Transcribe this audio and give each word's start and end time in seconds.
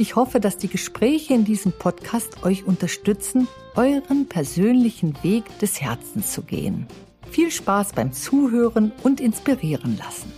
Ich 0.00 0.14
hoffe, 0.14 0.38
dass 0.38 0.58
die 0.58 0.68
Gespräche 0.68 1.34
in 1.34 1.44
diesem 1.44 1.72
Podcast 1.72 2.44
euch 2.44 2.64
unterstützen, 2.64 3.48
euren 3.74 4.28
persönlichen 4.28 5.20
Weg 5.24 5.58
des 5.58 5.80
Herzens 5.80 6.32
zu 6.32 6.42
gehen. 6.42 6.86
Viel 7.32 7.50
Spaß 7.50 7.94
beim 7.94 8.12
Zuhören 8.12 8.92
und 9.02 9.20
inspirieren 9.20 9.98
lassen. 9.98 10.32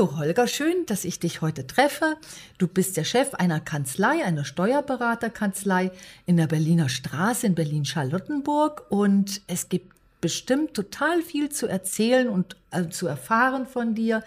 Hallo 0.00 0.16
Holger, 0.16 0.46
schön, 0.46 0.86
dass 0.86 1.04
ich 1.04 1.20
dich 1.20 1.42
heute 1.42 1.66
treffe. 1.66 2.16
Du 2.56 2.66
bist 2.66 2.96
der 2.96 3.04
Chef 3.04 3.34
einer 3.34 3.60
Kanzlei, 3.60 4.24
einer 4.24 4.46
Steuerberaterkanzlei 4.46 5.90
in 6.24 6.38
der 6.38 6.46
Berliner 6.46 6.88
Straße 6.88 7.46
in 7.46 7.54
Berlin-Charlottenburg 7.54 8.86
und 8.88 9.42
es 9.46 9.68
gibt 9.68 9.92
bestimmt 10.22 10.72
total 10.72 11.20
viel 11.20 11.50
zu 11.50 11.66
erzählen 11.66 12.30
und 12.30 12.56
äh, 12.70 12.88
zu 12.88 13.08
erfahren 13.08 13.66
von 13.66 13.94
dir, 13.94 14.22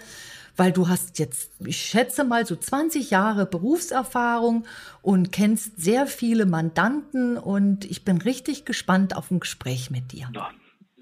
weil 0.57 0.71
du 0.71 0.89
hast 0.89 1.17
jetzt, 1.17 1.59
ich 1.65 1.77
schätze 1.77 2.23
mal, 2.23 2.45
so 2.45 2.55
20 2.55 3.09
Jahre 3.09 3.47
Berufserfahrung 3.47 4.65
und 5.01 5.31
kennst 5.31 5.81
sehr 5.81 6.05
viele 6.05 6.45
Mandanten 6.45 7.35
und 7.35 7.85
ich 7.85 8.05
bin 8.05 8.19
richtig 8.19 8.65
gespannt 8.65 9.17
auf 9.17 9.31
ein 9.31 9.39
Gespräch 9.39 9.89
mit 9.89 10.11
dir. 10.11 10.27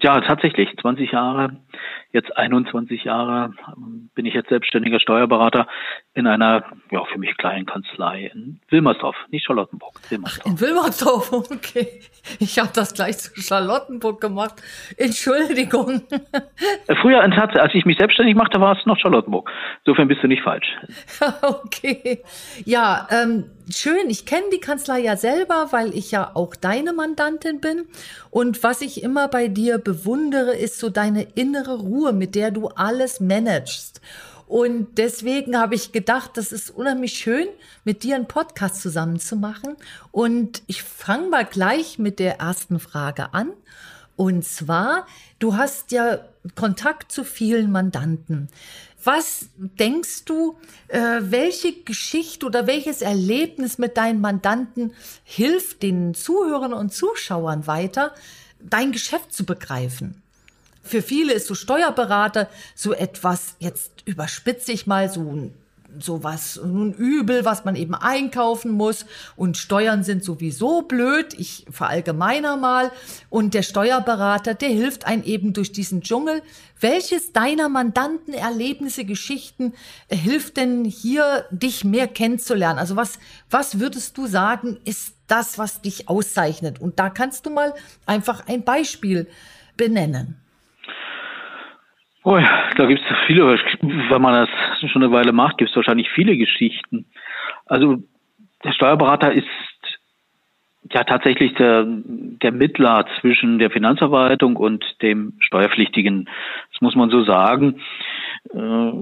Ja, 0.00 0.18
tatsächlich, 0.22 0.70
20 0.80 1.12
Jahre 1.12 1.58
jetzt 2.12 2.36
21 2.36 3.04
Jahre 3.04 3.52
bin 4.14 4.26
ich 4.26 4.34
jetzt 4.34 4.48
selbstständiger 4.48 5.00
Steuerberater 5.00 5.66
in 6.14 6.26
einer, 6.26 6.64
ja, 6.90 7.04
für 7.06 7.18
mich 7.18 7.36
kleinen 7.38 7.66
Kanzlei 7.66 8.30
in 8.34 8.60
Wilmersdorf, 8.68 9.16
nicht 9.30 9.46
Charlottenburg. 9.46 9.94
Wilmersdorf. 10.10 10.44
Ach, 10.46 10.50
in 10.50 10.60
Wilmersdorf, 10.60 11.32
okay. 11.32 12.00
Ich 12.38 12.58
habe 12.58 12.70
das 12.74 12.92
gleich 12.94 13.18
zu 13.18 13.40
Charlottenburg 13.40 14.20
gemacht. 14.20 14.54
Entschuldigung. 14.96 16.02
Äh, 16.86 16.94
früher, 16.96 17.20
als 17.20 17.74
ich 17.74 17.84
mich 17.84 17.98
selbstständig 17.98 18.36
machte, 18.36 18.60
war 18.60 18.78
es 18.78 18.86
noch 18.86 18.98
Charlottenburg. 18.98 19.50
Insofern 19.84 20.08
bist 20.08 20.22
du 20.22 20.28
nicht 20.28 20.42
falsch. 20.42 20.66
okay. 21.42 22.22
Ja, 22.64 23.08
ähm, 23.10 23.50
schön. 23.70 24.08
Ich 24.08 24.26
kenne 24.26 24.44
die 24.52 24.60
Kanzlei 24.60 25.00
ja 25.00 25.16
selber, 25.16 25.68
weil 25.70 25.94
ich 25.94 26.10
ja 26.10 26.30
auch 26.34 26.54
deine 26.54 26.92
Mandantin 26.92 27.60
bin. 27.60 27.86
Und 28.30 28.62
was 28.62 28.82
ich 28.82 29.02
immer 29.02 29.28
bei 29.28 29.48
dir 29.48 29.78
bewundere, 29.78 30.54
ist 30.54 30.78
so 30.78 30.90
deine 30.90 31.22
innere 31.34 31.78
Ruhe, 31.78 32.01
mit 32.10 32.34
der 32.34 32.50
du 32.50 32.66
alles 32.68 33.20
managst. 33.20 34.00
Und 34.52 34.98
deswegen 34.98 35.56
habe 35.56 35.74
ich 35.74 35.92
gedacht, 35.92 36.32
das 36.34 36.52
ist 36.52 36.70
unheimlich 36.70 37.14
schön, 37.14 37.46
mit 37.84 38.02
dir 38.02 38.16
einen 38.16 38.28
Podcast 38.28 38.82
zusammen 38.82 39.18
zu 39.20 39.36
machen. 39.36 39.76
Und 40.10 40.62
ich 40.66 40.82
fange 40.82 41.28
mal 41.28 41.44
gleich 41.44 41.98
mit 41.98 42.18
der 42.18 42.40
ersten 42.40 42.78
Frage 42.78 43.32
an. 43.32 43.52
Und 44.16 44.44
zwar, 44.44 45.06
du 45.38 45.56
hast 45.56 45.90
ja 45.90 46.18
Kontakt 46.54 47.12
zu 47.12 47.24
vielen 47.24 47.72
Mandanten. 47.72 48.48
Was 49.04 49.46
denkst 49.56 50.26
du, 50.26 50.58
äh, 50.88 51.20
welche 51.22 51.72
Geschichte 51.72 52.46
oder 52.46 52.66
welches 52.66 53.02
Erlebnis 53.02 53.78
mit 53.78 53.96
deinen 53.96 54.20
Mandanten 54.20 54.92
hilft 55.24 55.82
den 55.82 56.14
Zuhörern 56.14 56.72
und 56.72 56.92
Zuschauern 56.92 57.66
weiter, 57.66 58.14
dein 58.60 58.92
Geschäft 58.92 59.32
zu 59.32 59.44
begreifen? 59.44 60.21
Für 60.82 61.02
viele 61.02 61.32
ist 61.32 61.46
so 61.46 61.54
Steuerberater 61.54 62.48
so 62.74 62.92
etwas, 62.92 63.56
jetzt 63.58 64.02
überspitze 64.04 64.72
ich 64.72 64.86
mal, 64.86 65.08
so 65.08 65.20
ein 65.20 65.54
sowas, 65.98 66.58
ein 66.62 66.94
Übel, 66.94 67.44
was 67.44 67.64
man 67.64 67.76
eben 67.76 67.94
einkaufen 67.94 68.72
muss. 68.72 69.06
Und 69.36 69.56
Steuern 69.56 70.04
sind 70.04 70.24
sowieso 70.24 70.82
blöd. 70.82 71.34
Ich 71.38 71.66
verallgemeiner 71.70 72.56
mal. 72.56 72.90
Und 73.30 73.54
der 73.54 73.62
Steuerberater, 73.62 74.54
der 74.54 74.70
hilft 74.70 75.06
einem 75.06 75.22
eben 75.24 75.52
durch 75.52 75.72
diesen 75.72 76.02
Dschungel. 76.02 76.42
Welches 76.80 77.32
deiner 77.32 77.68
Mandanten 77.68 78.34
Erlebnisse, 78.34 79.04
Geschichten 79.04 79.74
äh, 80.08 80.16
hilft 80.16 80.56
denn 80.56 80.84
hier, 80.84 81.46
dich 81.50 81.84
mehr 81.84 82.08
kennenzulernen? 82.08 82.78
Also 82.78 82.96
was, 82.96 83.18
was 83.50 83.78
würdest 83.78 84.16
du 84.18 84.26
sagen, 84.26 84.78
ist 84.84 85.14
das, 85.26 85.58
was 85.58 85.80
dich 85.80 86.08
auszeichnet? 86.08 86.80
Und 86.80 86.98
da 86.98 87.10
kannst 87.10 87.46
du 87.46 87.50
mal 87.50 87.74
einfach 88.06 88.46
ein 88.48 88.64
Beispiel 88.64 89.28
benennen. 89.76 90.41
Oh 92.24 92.38
ja, 92.38 92.70
da 92.76 92.86
gibt 92.86 93.00
es 93.00 93.16
viele, 93.26 93.46
wenn 93.48 94.22
man 94.22 94.46
das 94.46 94.90
schon 94.90 95.02
eine 95.02 95.12
Weile 95.12 95.32
macht, 95.32 95.58
gibt 95.58 95.70
es 95.70 95.76
wahrscheinlich 95.76 96.08
viele 96.10 96.36
Geschichten. 96.36 97.06
Also 97.66 97.98
der 98.64 98.72
Steuerberater 98.72 99.32
ist 99.32 99.48
ja 100.92 101.02
tatsächlich 101.04 101.54
der, 101.54 101.84
der 101.86 102.52
Mittler 102.52 103.06
zwischen 103.20 103.58
der 103.58 103.70
Finanzverwaltung 103.70 104.56
und 104.56 104.84
dem 105.02 105.34
Steuerpflichtigen. 105.40 106.28
Das 106.72 106.80
muss 106.80 106.94
man 106.94 107.10
so 107.10 107.24
sagen. 107.24 107.80
Äh, 108.54 108.92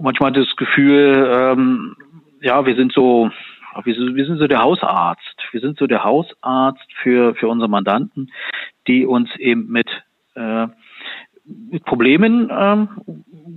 manchmal 0.00 0.32
das 0.32 0.54
Gefühl, 0.56 1.30
ähm, 1.32 1.96
ja, 2.40 2.66
wir 2.66 2.74
sind 2.74 2.92
so, 2.92 3.30
wir, 3.84 3.96
wir 3.96 4.26
sind 4.26 4.38
so 4.38 4.46
der 4.46 4.62
Hausarzt. 4.62 5.36
Wir 5.52 5.60
sind 5.60 5.78
so 5.78 5.86
der 5.86 6.04
Hausarzt 6.04 6.92
für, 7.02 7.34
für 7.34 7.48
unsere 7.48 7.70
Mandanten, 7.70 8.30
die 8.88 9.06
uns 9.06 9.34
eben 9.36 9.70
mit 9.70 9.88
äh, 10.34 10.66
mit 11.44 11.84
Problemen 11.84 12.50
ähm, 12.50 12.88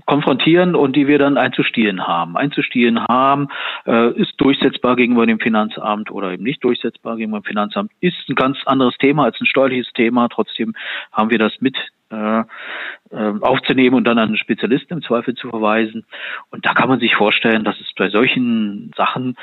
konfrontieren 0.05 0.75
und 0.75 0.95
die 0.95 1.07
wir 1.07 1.19
dann 1.19 1.37
einzustielen 1.37 2.07
haben. 2.07 2.35
Einzustielen 2.37 2.99
haben, 3.07 3.47
äh, 3.85 4.11
ist 4.13 4.33
durchsetzbar 4.37 4.95
gegenüber 4.95 5.25
dem 5.25 5.39
Finanzamt 5.39 6.11
oder 6.11 6.31
eben 6.31 6.43
nicht 6.43 6.63
durchsetzbar 6.63 7.17
gegenüber 7.17 7.41
dem 7.41 7.45
Finanzamt, 7.45 7.91
ist 8.01 8.17
ein 8.27 8.35
ganz 8.35 8.57
anderes 8.65 8.97
Thema 8.97 9.25
als 9.25 9.39
ein 9.39 9.45
steuerliches 9.45 9.91
Thema. 9.93 10.27
Trotzdem 10.29 10.73
haben 11.11 11.29
wir 11.29 11.39
das 11.39 11.53
mit 11.59 11.77
äh, 12.11 12.39
äh, 12.39 13.33
aufzunehmen 13.41 13.95
und 13.95 14.03
dann 14.05 14.17
an 14.17 14.29
einen 14.29 14.37
Spezialisten 14.37 14.93
im 14.93 15.03
Zweifel 15.03 15.35
zu 15.35 15.49
verweisen. 15.49 16.05
Und 16.51 16.65
da 16.65 16.73
kann 16.73 16.89
man 16.89 16.99
sich 16.99 17.15
vorstellen, 17.15 17.63
dass 17.63 17.79
es 17.79 17.91
bei 17.95 18.09
solchen 18.09 18.91
Sachen 18.95 19.35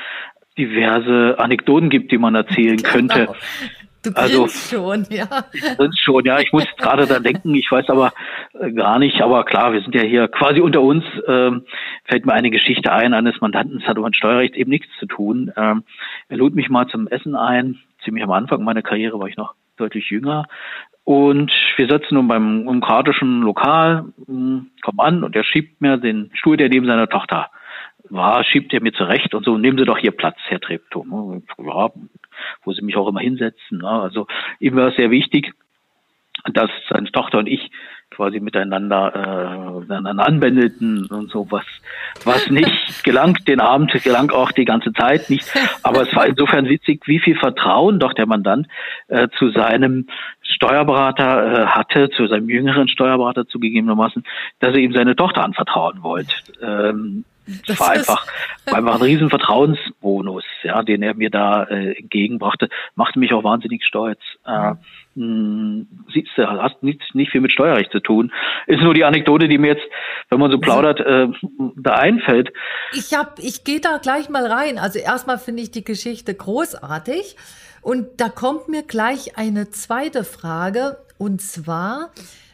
diverse 0.57 1.39
Anekdoten 1.39 1.89
gibt, 1.89 2.11
die 2.11 2.17
man 2.17 2.35
erzählen 2.35 2.77
genau. 2.77 2.89
könnte. 2.89 3.27
Du 4.03 4.11
also, 4.15 4.47
schon, 4.47 5.05
ja. 5.09 5.45
Ich 5.53 6.01
schon, 6.01 6.25
ja. 6.25 6.39
Ich 6.39 6.51
muss 6.51 6.65
gerade 6.77 7.07
da 7.07 7.19
denken, 7.19 7.55
ich 7.55 7.71
weiß 7.71 7.89
aber 7.89 8.11
äh, 8.59 8.71
gar 8.71 8.99
nicht, 8.99 9.21
aber 9.21 9.45
klar, 9.45 9.71
wir 9.71 9.81
sind 9.81 9.95
ja 9.95 10.01
hier 10.01 10.27
quasi 10.27 10.59
unter 10.59 10.81
uns. 10.81 11.05
Ähm, 11.27 11.63
fällt 12.03 12.25
mir 12.25 12.33
eine 12.33 12.49
Geschichte 12.49 12.91
ein 12.91 13.13
eines 13.13 13.39
Mandanten, 13.39 13.79
das 13.79 13.87
hat 13.87 13.97
mit 13.97 14.15
Steuerrecht 14.15 14.55
eben 14.55 14.69
nichts 14.69 14.89
zu 14.99 15.05
tun. 15.05 15.51
Ähm, 15.55 15.83
er 16.27 16.37
lud 16.37 16.53
mich 16.53 16.69
mal 16.69 16.87
zum 16.87 17.07
Essen 17.07 17.35
ein. 17.35 17.79
Ziemlich 18.03 18.23
am 18.23 18.31
Anfang 18.31 18.63
meiner 18.63 18.81
Karriere 18.81 19.19
war 19.19 19.27
ich 19.27 19.37
noch 19.37 19.53
deutlich 19.77 20.09
jünger. 20.09 20.47
Und 21.05 21.51
wir 21.75 21.87
sitzen 21.87 22.15
nun 22.15 22.27
beim 22.27 22.59
demokratischen 22.59 23.41
Lokal, 23.41 24.05
hm, 24.25 24.71
kommen 24.81 24.99
an 24.99 25.23
und 25.23 25.35
er 25.35 25.43
schiebt 25.43 25.81
mir 25.81 25.97
den 25.97 26.29
Stuhl, 26.33 26.57
der 26.57 26.69
neben 26.69 26.85
seiner 26.85 27.07
Tochter 27.07 27.49
war, 28.13 28.43
schiebt 28.43 28.73
er 28.73 28.81
mir 28.81 28.93
zurecht 28.93 29.33
und 29.33 29.45
so, 29.45 29.57
nehmen 29.57 29.77
Sie 29.77 29.85
doch 29.85 29.97
hier 29.97 30.11
Platz, 30.11 30.37
Herr 30.47 30.59
Treptow. 30.59 31.05
Ja, 31.57 31.91
wo 32.63 32.73
sie 32.73 32.81
mich 32.81 32.95
auch 32.97 33.07
immer 33.07 33.19
hinsetzen. 33.19 33.79
Ne? 33.79 33.89
Also 33.89 34.27
ihm 34.59 34.75
war 34.75 34.89
es 34.89 34.95
sehr 34.95 35.11
wichtig, 35.11 35.53
dass 36.51 36.69
seine 36.89 37.11
Tochter 37.11 37.39
und 37.39 37.47
ich 37.47 37.71
quasi 38.09 38.39
miteinander, 38.39 39.75
äh, 39.75 39.79
miteinander 39.79 40.25
anbändelten 40.25 41.05
und 41.07 41.31
so 41.31 41.47
was, 41.49 41.65
was 42.25 42.49
nicht 42.49 43.03
gelangt, 43.03 43.47
den 43.47 43.59
Abend 43.59 43.91
gelang 44.03 44.29
auch 44.29 44.51
die 44.51 44.65
ganze 44.65 44.93
Zeit 44.93 45.29
nicht. 45.29 45.51
Aber 45.81 46.01
es 46.03 46.15
war 46.15 46.27
insofern 46.27 46.69
witzig, 46.69 47.07
wie 47.07 47.19
viel 47.19 47.35
Vertrauen 47.35 47.99
doch 47.99 48.13
der 48.13 48.27
Mandant 48.27 48.67
äh, 49.07 49.29
zu 49.39 49.49
seinem 49.49 50.07
Steuerberater 50.41 51.63
äh, 51.63 51.65
hatte, 51.67 52.09
zu 52.11 52.27
seinem 52.27 52.49
jüngeren 52.49 52.87
Steuerberater 52.87 53.47
zugegebenermaßen, 53.47 54.23
dass 54.59 54.73
er 54.73 54.79
ihm 54.79 54.93
seine 54.93 55.15
Tochter 55.15 55.43
anvertrauen 55.43 56.03
wollte. 56.03 56.33
Ähm, 56.61 57.25
das 57.67 57.79
war 57.79 57.91
einfach, 57.91 58.27
war 58.65 58.75
einfach 58.75 58.95
ein 58.95 59.01
riesen 59.01 59.29
Vertrauensbonus, 59.29 60.43
ja, 60.63 60.81
den 60.83 61.03
er 61.03 61.13
mir 61.13 61.29
da 61.29 61.63
äh, 61.63 61.97
entgegenbrachte. 61.97 62.69
Machte 62.95 63.19
mich 63.19 63.33
auch 63.33 63.43
wahnsinnig 63.43 63.85
stolz. 63.85 64.19
Äh, 64.45 64.51
mh, 64.51 64.77
hm, 65.15 65.87
siehst 66.13 66.29
du, 66.35 66.47
hast 66.47 66.81
nicht, 66.83 67.01
nicht 67.13 67.31
viel 67.31 67.41
mit 67.41 67.51
Steuerrecht 67.51 67.91
zu 67.91 67.99
tun. 67.99 68.31
Ist 68.67 68.81
nur 68.81 68.93
die 68.93 69.03
Anekdote, 69.03 69.47
die 69.47 69.57
mir 69.57 69.73
jetzt, 69.73 69.85
wenn 70.29 70.39
man 70.39 70.51
so 70.51 70.59
plaudert, 70.59 70.99
äh, 70.99 71.27
da 71.75 71.93
einfällt. 71.95 72.53
Ich 72.93 73.13
hab, 73.13 73.39
ich 73.39 73.63
gehe 73.63 73.79
da 73.79 73.97
gleich 73.97 74.29
mal 74.29 74.45
rein. 74.45 74.77
Also 74.77 74.99
erstmal 74.99 75.37
finde 75.37 75.63
ich 75.63 75.71
die 75.71 75.83
Geschichte 75.83 76.33
großartig. 76.33 77.35
Und 77.81 78.21
da 78.21 78.29
kommt 78.29 78.69
mir 78.69 78.83
gleich 78.83 79.37
eine 79.37 79.69
zweite 79.69 80.23
Frage. 80.23 80.97
Und 81.17 81.41
zwar, 81.41 82.11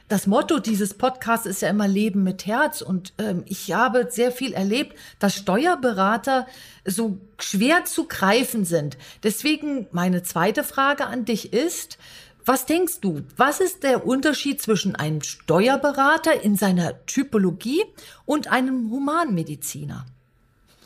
das 0.09 0.25
Motto 0.25 0.59
dieses 0.59 0.95
Podcasts 0.95 1.45
ist 1.45 1.61
ja 1.61 1.69
immer 1.69 1.87
Leben 1.87 2.23
mit 2.23 2.45
Herz. 2.47 2.81
Und 2.81 3.13
ähm, 3.19 3.43
ich 3.45 3.71
habe 3.71 4.07
sehr 4.09 4.31
viel 4.31 4.53
erlebt, 4.53 4.97
dass 5.19 5.35
Steuerberater 5.35 6.47
so 6.83 7.19
schwer 7.39 7.85
zu 7.85 8.07
greifen 8.07 8.65
sind. 8.65 8.97
Deswegen 9.23 9.87
meine 9.91 10.23
zweite 10.23 10.63
Frage 10.63 11.05
an 11.05 11.25
dich 11.25 11.53
ist, 11.53 11.99
was 12.43 12.65
denkst 12.65 13.01
du, 13.01 13.21
was 13.37 13.59
ist 13.59 13.83
der 13.83 14.07
Unterschied 14.07 14.59
zwischen 14.59 14.95
einem 14.95 15.21
Steuerberater 15.21 16.41
in 16.43 16.55
seiner 16.55 17.05
Typologie 17.05 17.83
und 18.25 18.51
einem 18.51 18.89
Humanmediziner? 18.89 20.05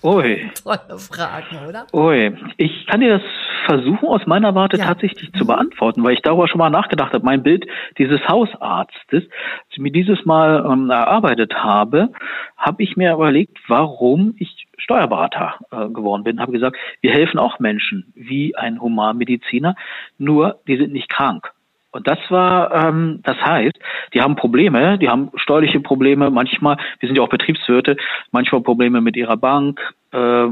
Ui. 0.04 0.52
Tolle 0.62 1.00
Fragen, 1.00 1.66
oder? 1.66 1.88
Ui. 1.94 2.38
Ich 2.58 2.86
kann 2.88 3.00
dir 3.00 3.20
das 3.20 3.22
versuchen, 3.64 4.08
aus 4.08 4.26
meiner 4.26 4.56
Warte 4.56 4.78
ja. 4.78 4.86
tatsächlich 4.86 5.32
zu 5.34 5.46
beantworten, 5.46 6.04
weil 6.04 6.14
ich 6.14 6.22
darüber 6.22 6.48
schon 6.48 6.60
mal 6.60 6.70
nachgedacht 6.70 7.14
habe. 7.14 7.26
Mein 7.26 7.44
Bild 7.44 7.66
dieses 7.98 8.28
Hausarztes, 8.28 9.24
als 9.24 9.70
ich 9.72 9.80
mir 9.80 9.92
dieses 9.92 10.26
Mal 10.26 10.66
ähm, 10.70 10.90
erarbeitet 10.90 11.54
habe, 11.56 12.10
habe 12.58 12.84
ich 12.84 12.96
mir 12.98 13.14
überlegt, 13.14 13.58
warum 13.68 14.36
ich 14.38 14.68
Steuerberater 14.78 15.56
äh, 15.72 15.90
geworden 15.90 16.24
bin. 16.24 16.40
Habe 16.40 16.52
gesagt, 16.52 16.78
wir 17.02 17.12
helfen 17.12 17.40
auch 17.40 17.60
Menschen 17.60 18.12
wie 18.16 18.56
ein 18.56 18.82
Humanmediziner, 18.82 19.76
nur 20.18 20.60
die 20.68 20.78
sind 20.78 20.94
nicht 20.94 21.10
krank. 21.10 21.52
Und 21.92 22.08
das 22.08 22.18
war, 22.30 22.74
ähm, 22.74 23.20
das 23.24 23.38
heißt, 23.38 23.78
die 24.14 24.22
haben 24.22 24.36
Probleme, 24.36 24.98
die 24.98 25.10
haben 25.10 25.30
steuerliche 25.36 25.80
Probleme, 25.80 26.32
manchmal, 26.32 26.78
wir 27.00 27.08
sind 27.08 27.16
ja 27.16 27.22
auch 27.22 27.30
Betriebswirte, 27.30 27.98
manchmal 28.32 28.62
Probleme 28.62 29.00
mit 29.00 29.16
ihrer 29.16 29.38
Bank, 29.38 29.80
äh, 30.12 30.48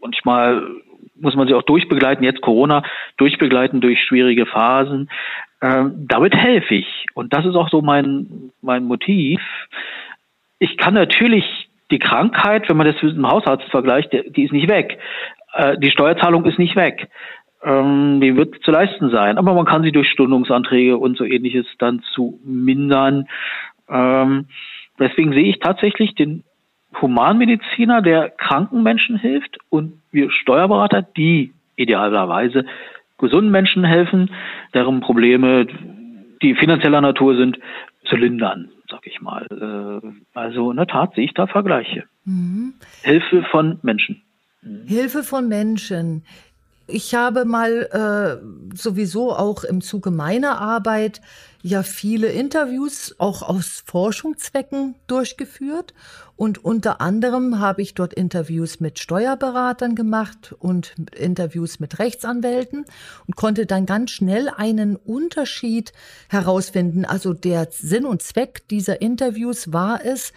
manchmal 0.00 0.66
muss 1.20 1.34
man 1.34 1.48
sie 1.48 1.54
auch 1.54 1.62
durchbegleiten, 1.62 2.24
jetzt 2.24 2.40
Corona, 2.40 2.82
durchbegleiten 3.16 3.80
durch 3.80 4.02
schwierige 4.02 4.46
Phasen. 4.46 5.10
Ähm, 5.60 6.06
damit 6.08 6.34
helfe 6.36 6.76
ich. 6.76 7.06
Und 7.14 7.32
das 7.32 7.44
ist 7.44 7.56
auch 7.56 7.68
so 7.68 7.82
mein, 7.82 8.52
mein 8.62 8.84
Motiv. 8.84 9.40
Ich 10.58 10.76
kann 10.76 10.94
natürlich 10.94 11.68
die 11.90 11.98
Krankheit, 11.98 12.68
wenn 12.68 12.76
man 12.76 12.86
das 12.86 13.02
mit 13.02 13.16
dem 13.16 13.28
Hausarzt 13.28 13.68
vergleicht, 13.70 14.12
die 14.12 14.44
ist 14.44 14.52
nicht 14.52 14.68
weg. 14.68 14.98
Äh, 15.54 15.78
die 15.78 15.90
Steuerzahlung 15.90 16.44
ist 16.44 16.58
nicht 16.58 16.76
weg. 16.76 17.08
Ähm, 17.64 18.20
die 18.20 18.36
wird 18.36 18.62
zu 18.62 18.70
leisten 18.70 19.10
sein. 19.10 19.38
Aber 19.38 19.54
man 19.54 19.66
kann 19.66 19.82
sie 19.82 19.92
durch 19.92 20.08
Stundungsanträge 20.10 20.96
und 20.96 21.16
so 21.16 21.24
ähnliches 21.24 21.66
dann 21.78 22.02
zu 22.14 22.38
mindern. 22.44 23.26
Ähm, 23.88 24.46
deswegen 24.98 25.32
sehe 25.32 25.48
ich 25.48 25.58
tatsächlich 25.58 26.14
den 26.14 26.44
Humanmediziner, 27.00 28.02
der 28.02 28.30
kranken 28.30 28.82
Menschen 28.82 29.16
hilft 29.18 29.58
und 29.70 30.00
wir 30.10 30.30
Steuerberater, 30.30 31.02
die 31.02 31.52
idealerweise 31.76 32.64
gesunden 33.18 33.50
Menschen 33.50 33.84
helfen, 33.84 34.30
deren 34.74 35.00
Probleme, 35.00 35.66
die 36.42 36.54
finanzieller 36.54 37.00
Natur 37.00 37.36
sind, 37.36 37.58
zu 38.08 38.16
lindern, 38.16 38.70
sag 38.88 39.06
ich 39.06 39.20
mal. 39.20 39.46
Äh, 39.50 40.08
also 40.34 40.70
in 40.70 40.76
der 40.76 40.86
Tat 40.86 41.14
sehe 41.14 41.24
ich 41.24 41.34
da 41.34 41.46
Vergleiche. 41.46 42.04
Mhm. 42.24 42.74
Hilfe 43.02 43.42
von 43.50 43.78
Menschen. 43.82 44.22
Hilfe 44.86 45.22
von 45.22 45.48
Menschen. 45.48 46.24
Ich 46.86 47.14
habe 47.14 47.44
mal 47.44 47.88
äh, 47.92 48.74
sowieso 48.74 49.32
auch 49.32 49.62
im 49.64 49.82
Zuge 49.82 50.10
meiner 50.10 50.58
Arbeit 50.58 51.20
ja 51.62 51.82
viele 51.82 52.28
Interviews 52.28 53.14
auch 53.18 53.42
aus 53.42 53.84
Forschungszwecken 53.86 54.94
durchgeführt 55.06 55.92
und 56.38 56.64
unter 56.64 57.00
anderem 57.00 57.58
habe 57.58 57.82
ich 57.82 57.94
dort 57.94 58.14
Interviews 58.14 58.78
mit 58.78 59.00
Steuerberatern 59.00 59.96
gemacht 59.96 60.54
und 60.60 60.94
Interviews 61.16 61.80
mit 61.80 61.98
Rechtsanwälten 61.98 62.84
und 63.26 63.34
konnte 63.34 63.66
dann 63.66 63.86
ganz 63.86 64.12
schnell 64.12 64.48
einen 64.48 64.94
Unterschied 64.94 65.92
herausfinden. 66.28 67.04
Also 67.04 67.34
der 67.34 67.66
Sinn 67.72 68.04
und 68.06 68.22
Zweck 68.22 68.68
dieser 68.68 69.02
Interviews 69.02 69.72
war 69.72 70.04
es, 70.04 70.32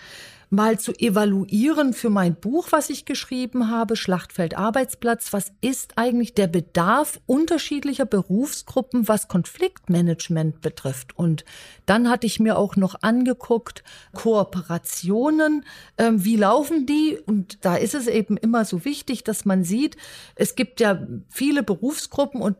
mal 0.51 0.77
zu 0.77 0.92
evaluieren 0.94 1.94
für 1.94 2.09
mein 2.09 2.36
Buch, 2.36 2.68
was 2.71 2.89
ich 2.89 3.06
geschrieben 3.06 3.69
habe, 3.69 3.95
Schlachtfeld 3.95 4.57
Arbeitsplatz. 4.57 5.31
Was 5.31 5.53
ist 5.62 5.94
eigentlich 5.98 6.33
der 6.33 6.48
Bedarf 6.48 7.21
unterschiedlicher 7.25 8.06
Berufsgruppen, 8.06 9.07
was 9.07 9.30
Konfliktmanagement 9.30 10.59
betrifft? 10.62 11.18
Und 11.18 11.45
dann 11.86 12.09
hatte 12.09 12.27
ich 12.27 12.42
mir 12.42 12.57
auch 12.57 12.75
noch 12.75 13.01
angeguckt, 13.01 13.83
Kooperationen, 14.13 15.63
äh, 15.95 16.12
wie 16.15 16.36
laufen 16.36 16.86
die? 16.86 17.18
Und 17.25 17.63
da 17.63 17.77
ist 17.77 17.95
es 17.95 18.07
eben 18.07 18.36
immer 18.36 18.65
so 18.65 18.83
wichtig, 18.83 19.24
dass 19.24 19.45
man 19.45 19.63
sieht, 19.63 19.95
es 20.36 20.56
gibt 20.56 20.81
ja 20.81 21.07
viele 21.30 21.63
Berufsgruppen 21.63 22.42
und 22.42 22.57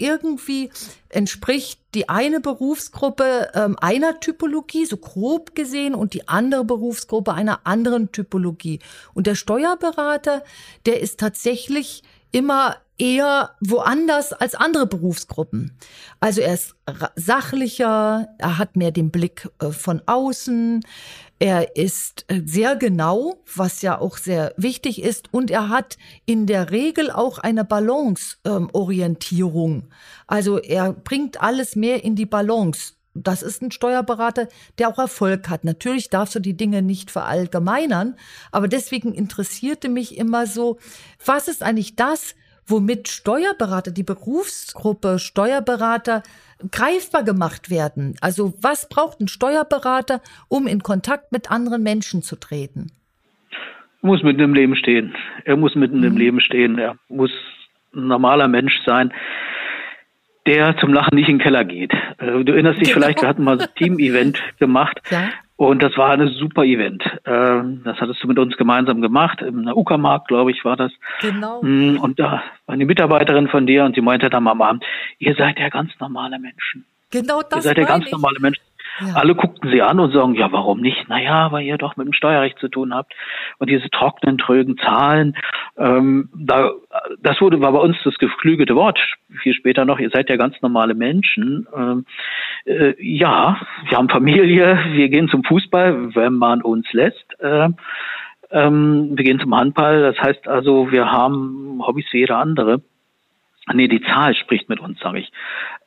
irgendwie 0.00 0.70
entspricht 1.08 1.80
die 1.94 2.08
eine 2.08 2.40
Berufsgruppe 2.40 3.50
ähm, 3.54 3.76
einer 3.80 4.20
Typologie, 4.20 4.86
so 4.86 4.96
grob 4.96 5.54
gesehen, 5.54 5.94
und 5.94 6.14
die 6.14 6.28
andere 6.28 6.64
Berufsgruppe 6.64 7.34
einer 7.34 7.60
anderen 7.64 8.12
Typologie. 8.12 8.80
Und 9.14 9.26
der 9.26 9.34
Steuerberater, 9.34 10.44
der 10.86 11.00
ist 11.00 11.18
tatsächlich 11.18 12.02
immer 12.32 12.76
eher 13.00 13.56
woanders 13.60 14.32
als 14.32 14.54
andere 14.54 14.86
Berufsgruppen. 14.86 15.76
Also 16.20 16.40
er 16.42 16.54
ist 16.54 16.76
sachlicher, 17.16 18.28
er 18.38 18.58
hat 18.58 18.76
mehr 18.76 18.92
den 18.92 19.10
Blick 19.10 19.48
äh, 19.60 19.70
von 19.70 20.02
außen, 20.06 20.84
er 21.38 21.76
ist 21.76 22.26
äh, 22.28 22.42
sehr 22.44 22.76
genau, 22.76 23.42
was 23.56 23.80
ja 23.80 23.98
auch 23.98 24.18
sehr 24.18 24.52
wichtig 24.58 25.02
ist, 25.02 25.32
und 25.32 25.50
er 25.50 25.70
hat 25.70 25.96
in 26.26 26.46
der 26.46 26.70
Regel 26.70 27.10
auch 27.10 27.38
eine 27.38 27.64
Balanceorientierung. 27.64 29.88
also 30.26 30.58
er 30.58 30.92
bringt 30.92 31.42
alles 31.42 31.76
mehr 31.76 32.04
in 32.04 32.16
die 32.16 32.26
Balance. 32.26 32.92
Das 33.14 33.42
ist 33.42 33.62
ein 33.62 33.72
Steuerberater, 33.72 34.46
der 34.78 34.88
auch 34.88 34.98
Erfolg 34.98 35.48
hat. 35.48 35.64
Natürlich 35.64 36.10
darfst 36.10 36.36
du 36.36 36.38
die 36.38 36.56
Dinge 36.56 36.80
nicht 36.82 37.10
verallgemeinern, 37.10 38.14
aber 38.52 38.68
deswegen 38.68 39.12
interessierte 39.14 39.88
mich 39.88 40.16
immer 40.16 40.46
so, 40.46 40.78
was 41.24 41.48
ist 41.48 41.64
eigentlich 41.64 41.96
das, 41.96 42.36
womit 42.70 43.08
Steuerberater, 43.08 43.90
die 43.90 44.02
Berufsgruppe 44.02 45.18
Steuerberater 45.18 46.22
greifbar 46.70 47.24
gemacht 47.24 47.70
werden. 47.70 48.16
Also 48.20 48.54
was 48.60 48.88
braucht 48.88 49.20
ein 49.20 49.28
Steuerberater, 49.28 50.20
um 50.48 50.66
in 50.66 50.82
Kontakt 50.82 51.32
mit 51.32 51.50
anderen 51.50 51.82
Menschen 51.82 52.22
zu 52.22 52.36
treten? 52.36 52.92
Er 54.02 54.06
muss 54.06 54.22
mitten 54.22 54.40
im 54.40 54.54
Leben 54.54 54.76
stehen. 54.76 55.14
Er 55.44 55.56
muss 55.56 55.74
mitten 55.74 55.98
mhm. 55.98 56.04
im 56.04 56.16
Leben 56.16 56.40
stehen. 56.40 56.78
Er 56.78 56.96
muss 57.08 57.30
ein 57.94 58.06
normaler 58.06 58.48
Mensch 58.48 58.74
sein, 58.86 59.12
der 60.46 60.76
zum 60.78 60.92
Lachen 60.92 61.16
nicht 61.16 61.28
in 61.28 61.38
den 61.38 61.42
Keller 61.42 61.64
geht. 61.64 61.92
Äh, 62.18 62.44
du 62.44 62.52
erinnerst 62.52 62.80
dich 62.80 62.88
genau. 62.88 63.00
vielleicht, 63.00 63.22
wir 63.22 63.28
hatten 63.28 63.44
mal 63.44 63.60
ein 63.60 63.68
Team-Event 63.76 64.42
gemacht. 64.58 65.00
Ja. 65.10 65.30
Und 65.60 65.82
das 65.82 65.94
war 65.98 66.08
ein 66.12 66.26
super 66.28 66.64
Event. 66.64 67.04
Ähm, 67.26 67.82
das 67.84 68.00
hattest 68.00 68.22
du 68.22 68.28
mit 68.28 68.38
uns 68.38 68.56
gemeinsam 68.56 69.02
gemacht. 69.02 69.42
Im 69.42 69.68
Uckermarkt, 69.68 70.28
glaube 70.28 70.52
ich, 70.52 70.64
war 70.64 70.74
das. 70.74 70.90
Genau. 71.20 71.60
Mm, 71.62 71.98
und 71.98 72.18
da 72.18 72.42
war 72.64 72.72
eine 72.72 72.86
Mitarbeiterin 72.86 73.46
von 73.46 73.66
dir 73.66 73.84
und 73.84 73.94
sie 73.94 74.00
meinte 74.00 74.30
dann 74.30 74.48
am 74.48 74.62
Abend, 74.62 74.82
ihr 75.18 75.34
seid 75.34 75.58
ja 75.58 75.68
ganz 75.68 75.90
normale 76.00 76.38
Menschen. 76.38 76.86
Genau 77.10 77.42
das. 77.42 77.58
Ihr 77.58 77.62
seid 77.68 77.76
ja 77.76 77.84
ganz 77.84 78.10
normale 78.10 78.40
Menschen. 78.40 78.62
Alle 79.14 79.34
guckten 79.34 79.70
sie 79.70 79.82
an 79.82 80.00
und 80.00 80.12
sagen, 80.12 80.34
ja, 80.34 80.50
warum 80.52 80.80
nicht? 80.80 81.08
Naja, 81.08 81.52
weil 81.52 81.64
ihr 81.64 81.78
doch 81.78 81.96
mit 81.96 82.06
dem 82.06 82.12
Steuerrecht 82.12 82.58
zu 82.58 82.68
tun 82.68 82.94
habt. 82.94 83.14
Und 83.58 83.70
diese 83.70 83.88
trockenen, 83.90 84.38
trögen 84.38 84.76
Zahlen, 84.78 85.36
ähm, 85.78 86.28
da, 86.34 86.70
das 87.22 87.40
wurde, 87.40 87.60
war 87.60 87.72
bei 87.72 87.78
uns 87.78 87.96
das 88.04 88.16
geflügelte 88.16 88.74
Wort. 88.76 88.98
Viel 89.42 89.54
später 89.54 89.84
noch, 89.84 89.98
ihr 89.98 90.10
seid 90.10 90.28
ja 90.28 90.36
ganz 90.36 90.60
normale 90.62 90.94
Menschen. 90.94 91.66
Ähm, 91.74 92.04
äh, 92.64 92.94
ja, 92.98 93.60
wir 93.88 93.98
haben 93.98 94.08
Familie, 94.08 94.78
wir 94.92 95.08
gehen 95.08 95.28
zum 95.28 95.44
Fußball, 95.44 96.14
wenn 96.14 96.34
man 96.34 96.62
uns 96.62 96.92
lässt. 96.92 97.40
Äh, 97.40 97.68
ähm, 98.50 99.12
wir 99.14 99.24
gehen 99.24 99.40
zum 99.40 99.56
Handball. 99.56 100.02
Das 100.02 100.18
heißt 100.18 100.48
also, 100.48 100.90
wir 100.90 101.10
haben 101.10 101.80
Hobbys 101.86 102.06
wie 102.12 102.18
jeder 102.18 102.38
andere. 102.38 102.82
Nee, 103.72 103.88
die 103.88 104.02
Zahl 104.02 104.34
spricht 104.34 104.68
mit 104.68 104.80
uns, 104.80 104.98
sage 105.00 105.20
ich. 105.20 105.32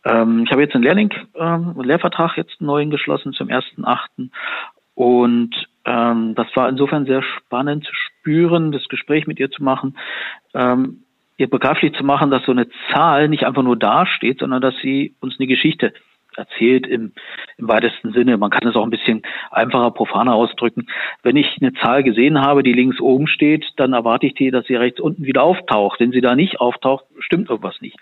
Ähm, 0.05 0.43
ich 0.45 0.51
habe 0.51 0.61
jetzt 0.61 0.75
einen 0.75 0.83
Lehrling, 0.83 1.13
ähm, 1.35 1.75
Lehrvertrag 1.81 2.37
jetzt 2.37 2.59
einen 2.59 2.67
neuen 2.67 2.89
geschlossen 2.89 3.33
zum 3.33 3.49
1.8. 3.49 4.29
Und 4.95 5.51
ähm, 5.85 6.35
das 6.35 6.47
war 6.55 6.69
insofern 6.69 7.05
sehr 7.05 7.23
spannend 7.23 7.85
zu 7.85 7.93
spüren, 7.93 8.71
das 8.71 8.87
Gespräch 8.87 9.27
mit 9.27 9.39
ihr 9.39 9.51
zu 9.51 9.63
machen, 9.63 9.97
ähm, 10.53 11.03
ihr 11.37 11.49
begreiflich 11.49 11.93
zu 11.95 12.03
machen, 12.03 12.29
dass 12.29 12.45
so 12.45 12.51
eine 12.51 12.67
Zahl 12.91 13.27
nicht 13.27 13.45
einfach 13.45 13.63
nur 13.63 13.75
dasteht, 13.75 14.39
sondern 14.39 14.61
dass 14.61 14.75
sie 14.81 15.15
uns 15.19 15.39
eine 15.39 15.47
Geschichte 15.47 15.93
erzählt 16.37 16.87
im, 16.87 17.13
im 17.57 17.67
weitesten 17.67 18.13
Sinne. 18.13 18.37
Man 18.37 18.49
kann 18.49 18.67
es 18.67 18.75
auch 18.75 18.83
ein 18.83 18.89
bisschen 18.89 19.21
einfacher, 19.51 19.91
profaner 19.91 20.33
ausdrücken. 20.33 20.87
Wenn 21.21 21.35
ich 21.35 21.57
eine 21.61 21.73
Zahl 21.73 22.03
gesehen 22.03 22.41
habe, 22.41 22.63
die 22.63 22.73
links 22.73 22.99
oben 22.99 23.27
steht, 23.27 23.65
dann 23.77 23.93
erwarte 23.93 24.27
ich 24.27 24.33
die, 24.33 24.51
dass 24.51 24.65
sie 24.65 24.75
rechts 24.75 24.99
unten 24.99 25.23
wieder 25.23 25.43
auftaucht. 25.43 25.99
Wenn 25.99 26.11
sie 26.11 26.21
da 26.21 26.35
nicht 26.35 26.59
auftaucht, 26.59 27.05
stimmt 27.19 27.49
irgendwas 27.49 27.79
nicht. 27.81 27.97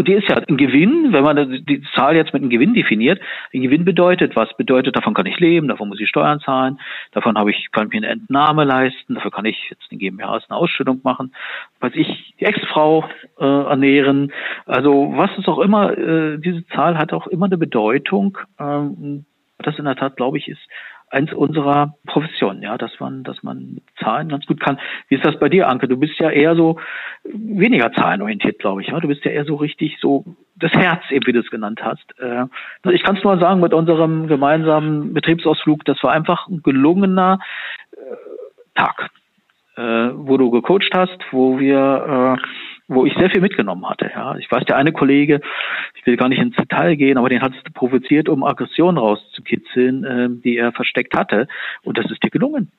Und 0.00 0.08
die 0.08 0.14
ist 0.14 0.30
ja 0.30 0.36
ein 0.36 0.56
Gewinn, 0.56 1.12
wenn 1.12 1.22
man 1.22 1.62
die 1.66 1.82
Zahl 1.94 2.16
jetzt 2.16 2.32
mit 2.32 2.40
einem 2.40 2.48
Gewinn 2.48 2.72
definiert. 2.72 3.20
Ein 3.52 3.60
Gewinn 3.60 3.84
bedeutet, 3.84 4.34
was 4.34 4.48
bedeutet, 4.56 4.96
davon 4.96 5.12
kann 5.12 5.26
ich 5.26 5.38
leben, 5.38 5.68
davon 5.68 5.90
muss 5.90 6.00
ich 6.00 6.08
Steuern 6.08 6.40
zahlen, 6.40 6.80
davon 7.12 7.36
habe 7.36 7.50
ich, 7.50 7.70
kann 7.70 7.88
ich 7.88 7.92
mir 7.92 7.98
eine 7.98 8.22
Entnahme 8.22 8.64
leisten, 8.64 9.16
dafür 9.16 9.30
kann 9.30 9.44
ich 9.44 9.58
jetzt 9.68 9.88
eine 9.90 9.98
GmbH 9.98 10.40
eine 10.48 10.56
Ausstellung 10.56 11.02
machen, 11.04 11.34
weiß 11.80 11.92
ich, 11.96 12.34
die 12.40 12.46
Ex-Frau 12.46 13.04
äh, 13.38 13.44
ernähren. 13.44 14.32
Also 14.64 15.12
was 15.14 15.36
ist 15.36 15.48
auch 15.48 15.58
immer, 15.58 15.92
äh, 15.98 16.38
diese 16.38 16.66
Zahl 16.68 16.96
hat 16.96 17.12
auch 17.12 17.26
immer 17.26 17.44
eine 17.44 17.58
Bedeutung. 17.58 18.38
Ähm, 18.58 19.26
Das 19.62 19.78
in 19.78 19.84
der 19.84 19.96
Tat, 19.96 20.16
glaube 20.16 20.38
ich, 20.38 20.48
ist 20.48 20.66
eins 21.10 21.32
unserer 21.32 21.94
Professionen, 22.06 22.62
ja, 22.62 22.78
dass 22.78 22.98
man, 23.00 23.24
dass 23.24 23.42
man 23.42 23.78
Zahlen 23.98 24.28
ganz 24.28 24.46
gut 24.46 24.60
kann. 24.60 24.78
Wie 25.08 25.16
ist 25.16 25.26
das 25.26 25.38
bei 25.38 25.48
dir, 25.48 25.68
Anke? 25.68 25.88
Du 25.88 25.96
bist 25.96 26.18
ja 26.18 26.30
eher 26.30 26.54
so 26.54 26.78
weniger 27.24 27.92
zahlenorientiert, 27.92 28.60
glaube 28.60 28.82
ich. 28.82 28.88
Ja? 28.88 29.00
Du 29.00 29.08
bist 29.08 29.24
ja 29.24 29.32
eher 29.32 29.44
so 29.44 29.56
richtig 29.56 29.98
so 30.00 30.24
das 30.56 30.72
Herz, 30.72 31.02
eben 31.10 31.26
wie 31.26 31.32
du 31.32 31.40
es 31.40 31.50
genannt 31.50 31.80
hast. 31.82 32.04
Äh, 32.18 32.46
ich 32.92 33.02
kann 33.02 33.16
es 33.16 33.24
nur 33.24 33.38
sagen, 33.38 33.60
mit 33.60 33.74
unserem 33.74 34.28
gemeinsamen 34.28 35.12
Betriebsausflug, 35.12 35.84
das 35.84 36.02
war 36.02 36.12
einfach 36.12 36.46
ein 36.48 36.62
gelungener 36.62 37.40
äh, 37.92 37.96
Tag, 38.74 39.10
äh, 39.76 40.10
wo 40.14 40.36
du 40.36 40.50
gecoacht 40.50 40.90
hast, 40.94 41.18
wo 41.32 41.58
wir 41.58 42.38
äh, 42.38 42.42
wo 42.90 43.06
ich 43.06 43.14
sehr 43.14 43.30
viel 43.30 43.40
mitgenommen 43.40 43.88
hatte. 43.88 44.10
Ja, 44.12 44.36
ich 44.36 44.50
weiß, 44.50 44.64
der 44.64 44.76
eine 44.76 44.92
Kollege, 44.92 45.40
ich 45.94 46.04
will 46.04 46.16
gar 46.16 46.28
nicht 46.28 46.40
ins 46.40 46.56
Detail 46.56 46.96
gehen, 46.96 47.18
aber 47.18 47.28
den 47.28 47.40
hat 47.40 47.52
es 47.54 47.72
provoziert, 47.72 48.28
um 48.28 48.42
Aggression 48.42 48.98
rauszukitzeln, 48.98 50.04
äh, 50.04 50.28
die 50.42 50.56
er 50.56 50.72
versteckt 50.72 51.16
hatte. 51.16 51.46
Und 51.82 51.98
das 51.98 52.10
ist 52.10 52.22
dir 52.22 52.30
gelungen. 52.30 52.72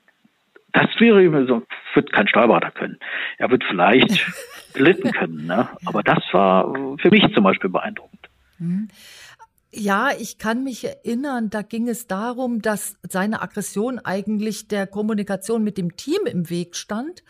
Das 0.74 0.88
wäre 1.00 1.46
so, 1.48 1.64
wird 1.94 2.12
kein 2.12 2.28
Steuerberater 2.28 2.72
können. 2.72 2.98
Er 3.38 3.52
wird 3.52 3.64
vielleicht 3.64 4.26
gelitten 4.74 5.12
können, 5.12 5.46
ne? 5.46 5.70
aber 5.86 6.04
das 6.04 6.24
war 6.34 6.74
für 6.98 7.10
mich 7.10 7.34
zum 7.34 7.44
Beispiel 7.44 7.70
beeindruckend. 7.70 8.30
Mhm. 8.60 8.90
Ja, 9.74 10.10
ich 10.20 10.38
kann 10.38 10.66
mich 10.66 10.84
erinnern, 10.84 11.50
da 11.50 11.62
ging 11.62 11.88
es 11.88 12.06
darum, 12.06 12.62
dass 12.62 13.00
seine 13.04 13.42
Aggression 13.42 14.00
eigentlich 14.00 14.68
der 14.68 14.88
Kommunikation 14.88 15.64
mit 15.64 15.78
dem 15.78 15.96
Team 15.96 16.20
im 16.26 16.50
Weg 16.50 16.76
stand 16.76 17.24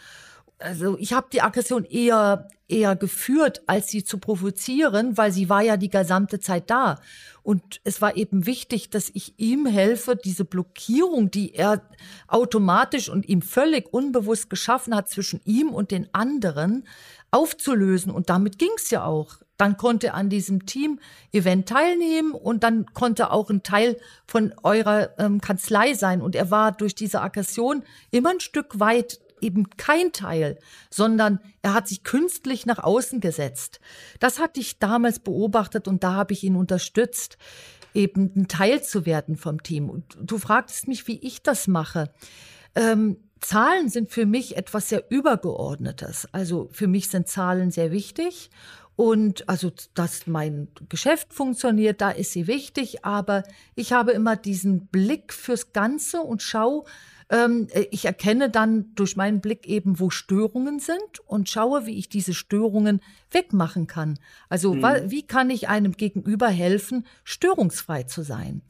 also 0.62 0.98
ich 0.98 1.14
habe 1.14 1.28
die 1.32 1.42
Aggression 1.42 1.86
eher 1.86 2.48
eher 2.72 2.96
geführt, 2.96 3.62
als 3.68 3.90
sie 3.90 4.04
zu 4.04 4.18
provozieren, 4.18 5.18
weil 5.18 5.32
sie 5.32 5.50
war 5.50 5.62
ja 5.62 5.78
die 5.78 5.90
gesamte 5.90 6.40
Zeit 6.40 6.70
da. 6.70 7.00
Und 7.44 7.82
es 7.84 8.02
war 8.02 8.16
eben 8.16 8.46
wichtig, 8.46 8.90
dass 8.90 9.10
ich 9.14 9.38
ihm 9.38 9.66
helfe, 9.66 10.16
diese 10.16 10.46
Blockierung, 10.46 11.32
die 11.32 11.54
er 11.54 11.82
automatisch 12.28 13.10
und 13.10 13.28
ihm 13.28 13.42
völlig 13.42 13.94
unbewusst 13.94 14.50
geschaffen 14.50 14.96
hat 14.96 15.10
zwischen 15.10 15.42
ihm 15.44 15.70
und 15.70 15.92
den 15.92 16.08
anderen, 16.14 16.88
aufzulösen. 17.32 18.12
Und 18.12 18.30
damit 18.30 18.58
ging's 18.58 18.90
ja 18.90 19.06
auch. 19.06 19.38
Dann 19.58 19.78
konnte 19.78 20.08
er 20.08 20.14
an 20.16 20.30
diesem 20.30 20.66
Team-Event 20.66 21.70
teilnehmen 21.70 22.32
und 22.32 22.64
dann 22.64 22.86
konnte 22.94 23.32
auch 23.32 23.50
ein 23.50 23.64
Teil 23.64 23.98
von 24.28 24.54
eurer 24.64 25.10
ähm, 25.20 25.40
Kanzlei 25.42 25.94
sein. 25.94 26.22
Und 26.22 26.36
er 26.36 26.52
war 26.52 26.72
durch 26.72 26.96
diese 26.96 27.22
Aggression 27.22 27.84
immer 28.12 28.32
ein 28.32 28.40
Stück 28.40 28.80
weit 28.80 29.20
eben 29.42 29.70
kein 29.78 30.12
Teil, 30.12 30.58
sondern 30.90 31.40
er 31.62 31.74
hat 31.74 31.88
sich 31.88 32.04
künstlich 32.04 32.66
nach 32.66 32.80
außen 32.80 33.20
gesetzt. 33.20 33.80
Das 34.20 34.40
hatte 34.40 34.60
ich 34.60 34.80
damals 34.80 35.20
beobachtet 35.20 35.88
und 35.88 36.04
da 36.04 36.14
habe 36.14 36.34
ich 36.34 36.44
ihn 36.44 36.56
unterstützt, 36.56 37.38
eben 37.94 38.32
ein 38.36 38.48
Teil 38.48 38.84
zu 38.84 39.06
werden 39.06 39.36
vom 39.36 39.64
Team. 39.64 39.90
Und 39.90 40.18
du 40.22 40.38
fragtest 40.38 40.88
mich, 40.88 41.08
wie 41.08 41.20
ich 41.20 41.44
das 41.44 41.68
mache. 41.68 42.12
Ähm, 42.76 43.18
Zahlen 43.42 43.90
sind 43.90 44.12
für 44.12 44.26
mich 44.26 44.56
etwas 44.56 44.90
sehr 44.90 45.10
Übergeordnetes. 45.10 46.28
Also 46.32 46.70
für 46.72 46.88
mich 46.88 47.10
sind 47.10 47.28
Zahlen 47.28 47.72
sehr 47.72 47.92
wichtig. 47.92 48.52
Und 48.96 49.50
also, 49.50 49.72
dass 49.96 50.28
mein 50.28 50.68
Geschäft 50.90 51.34
funktioniert, 51.34 52.02
da 52.02 52.12
ist 52.12 52.34
sie 52.34 52.46
wichtig. 52.46 53.04
Aber 53.04 53.44
ich 53.74 53.94
habe 53.94 54.12
immer 54.12 54.36
diesen 54.36 54.88
Blick 54.88 55.34
fürs 55.34 55.74
Ganze 55.74 56.22
und 56.22 56.44
schaue, 56.44 56.84
ich 57.92 58.04
erkenne 58.04 58.50
dann 58.50 58.94
durch 58.96 59.16
meinen 59.16 59.40
Blick 59.40 59.66
eben, 59.66 60.02
wo 60.02 60.10
Störungen 60.10 60.80
sind 60.80 61.20
und 61.26 61.48
schaue, 61.48 61.86
wie 61.86 61.98
ich 61.98 62.10
diese 62.10 62.34
Störungen 62.34 63.00
wegmachen 63.30 63.88
kann. 63.88 64.20
Also 64.50 64.74
mhm. 64.74 65.10
wie 65.10 65.26
kann 65.26 65.50
ich 65.50 65.70
einem 65.70 65.94
Gegenüber 65.94 66.50
helfen, 66.50 67.06
störungsfrei 67.24 68.04
zu 68.04 68.24
sein? 68.24 68.64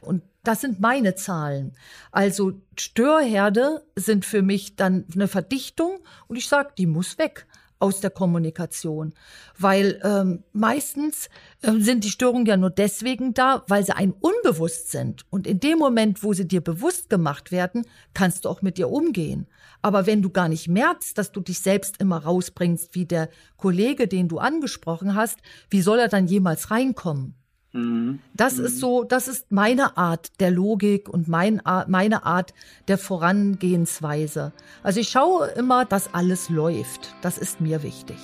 Und 0.00 0.24
das 0.42 0.60
sind 0.60 0.80
meine 0.80 1.14
Zahlen. 1.14 1.76
Also 2.10 2.60
Störherde 2.76 3.84
sind 3.94 4.24
für 4.24 4.42
mich 4.42 4.74
dann 4.74 5.04
eine 5.14 5.28
Verdichtung 5.28 6.00
und 6.26 6.36
ich 6.36 6.48
sage, 6.48 6.70
die 6.76 6.86
muss 6.86 7.18
weg 7.18 7.46
aus 7.78 8.00
der 8.00 8.10
Kommunikation. 8.10 9.14
Weil 9.58 10.00
ähm, 10.04 10.44
meistens 10.52 11.28
äh, 11.62 11.72
sind 11.78 12.04
die 12.04 12.10
Störungen 12.10 12.46
ja 12.46 12.56
nur 12.56 12.70
deswegen 12.70 13.34
da, 13.34 13.64
weil 13.68 13.84
sie 13.84 13.94
ein 13.94 14.12
unbewusst 14.12 14.90
sind. 14.90 15.24
Und 15.30 15.46
in 15.46 15.60
dem 15.60 15.78
Moment, 15.78 16.22
wo 16.22 16.32
sie 16.32 16.46
dir 16.46 16.60
bewusst 16.60 17.10
gemacht 17.10 17.52
werden, 17.52 17.86
kannst 18.14 18.44
du 18.44 18.48
auch 18.48 18.62
mit 18.62 18.78
dir 18.78 18.90
umgehen. 18.90 19.46
Aber 19.82 20.06
wenn 20.06 20.22
du 20.22 20.30
gar 20.30 20.48
nicht 20.48 20.68
merkst, 20.68 21.16
dass 21.16 21.32
du 21.32 21.40
dich 21.40 21.60
selbst 21.60 22.00
immer 22.00 22.18
rausbringst, 22.18 22.94
wie 22.94 23.06
der 23.06 23.28
Kollege, 23.56 24.08
den 24.08 24.28
du 24.28 24.38
angesprochen 24.38 25.14
hast, 25.14 25.38
wie 25.70 25.82
soll 25.82 25.98
er 25.98 26.08
dann 26.08 26.26
jemals 26.26 26.70
reinkommen? 26.70 27.34
Mhm. 27.78 28.18
Das 28.34 28.56
mhm. 28.56 28.64
ist 28.66 28.78
so, 28.78 29.04
das 29.04 29.28
ist 29.28 29.50
meine 29.50 29.96
Art 29.96 30.40
der 30.40 30.50
Logik 30.50 31.08
und 31.08 31.28
mein, 31.28 31.62
meine 31.86 32.24
Art 32.24 32.54
der 32.88 32.98
Vorangehensweise. 32.98 34.52
Also 34.82 35.00
ich 35.00 35.08
schaue 35.08 35.48
immer, 35.48 35.84
dass 35.84 36.14
alles 36.14 36.48
läuft. 36.48 37.14
Das 37.22 37.38
ist 37.38 37.60
mir 37.60 37.82
wichtig. 37.82 38.18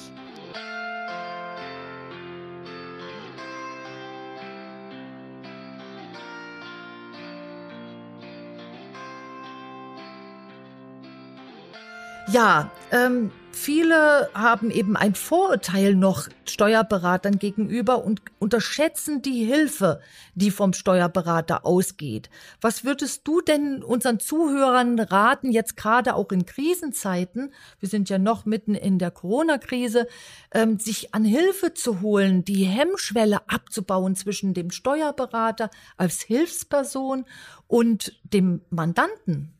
Ja, 12.35 12.73
ähm, 12.91 13.31
viele 13.53 14.29
haben 14.35 14.73
eben 14.73 14.97
ein 14.97 15.14
Vorurteil 15.14 15.95
noch 15.95 16.29
Steuerberatern 16.47 17.38
gegenüber 17.38 18.05
und 18.05 18.23
unterschätzen 18.41 19.23
die 19.23 19.45
Hilfe, 19.45 20.00
die 20.35 20.50
vom 20.50 20.73
Steuerberater 20.73 21.64
ausgeht. 21.64 22.31
Was 22.61 22.83
würdest 22.83 23.29
du 23.29 23.41
denn 23.41 23.85
unseren 23.85 24.19
Zuhörern 24.19 24.99
raten, 24.99 25.53
jetzt 25.53 25.76
gerade 25.76 26.17
auch 26.17 26.33
in 26.33 26.45
Krisenzeiten, 26.45 27.53
wir 27.79 27.88
sind 27.88 28.11
ja 28.11 28.19
noch 28.19 28.47
mitten 28.47 28.75
in 28.75 28.99
der 28.99 29.12
Corona-Krise, 29.12 30.09
ähm, 30.53 30.81
sich 30.81 31.14
an 31.14 31.25
Hilfe 31.25 31.73
zu 31.73 32.00
holen, 32.00 32.45
die 32.45 32.64
Hemmschwelle 32.64 33.49
abzubauen 33.49 34.17
zwischen 34.17 34.55
dem 34.55 34.73
Steuerberater 34.73 35.71
als 35.97 36.21
Hilfsperson 36.21 37.26
und 37.69 38.19
dem 38.25 38.62
Mandanten? 38.71 39.53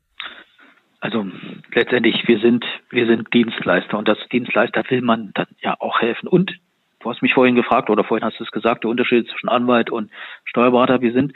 Also 1.05 1.27
letztendlich, 1.75 2.27
wir 2.27 2.39
sind, 2.39 2.65
wir 2.89 3.07
sind 3.07 3.35
Dienstleister 3.35 3.99
und 3.99 4.09
als 4.09 4.27
Dienstleister 4.33 4.83
will 4.89 5.03
man 5.03 5.33
dann 5.35 5.49
ja 5.61 5.77
auch 5.79 6.01
helfen. 6.01 6.29
Und 6.29 6.59
du 7.01 7.11
hast 7.11 7.21
mich 7.21 7.35
vorhin 7.35 7.57
gefragt 7.57 7.91
oder 7.91 8.05
vorhin 8.05 8.25
hast 8.25 8.41
du 8.41 8.45
es 8.45 8.51
gesagt, 8.51 8.85
der 8.85 8.91
Unterschied 8.91 9.29
zwischen 9.29 9.51
Anwalt 9.51 9.91
und 9.91 10.11
Steuerberater, 10.47 11.03
wir 11.03 11.13
sind 11.13 11.35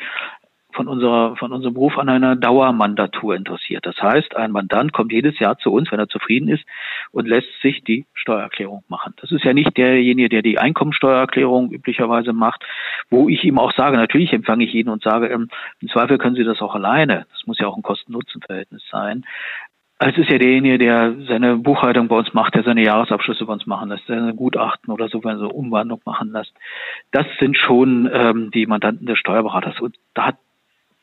von 0.78 0.86
unserer, 0.86 1.34
von 1.34 1.52
unserem 1.52 1.74
Beruf 1.74 1.98
an 1.98 2.08
einer 2.08 2.36
Dauermandatur 2.36 3.34
interessiert. 3.34 3.84
Das 3.84 4.00
heißt, 4.00 4.36
ein 4.36 4.52
Mandant 4.52 4.92
kommt 4.92 5.10
jedes 5.10 5.36
Jahr 5.40 5.58
zu 5.58 5.72
uns, 5.72 5.90
wenn 5.90 5.98
er 5.98 6.08
zufrieden 6.08 6.48
ist, 6.48 6.64
und 7.10 7.26
lässt 7.26 7.48
sich 7.60 7.82
die 7.82 8.06
Steuererklärung 8.14 8.84
machen. 8.86 9.12
Das 9.20 9.32
ist 9.32 9.44
ja 9.44 9.52
nicht 9.52 9.76
derjenige, 9.76 10.28
der 10.28 10.42
die 10.42 10.60
Einkommensteuererklärung 10.60 11.72
üblicherweise 11.72 12.32
macht, 12.32 12.64
wo 13.10 13.28
ich 13.28 13.42
ihm 13.42 13.58
auch 13.58 13.72
sage, 13.72 13.96
natürlich 13.96 14.32
empfange 14.32 14.64
ich 14.64 14.74
ihn 14.74 14.88
und 14.88 15.02
sage, 15.02 15.26
ähm, 15.26 15.48
im 15.80 15.88
Zweifel 15.88 16.16
können 16.16 16.36
Sie 16.36 16.44
das 16.44 16.60
auch 16.60 16.76
alleine. 16.76 17.26
Das 17.32 17.44
muss 17.46 17.58
ja 17.58 17.66
auch 17.66 17.76
ein 17.76 17.82
Kosten-Nutzen-Verhältnis 17.82 18.84
sein. 18.88 19.24
Es 19.98 20.16
ist 20.16 20.30
ja 20.30 20.38
derjenige, 20.38 20.78
der 20.78 21.16
seine 21.26 21.56
Buchhaltung 21.56 22.06
bei 22.06 22.16
uns 22.16 22.32
macht, 22.32 22.54
der 22.54 22.62
seine 22.62 22.84
Jahresabschlüsse 22.84 23.46
bei 23.46 23.52
uns 23.52 23.66
machen 23.66 23.88
lässt, 23.88 24.06
seine 24.06 24.32
Gutachten 24.32 24.92
oder 24.92 25.08
so, 25.08 25.24
wenn 25.24 25.38
so 25.38 25.48
Umwandlung 25.48 26.00
machen 26.04 26.30
lässt. 26.30 26.52
Das 27.10 27.26
sind 27.40 27.56
schon 27.56 28.08
ähm, 28.12 28.52
die 28.52 28.66
Mandanten 28.66 29.06
des 29.08 29.18
Steuerberaters. 29.18 29.80
Und 29.80 29.96
da 30.14 30.26
hat 30.26 30.36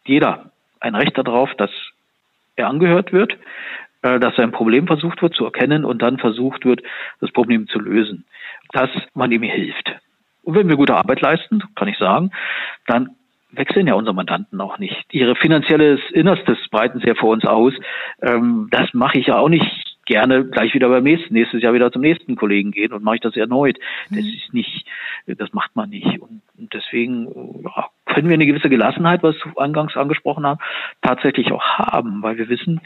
jeder 0.07 0.51
ein 0.79 0.95
Recht 0.95 1.17
darauf, 1.17 1.53
dass 1.55 1.71
er 2.55 2.67
angehört 2.67 3.11
wird, 3.11 3.37
äh, 4.01 4.19
dass 4.19 4.35
sein 4.35 4.51
Problem 4.51 4.87
versucht 4.87 5.21
wird 5.21 5.33
zu 5.33 5.45
erkennen 5.45 5.85
und 5.85 6.01
dann 6.01 6.17
versucht 6.17 6.65
wird, 6.65 6.81
das 7.19 7.31
Problem 7.31 7.67
zu 7.67 7.79
lösen, 7.79 8.25
dass 8.71 8.89
man 9.13 9.31
ihm 9.31 9.43
hilft. 9.43 9.91
Und 10.43 10.55
wenn 10.55 10.69
wir 10.69 10.75
gute 10.75 10.95
Arbeit 10.95 11.21
leisten, 11.21 11.63
kann 11.75 11.87
ich 11.87 11.97
sagen, 11.97 12.31
dann 12.87 13.15
wechseln 13.51 13.87
ja 13.87 13.95
unsere 13.95 14.13
Mandanten 14.13 14.59
auch 14.61 14.77
nicht. 14.77 15.05
Ihre 15.11 15.35
finanzielles 15.35 15.99
Innerstes 16.11 16.57
breiten 16.69 16.99
sie 16.99 17.07
ja 17.07 17.15
vor 17.15 17.31
uns 17.31 17.45
aus. 17.45 17.73
Ähm, 18.21 18.67
das 18.71 18.93
mache 18.93 19.17
ich 19.17 19.27
ja 19.27 19.37
auch 19.37 19.49
nicht 19.49 19.84
gerne 20.05 20.45
gleich 20.45 20.73
wieder 20.73 20.89
beim 20.89 21.03
nächsten, 21.03 21.33
nächstes 21.33 21.61
Jahr 21.61 21.73
wieder 21.73 21.91
zum 21.91 22.01
nächsten 22.01 22.35
Kollegen 22.35 22.71
gehen 22.71 22.93
und 22.93 23.03
mache 23.03 23.15
ich 23.15 23.21
das 23.21 23.35
erneut. 23.35 23.77
Das 24.09 24.23
mhm. 24.23 24.29
ist 24.29 24.53
nicht, 24.53 24.85
das 25.27 25.53
macht 25.53 25.75
man 25.75 25.89
nicht. 25.89 26.19
Und, 26.19 26.41
deswegen 26.57 27.63
ja, 27.63 27.89
können 28.05 28.29
wir 28.29 28.35
eine 28.35 28.45
gewisse 28.45 28.69
Gelassenheit, 28.69 29.23
was 29.23 29.35
wir 29.43 29.61
angangs 29.61 29.97
angesprochen 29.97 30.45
haben, 30.45 30.59
tatsächlich 31.01 31.51
auch 31.51 31.63
haben, 31.63 32.21
weil 32.21 32.37
wir 32.37 32.49
wissen, 32.49 32.81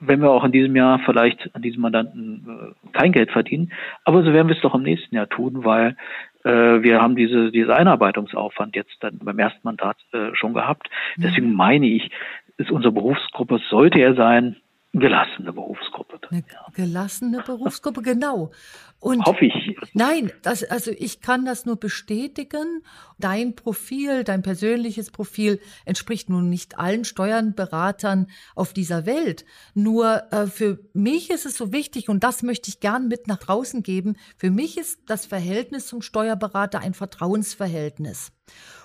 wenn 0.00 0.22
wir 0.22 0.30
auch 0.30 0.44
in 0.44 0.52
diesem 0.52 0.74
Jahr 0.74 0.98
vielleicht 1.00 1.54
an 1.54 1.62
diesem 1.62 1.82
Mandanten 1.82 2.74
äh, 2.82 2.88
kein 2.98 3.12
Geld 3.12 3.30
verdienen, 3.30 3.72
aber 4.04 4.22
so 4.22 4.32
werden 4.32 4.48
wir 4.48 4.56
es 4.56 4.62
doch 4.62 4.74
im 4.74 4.82
nächsten 4.82 5.14
Jahr 5.14 5.28
tun, 5.28 5.64
weil 5.64 5.96
äh, 6.44 6.82
wir 6.82 7.02
haben 7.02 7.16
diese, 7.16 7.50
diese 7.50 7.76
Einarbeitungsaufwand 7.76 8.76
jetzt 8.76 8.96
dann 9.00 9.18
beim 9.18 9.38
ersten 9.38 9.60
Mandat 9.62 9.98
äh, 10.12 10.34
schon 10.34 10.54
gehabt. 10.54 10.88
Mhm. 11.16 11.22
Deswegen 11.22 11.52
meine 11.52 11.86
ich, 11.86 12.10
ist 12.56 12.70
unsere 12.70 12.92
Berufsgruppe, 12.92 13.60
sollte 13.68 13.98
er 13.98 14.14
sein, 14.14 14.56
gelassene 14.92 15.52
Berufsgruppe. 15.52 16.20
Eine 16.30 16.44
gelassene 16.74 17.42
Berufsgruppe, 17.42 18.02
genau. 18.02 18.50
Und 18.98 19.24
Hoffe 19.24 19.46
ich. 19.46 19.76
Nein, 19.94 20.32
das, 20.42 20.64
also 20.64 20.90
ich 20.90 21.20
kann 21.20 21.44
das 21.44 21.64
nur 21.64 21.76
bestätigen. 21.76 22.82
Dein 23.18 23.54
Profil, 23.54 24.24
dein 24.24 24.42
persönliches 24.42 25.10
Profil 25.10 25.60
entspricht 25.84 26.28
nun 26.28 26.50
nicht 26.50 26.78
allen 26.78 27.04
Steuernberatern 27.04 28.26
auf 28.54 28.72
dieser 28.72 29.06
Welt. 29.06 29.44
Nur 29.74 30.24
äh, 30.32 30.46
für 30.46 30.80
mich 30.92 31.30
ist 31.30 31.46
es 31.46 31.56
so 31.56 31.72
wichtig 31.72 32.08
und 32.08 32.24
das 32.24 32.42
möchte 32.42 32.68
ich 32.68 32.80
gern 32.80 33.08
mit 33.08 33.26
nach 33.26 33.38
draußen 33.38 33.82
geben. 33.82 34.16
Für 34.36 34.50
mich 34.50 34.76
ist 34.76 35.00
das 35.06 35.24
Verhältnis 35.24 35.86
zum 35.86 36.02
Steuerberater 36.02 36.80
ein 36.80 36.94
Vertrauensverhältnis. 36.94 38.32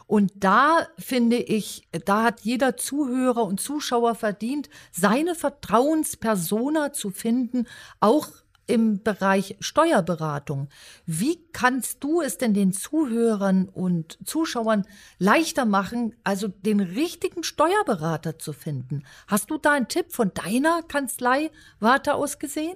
Und 0.07 0.31
da 0.35 0.87
finde 0.97 1.37
ich, 1.37 1.87
da 2.05 2.23
hat 2.23 2.41
jeder 2.41 2.77
Zuhörer 2.77 3.43
und 3.43 3.59
Zuschauer 3.59 4.15
verdient, 4.15 4.69
seine 4.91 5.35
Vertrauenspersona 5.35 6.93
zu 6.93 7.09
finden, 7.09 7.65
auch 7.99 8.27
im 8.67 9.03
Bereich 9.03 9.57
Steuerberatung. 9.59 10.69
Wie 11.05 11.37
kannst 11.53 12.03
du 12.03 12.21
es 12.21 12.37
denn 12.37 12.53
den 12.53 12.73
Zuhörern 12.73 13.69
und 13.71 14.17
Zuschauern 14.27 14.85
leichter 15.19 15.65
machen, 15.65 16.15
also 16.23 16.47
den 16.47 16.79
richtigen 16.79 17.43
Steuerberater 17.43 18.39
zu 18.39 18.53
finden? 18.53 19.03
Hast 19.27 19.51
du 19.51 19.57
da 19.57 19.73
einen 19.73 19.87
Tipp 19.87 20.07
von 20.09 20.31
deiner 20.33 20.81
Kanzlei 20.87 21.51
Warte 21.79 22.15
aus 22.15 22.39
gesehen? 22.39 22.75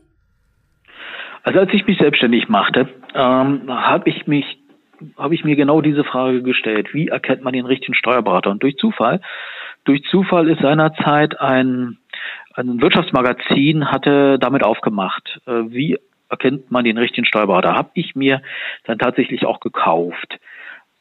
Also 1.44 1.60
als 1.60 1.74
ich 1.74 1.86
mich 1.88 1.98
selbstständig 1.98 2.50
machte, 2.50 2.90
ähm, 3.16 3.70
habe 3.70 4.10
ich 4.10 4.28
mich 4.28 4.59
habe 5.18 5.36
ich 5.36 5.44
mir 5.44 5.56
genau 5.56 5.82
diese 5.82 6.04
Frage 6.04 6.44
gestellt. 6.44 6.94
Wie 6.94 7.08
erkennt 7.08 7.44
man 7.44 7.54
den 7.54 7.66
richtigen 7.66 7.94
Steuerberater? 7.94 8.52
Und 8.52 8.64
durch 8.64 8.78
Zufall, 8.78 9.22
durch 9.86 10.04
Zufall 10.04 10.50
ist 10.50 10.62
seinerzeit 10.62 11.40
ein, 11.40 11.98
ein 12.54 12.82
Wirtschaftsmagazin 12.82 13.92
hatte 13.92 14.38
damit 14.40 14.64
aufgemacht. 14.64 15.40
Äh, 15.46 15.64
wie 15.68 15.98
erkennt 16.30 16.72
man 16.72 16.86
den 16.86 16.98
richtigen 16.98 17.26
Steuerberater? 17.26 17.76
Habe 17.76 17.90
ich 17.94 18.16
mir 18.16 18.42
dann 18.86 19.00
tatsächlich 19.00 19.46
auch 19.46 19.60
gekauft. 19.60 20.40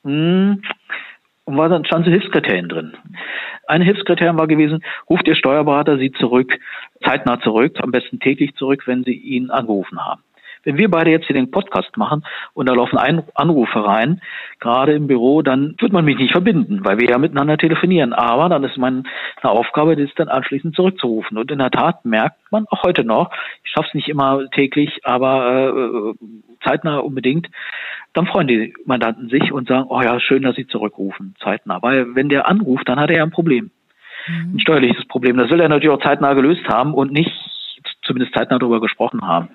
Hm. 0.05 0.63
Und 1.45 1.57
war 1.57 1.71
dann 1.71 1.87
stand 1.87 2.05
so 2.05 2.11
Hilfskriterien 2.11 2.69
drin. 2.69 2.93
Ein 3.67 3.81
Hilfskriterium 3.81 4.39
war 4.39 4.47
gewesen, 4.47 4.85
ruft 5.09 5.27
Ihr 5.27 5.35
Steuerberater 5.35 5.97
Sie 5.97 6.13
zurück, 6.13 6.59
zeitnah 7.03 7.41
zurück, 7.41 7.79
am 7.81 7.91
besten 7.91 8.21
täglich 8.21 8.55
zurück, 8.57 8.83
wenn 8.87 9.03
Sie 9.03 9.15
ihn 9.15 9.51
angerufen 9.51 9.99
haben. 10.05 10.23
Wenn 10.65 10.79
wir 10.79 10.91
beide 10.91 11.11
jetzt 11.11 11.27
hier 11.27 11.37
den 11.37 11.51
Podcast 11.51 11.97
machen 11.97 12.25
und 12.55 12.69
da 12.69 12.75
laufen 12.75 12.99
ein 12.99 13.23
Anrufe 13.35 13.85
rein, 13.85 14.21
gerade 14.61 14.93
im 14.93 15.07
Büro, 15.07 15.43
dann 15.43 15.75
wird 15.79 15.93
man 15.93 16.05
mich 16.05 16.19
nicht 16.19 16.33
verbinden, 16.33 16.85
weil 16.85 16.99
wir 16.99 17.09
ja 17.09 17.19
miteinander 17.19 17.57
telefonieren. 17.57 18.13
Aber 18.13 18.49
dann 18.49 18.65
ist 18.65 18.77
meine 18.77 19.05
Aufgabe, 19.43 19.97
das 19.97 20.11
dann 20.17 20.29
anschließend 20.29 20.75
zurückzurufen. 20.75 21.39
Und 21.39 21.51
in 21.51 21.59
der 21.59 21.71
Tat 21.71 22.05
merkt 22.05 22.39
man 22.51 22.67
auch 22.71 22.83
heute 22.83 23.05
noch, 23.05 23.31
ich 23.65 23.71
schaffe 23.71 23.89
es 23.89 23.95
nicht 23.95 24.09
immer 24.09 24.49
täglich, 24.51 25.01
aber 25.05 26.15
äh, 26.19 26.27
zeitnah 26.63 26.99
unbedingt, 26.99 27.49
dann 28.13 28.27
freuen 28.27 28.49
die 28.49 28.75
Mandanten 28.85 29.29
sich 29.29 29.53
und 29.53 29.69
sagen, 29.69 29.87
oh 29.89 30.01
ja, 30.01 30.19
schön, 30.21 30.43
dass 30.43 30.57
sie 30.57 30.67
zurückrufen, 30.67 31.35
zeitnah. 31.43 31.83
Weil 31.83 32.15
wenn 32.15 32.29
der 32.29 32.49
anruft, 32.49 32.89
dann 32.89 32.99
hat 32.99 33.11
er 33.11 33.19
ja 33.19 33.23
ein 33.23 33.31
Problem. 33.31 33.71
Mhm. 34.27 34.55
Ein 34.55 34.61
steuerliches 34.61 35.07
Problem. 35.07 35.37
Das 35.37 35.51
will 35.51 35.61
er 35.61 35.69
natürlich 35.69 35.95
auch 35.95 36.03
zeitnah 36.03 36.35
gelöst 36.35 36.67
haben 36.69 36.95
und 36.95 37.13
nicht 37.13 37.33
zumindest 38.03 38.35
zeitnah 38.35 38.59
darüber 38.59 38.81
gesprochen 38.81 39.27
haben. 39.27 39.51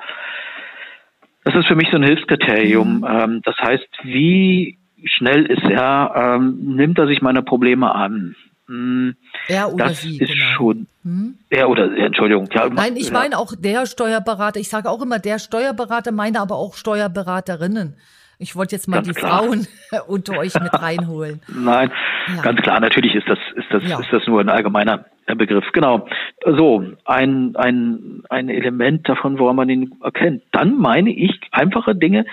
Das 1.43 1.55
ist 1.55 1.67
für 1.67 1.75
mich 1.75 1.89
so 1.91 1.97
ein 1.97 2.03
Hilfskriterium. 2.03 2.99
Mhm. 2.99 3.07
Ähm, 3.07 3.41
das 3.43 3.55
heißt, 3.57 3.87
wie 4.03 4.77
schnell 5.03 5.45
ist 5.45 5.63
er, 5.63 6.37
ähm, 6.37 6.75
nimmt 6.75 6.97
er 6.97 7.07
sich 7.07 7.21
meine 7.21 7.43
Probleme 7.43 7.93
an? 7.93 8.35
Hm, 8.67 9.15
er 9.49 9.73
oder 9.73 9.87
das 9.87 10.01
sie, 10.01 10.17
ist 10.17 10.31
genau. 10.31 10.45
schon. 10.55 10.87
Hm? 11.03 11.35
Er 11.49 11.69
oder 11.69 11.95
Entschuldigung. 11.97 12.47
Ja, 12.53 12.69
Nein, 12.69 12.95
ich 12.95 13.07
ja. 13.07 13.13
meine 13.13 13.37
auch 13.37 13.53
der 13.57 13.85
Steuerberater. 13.85 14.59
Ich 14.59 14.69
sage 14.69 14.89
auch 14.89 15.01
immer 15.01 15.19
der 15.19 15.37
Steuerberater, 15.37 16.13
meine 16.13 16.39
aber 16.39 16.55
auch 16.55 16.75
Steuerberaterinnen. 16.75 17.95
Ich 18.39 18.55
wollte 18.55 18.75
jetzt 18.75 18.87
mal 18.87 18.97
ganz 18.97 19.07
die 19.07 19.13
klar. 19.13 19.43
Frauen 19.43 19.67
unter 20.07 20.37
euch 20.37 20.53
mit 20.59 20.73
reinholen. 20.73 21.41
Nein, 21.47 21.91
ja. 22.35 22.41
ganz 22.41 22.61
klar. 22.61 22.79
Natürlich 22.79 23.15
ist 23.15 23.27
das 23.27 23.39
ist 23.55 23.67
das 23.71 23.83
ja. 23.87 23.99
ist 23.99 24.11
das 24.11 24.25
nur 24.27 24.41
ein 24.41 24.49
allgemeiner 24.49 25.05
Begriff. 25.37 25.65
Genau. 25.73 26.07
So 26.45 26.83
ein 27.05 27.55
ein 27.55 28.23
ein 28.29 28.49
Element 28.49 29.07
davon, 29.07 29.39
woran 29.39 29.55
man 29.55 29.69
ihn 29.69 29.93
erkennt. 30.03 30.43
Dann 30.51 30.77
meine 30.77 31.11
ich 31.11 31.39
einfache 31.51 31.95
Dinge. 31.95 32.25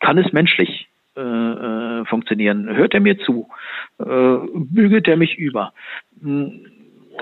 Kann 0.00 0.18
es 0.18 0.32
menschlich 0.32 0.88
äh, 1.16 1.20
äh, 1.20 2.04
funktionieren? 2.04 2.68
Hört 2.68 2.92
er 2.92 3.00
mir 3.00 3.18
zu? 3.18 3.48
Äh, 3.98 4.36
bügelt 4.54 5.08
er 5.08 5.16
mich 5.16 5.38
über? 5.38 5.72
Hm, 6.20 6.66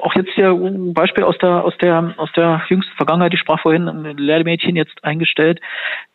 auch 0.03 0.15
jetzt 0.15 0.37
der 0.37 0.55
Beispiel 0.55 1.25
aus 1.25 1.37
der 1.39 1.65
aus 1.65 1.77
der 1.79 2.15
aus 2.17 2.31
der 2.33 2.63
jüngsten 2.69 2.95
Vergangenheit. 2.97 3.35
Ich 3.35 3.41
sprach 3.41 3.61
vorhin 3.61 3.89
ein 3.89 4.17
Lehrmädchen 4.17 4.77
jetzt 4.77 5.03
eingestellt 5.05 5.61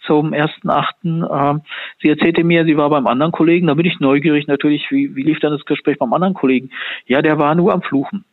zum 0.05 0.33
ersten 0.33 0.69
achten. 0.69 1.23
Ähm, 1.29 1.61
sie 2.01 2.09
erzählte 2.09 2.43
mir, 2.43 2.65
sie 2.65 2.77
war 2.77 2.89
beim 2.89 3.07
anderen 3.07 3.31
Kollegen. 3.31 3.67
Da 3.67 3.73
bin 3.73 3.85
ich 3.85 3.99
neugierig 3.99 4.47
natürlich. 4.47 4.89
Wie 4.91 5.15
wie 5.15 5.23
lief 5.23 5.39
dann 5.39 5.53
das 5.53 5.65
Gespräch 5.65 5.97
beim 5.97 6.13
anderen 6.13 6.33
Kollegen? 6.33 6.71
Ja, 7.05 7.21
der 7.21 7.37
war 7.39 7.55
nur 7.55 7.73
am 7.73 7.81
Fluchen. 7.81 8.25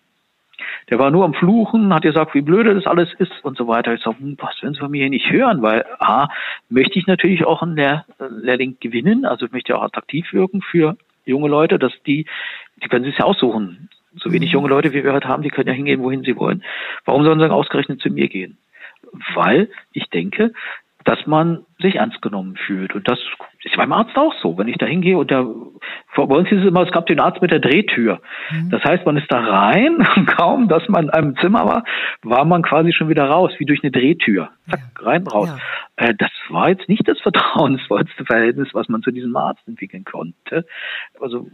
Der 0.91 0.99
war 0.99 1.11
nur 1.11 1.25
am 1.25 1.35
Fluchen, 1.35 1.93
hat 1.93 2.03
gesagt, 2.03 2.35
wie 2.35 2.41
blöde 2.41 2.75
das 2.75 2.87
alles 2.87 3.13
ist 3.19 3.45
und 3.45 3.59
so 3.59 3.67
weiter. 3.67 3.93
Ich 3.93 4.03
sage, 4.03 4.19
hm, 4.19 4.37
was 4.39 4.63
werden 4.63 4.75
Sie 4.75 4.81
von 4.81 4.91
mir 4.91 5.03
hier 5.03 5.11
nicht 5.11 5.31
hören? 5.31 5.61
Weil 5.63 5.85
A, 5.99 6.29
möchte 6.69 6.99
ich 6.99 7.07
natürlich 7.07 7.45
auch 7.45 7.63
einen 7.63 7.77
Lehr 7.77 8.05
Lehrling 8.19 8.77
gewinnen, 8.81 9.25
also 9.25 9.47
möchte 9.51 9.77
auch 9.77 9.83
attraktiv 9.83 10.33
wirken 10.33 10.63
für 10.63 10.97
junge 11.25 11.49
Leute, 11.49 11.79
dass 11.79 11.93
die, 12.07 12.27
die 12.83 12.89
können 12.89 13.05
sich 13.05 13.19
ja 13.19 13.25
aussuchen 13.25 13.91
so 14.19 14.33
wenig 14.33 14.53
junge 14.53 14.69
Leute, 14.69 14.93
wie 14.93 15.05
wir 15.05 15.13
heute 15.13 15.29
haben, 15.29 15.43
die 15.43 15.51
können 15.51 15.69
ja 15.69 15.75
hingehen, 15.75 16.03
wohin 16.03 16.23
sie 16.23 16.37
wollen. 16.37 16.63
Warum 17.05 17.25
sollen 17.25 17.41
sie 17.41 17.51
ausgerechnet 17.51 18.01
zu 18.01 18.11
mir 18.11 18.29
gehen? 18.29 18.59
Weil 19.35 19.71
ich 19.93 20.09
denke, 20.11 20.53
dass 21.05 21.27
man 21.27 21.65
sich 21.79 21.97
ernst 21.97 22.23
genommen 22.23 22.57
fühlt. 22.67 22.95
Und 22.95 23.09
das 23.09 23.19
ist 23.63 23.77
beim 23.77 23.93
Arzt 23.93 24.17
auch 24.17 24.33
so. 24.41 24.57
Wenn 24.57 24.69
ich 24.69 24.79
da 24.79 24.87
hingehe 24.87 25.19
und 25.19 25.31
der, 25.31 25.45
bei 26.17 26.23
uns 26.23 26.51
ist 26.51 26.61
es 26.61 26.67
immer, 26.67 26.83
es 26.83 26.93
gab 26.93 27.07
den 27.07 27.21
Arzt 27.21 27.43
mit 27.43 27.51
der 27.51 27.59
Drehtür. 27.59 28.21
Mhm. 28.51 28.71
Das 28.71 28.83
heißt, 28.83 29.05
man 29.05 29.17
ist 29.17 29.31
da 29.31 29.41
rein 29.41 29.97
und 30.17 30.27
kaum, 30.37 30.69
dass 30.69 30.89
man 30.89 31.05
in 31.05 31.11
einem 31.11 31.37
Zimmer 31.37 31.67
war, 31.67 31.85
war 32.23 32.45
man 32.45 32.63
quasi 32.63 32.93
schon 32.93 33.09
wieder 33.09 33.25
raus, 33.25 33.53
wie 33.59 33.67
durch 33.67 33.83
eine 33.83 33.93
Drehtür. 33.93 34.51
Zack, 34.71 34.81
ja. 34.99 35.07
rein, 35.07 35.27
raus. 35.27 35.51
Ja. 35.99 36.07
Äh, 36.07 36.15
das 36.15 36.31
war 36.49 36.71
jetzt 36.71 36.89
nicht 36.89 37.07
das 37.07 37.21
vertrauensvollste 37.23 38.25
Verhältnis, 38.25 38.69
was 38.73 38.89
man 38.89 39.03
zu 39.03 39.11
diesem 39.11 39.37
Arzt 39.37 39.67
entwickeln 39.67 40.05
konnte. 40.05 40.65
Also 41.21 41.47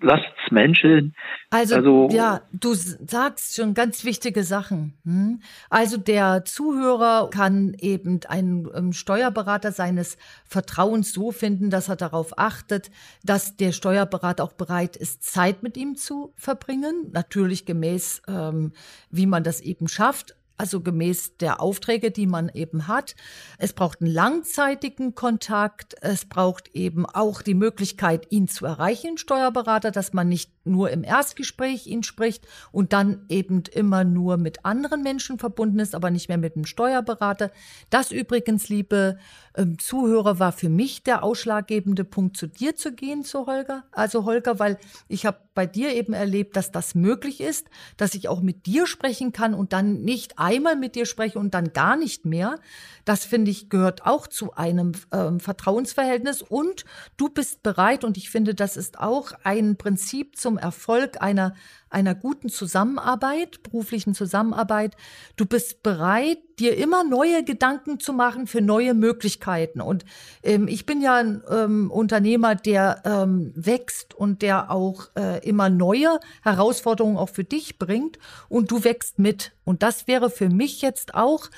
lasst's 0.00 0.50
Menschen. 0.50 1.14
Also, 1.50 1.76
also, 1.76 2.08
ja, 2.10 2.40
du 2.52 2.74
sagst 2.74 3.56
schon 3.56 3.74
ganz 3.74 4.04
wichtige 4.04 4.44
Sachen. 4.44 4.94
Hm? 5.04 5.40
Also 5.68 5.96
der 5.96 6.44
Zuhörer 6.44 7.28
kann 7.30 7.74
eben 7.78 8.20
einen 8.28 8.68
ähm, 8.74 8.92
Steuerberater 8.92 9.59
seines 9.68 10.16
Vertrauens 10.44 11.12
so 11.12 11.30
finden, 11.32 11.70
dass 11.70 11.88
er 11.88 11.96
darauf 11.96 12.38
achtet, 12.38 12.90
dass 13.22 13.56
der 13.56 13.72
Steuerberater 13.72 14.44
auch 14.44 14.54
bereit 14.54 14.96
ist, 14.96 15.22
Zeit 15.22 15.62
mit 15.62 15.76
ihm 15.76 15.96
zu 15.96 16.32
verbringen. 16.36 17.10
Natürlich 17.12 17.66
gemäß, 17.66 18.22
ähm, 18.28 18.72
wie 19.10 19.26
man 19.26 19.44
das 19.44 19.60
eben 19.60 19.88
schafft 19.88 20.34
also 20.60 20.82
gemäß 20.82 21.38
der 21.38 21.62
Aufträge, 21.62 22.10
die 22.10 22.26
man 22.26 22.50
eben 22.50 22.86
hat. 22.86 23.16
Es 23.56 23.72
braucht 23.72 24.02
einen 24.02 24.12
langzeitigen 24.12 25.14
Kontakt. 25.14 25.96
Es 26.02 26.26
braucht 26.26 26.68
eben 26.74 27.06
auch 27.06 27.40
die 27.40 27.54
Möglichkeit, 27.54 28.26
ihn 28.30 28.46
zu 28.46 28.66
erreichen, 28.66 29.16
Steuerberater, 29.16 29.90
dass 29.90 30.12
man 30.12 30.28
nicht 30.28 30.52
nur 30.64 30.90
im 30.90 31.04
Erstgespräch 31.04 31.86
ihn 31.86 32.02
spricht 32.02 32.46
und 32.72 32.92
dann 32.92 33.24
eben 33.28 33.62
immer 33.72 34.04
nur 34.04 34.36
mit 34.36 34.64
anderen 34.64 35.02
Menschen 35.02 35.38
verbunden 35.38 35.78
ist, 35.78 35.94
aber 35.94 36.10
nicht 36.10 36.28
mehr 36.28 36.38
mit 36.38 36.56
einem 36.56 36.66
Steuerberater. 36.66 37.50
Das 37.88 38.10
übrigens, 38.10 38.68
liebe 38.68 39.18
ähm, 39.56 39.78
Zuhörer, 39.78 40.38
war 40.38 40.52
für 40.52 40.68
mich 40.68 41.02
der 41.02 41.22
ausschlaggebende 41.22 42.04
Punkt, 42.04 42.36
zu 42.36 42.46
dir 42.46 42.76
zu 42.76 42.92
gehen, 42.92 43.24
zu 43.24 43.46
Holger. 43.46 43.84
Also 43.92 44.24
Holger, 44.24 44.58
weil 44.58 44.78
ich 45.08 45.26
habe 45.26 45.38
bei 45.54 45.66
dir 45.66 45.94
eben 45.94 46.12
erlebt, 46.12 46.56
dass 46.56 46.70
das 46.72 46.94
möglich 46.94 47.40
ist, 47.40 47.68
dass 47.96 48.14
ich 48.14 48.28
auch 48.28 48.40
mit 48.40 48.66
dir 48.66 48.86
sprechen 48.86 49.32
kann 49.32 49.54
und 49.54 49.72
dann 49.72 50.02
nicht 50.02 50.38
einmal 50.38 50.76
mit 50.76 50.94
dir 50.94 51.06
spreche 51.06 51.38
und 51.38 51.54
dann 51.54 51.72
gar 51.72 51.96
nicht 51.96 52.24
mehr. 52.24 52.58
Das 53.04 53.24
finde 53.24 53.50
ich 53.50 53.68
gehört 53.68 54.06
auch 54.06 54.26
zu 54.26 54.54
einem 54.54 54.92
ähm, 55.12 55.40
Vertrauensverhältnis 55.40 56.42
und 56.42 56.84
du 57.16 57.28
bist 57.28 57.62
bereit 57.62 58.04
und 58.04 58.16
ich 58.16 58.30
finde, 58.30 58.54
das 58.54 58.76
ist 58.76 59.00
auch 59.00 59.32
ein 59.42 59.76
Prinzip 59.76 60.36
zum 60.36 60.49
Erfolg 60.58 61.20
einer 61.20 61.54
einer 61.90 62.14
guten 62.14 62.48
Zusammenarbeit, 62.48 63.62
beruflichen 63.62 64.14
Zusammenarbeit. 64.14 64.96
Du 65.36 65.44
bist 65.44 65.82
bereit, 65.82 66.38
dir 66.58 66.76
immer 66.76 67.04
neue 67.04 67.44
Gedanken 67.44 67.98
zu 67.98 68.12
machen 68.12 68.46
für 68.46 68.60
neue 68.60 68.94
Möglichkeiten. 68.94 69.80
Und 69.80 70.04
ähm, 70.42 70.68
ich 70.68 70.86
bin 70.86 71.02
ja 71.02 71.16
ein 71.16 71.42
ähm, 71.50 71.90
Unternehmer, 71.90 72.54
der 72.54 73.02
ähm, 73.04 73.52
wächst 73.56 74.14
und 74.14 74.42
der 74.42 74.70
auch 74.70 75.08
äh, 75.16 75.46
immer 75.46 75.68
neue 75.68 76.20
Herausforderungen 76.42 77.16
auch 77.16 77.30
für 77.30 77.44
dich 77.44 77.78
bringt. 77.78 78.18
Und 78.48 78.70
du 78.70 78.84
wächst 78.84 79.18
mit. 79.18 79.52
Und 79.64 79.82
das 79.82 80.06
wäre 80.06 80.30
für 80.30 80.48
mich 80.48 80.82
jetzt 80.82 81.14
auch 81.14 81.48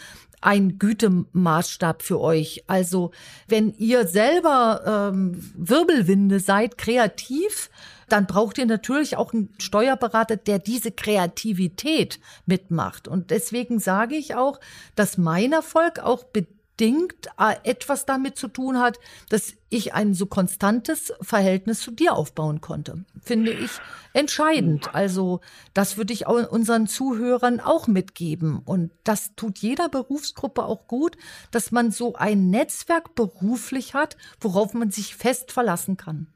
ein 0.40 0.78
Gütemaßstab 0.78 2.02
für 2.02 2.20
euch. 2.20 2.64
Also 2.66 3.12
wenn 3.46 3.74
ihr 3.74 4.06
selber 4.08 5.10
ähm, 5.12 5.52
Wirbelwinde 5.56 6.40
seid, 6.40 6.78
kreativ, 6.78 7.70
dann 8.12 8.26
braucht 8.26 8.58
ihr 8.58 8.66
natürlich 8.66 9.16
auch 9.16 9.32
einen 9.32 9.48
Steuerberater, 9.58 10.36
der 10.36 10.58
diese 10.58 10.92
Kreativität 10.92 12.20
mitmacht. 12.44 13.08
Und 13.08 13.30
deswegen 13.30 13.80
sage 13.80 14.16
ich 14.16 14.34
auch, 14.34 14.60
dass 14.94 15.16
mein 15.16 15.52
Erfolg 15.52 15.98
auch 15.98 16.24
bedingt 16.24 17.28
äh, 17.38 17.54
etwas 17.64 18.04
damit 18.04 18.36
zu 18.36 18.48
tun 18.48 18.78
hat, 18.78 18.98
dass 19.30 19.54
ich 19.70 19.94
ein 19.94 20.12
so 20.12 20.26
konstantes 20.26 21.14
Verhältnis 21.22 21.80
zu 21.80 21.90
dir 21.90 22.12
aufbauen 22.12 22.60
konnte. 22.60 23.02
Finde 23.22 23.50
ich 23.50 23.70
entscheidend. 24.12 24.94
Also 24.94 25.40
das 25.72 25.96
würde 25.96 26.12
ich 26.12 26.26
unseren 26.26 26.88
Zuhörern 26.88 27.60
auch 27.60 27.86
mitgeben. 27.86 28.60
Und 28.62 28.90
das 29.04 29.34
tut 29.36 29.56
jeder 29.56 29.88
Berufsgruppe 29.88 30.64
auch 30.64 30.86
gut, 30.86 31.16
dass 31.50 31.72
man 31.72 31.90
so 31.90 32.14
ein 32.14 32.50
Netzwerk 32.50 33.14
beruflich 33.14 33.94
hat, 33.94 34.18
worauf 34.38 34.74
man 34.74 34.90
sich 34.90 35.16
fest 35.16 35.50
verlassen 35.50 35.96
kann. 35.96 36.26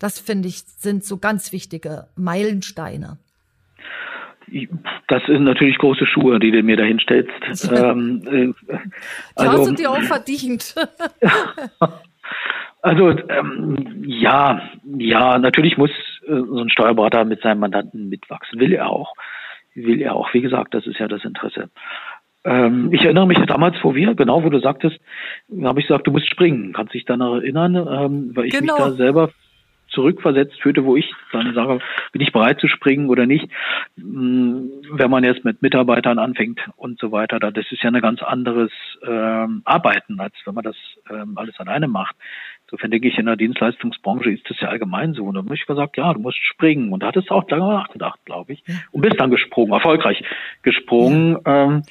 Das 0.00 0.18
finde 0.18 0.48
ich 0.48 0.62
sind 0.64 1.04
so 1.04 1.18
ganz 1.18 1.52
wichtige 1.52 2.08
Meilensteine. 2.16 3.18
Das 5.06 5.22
sind 5.26 5.44
natürlich 5.44 5.78
große 5.78 6.06
Schuhe, 6.06 6.40
die 6.40 6.50
du 6.50 6.62
mir 6.62 6.76
da 6.76 6.82
hinstellst. 6.82 7.70
ähm, 7.72 8.54
äh, 8.66 8.76
also, 9.36 9.52
hast 9.52 9.70
du 9.70 9.74
dir 9.74 9.90
auch 9.90 10.02
verdient. 10.02 10.74
also 12.82 13.10
ähm, 13.10 14.02
ja, 14.04 14.62
ja, 14.84 15.38
natürlich 15.38 15.76
muss 15.76 15.90
äh, 16.26 16.32
so 16.32 16.58
ein 16.58 16.70
Steuerberater 16.70 17.24
mit 17.24 17.42
seinem 17.42 17.60
Mandanten 17.60 18.08
mitwachsen. 18.08 18.58
Will 18.58 18.72
er 18.72 18.88
auch. 18.88 19.14
Will 19.74 20.00
er 20.00 20.16
auch. 20.16 20.32
Wie 20.34 20.40
gesagt, 20.40 20.74
das 20.74 20.86
ist 20.86 20.98
ja 20.98 21.06
das 21.06 21.24
Interesse. 21.24 21.70
Ähm, 22.42 22.90
ich 22.92 23.02
erinnere 23.02 23.26
mich 23.26 23.38
damals, 23.46 23.76
wo 23.82 23.94
wir, 23.94 24.14
genau 24.14 24.42
wo 24.42 24.48
du 24.48 24.60
sagtest, 24.60 24.98
habe 25.62 25.80
ich 25.80 25.86
gesagt, 25.86 26.06
du 26.06 26.10
musst 26.10 26.30
springen. 26.30 26.72
Kannst 26.72 26.94
dich 26.94 27.04
daran 27.04 27.20
erinnern, 27.20 27.76
ähm, 27.76 28.30
weil 28.34 28.46
ich 28.46 28.52
genau. 28.52 28.74
mich 28.74 28.84
da 28.84 28.90
selber 28.92 29.30
zurückversetzt 29.90 30.60
führte, 30.60 30.84
wo 30.84 30.96
ich 30.96 31.12
dann 31.32 31.54
sage, 31.54 31.80
bin 32.12 32.22
ich 32.22 32.32
bereit 32.32 32.60
zu 32.60 32.68
springen 32.68 33.08
oder 33.08 33.26
nicht, 33.26 33.48
mm, 33.96 34.66
wenn 34.92 35.10
man 35.10 35.24
jetzt 35.24 35.44
mit 35.44 35.62
Mitarbeitern 35.62 36.18
anfängt 36.18 36.60
und 36.76 36.98
so 36.98 37.12
weiter, 37.12 37.38
das 37.38 37.70
ist 37.70 37.82
ja 37.82 37.90
ein 37.90 38.00
ganz 38.00 38.22
anderes 38.22 38.70
ähm, 39.06 39.62
Arbeiten, 39.64 40.20
als 40.20 40.34
wenn 40.44 40.54
man 40.54 40.64
das 40.64 40.76
ähm, 41.10 41.36
alles 41.36 41.58
alleine 41.58 41.88
macht. 41.88 42.16
Insofern 42.70 42.92
denke 42.92 43.08
ich, 43.08 43.18
in 43.18 43.26
der 43.26 43.34
Dienstleistungsbranche 43.34 44.30
ist 44.30 44.48
das 44.48 44.60
ja 44.60 44.68
allgemein 44.68 45.12
so. 45.12 45.24
Und 45.24 45.34
dann 45.34 45.44
habe 45.44 45.56
ich 45.56 45.66
gesagt, 45.66 45.96
ja, 45.96 46.14
du 46.14 46.20
musst 46.20 46.38
springen. 46.38 46.92
Und 46.92 47.02
da 47.02 47.08
hattest 47.08 47.28
du 47.28 47.34
auch 47.34 47.48
lange 47.50 47.66
nachgedacht, 47.66 48.20
glaube 48.24 48.52
ich. 48.52 48.62
Und 48.92 49.00
bist 49.00 49.18
dann 49.18 49.30
gesprungen, 49.30 49.72
erfolgreich 49.72 50.22
gesprungen. 50.62 51.36
Ähm, 51.44 51.82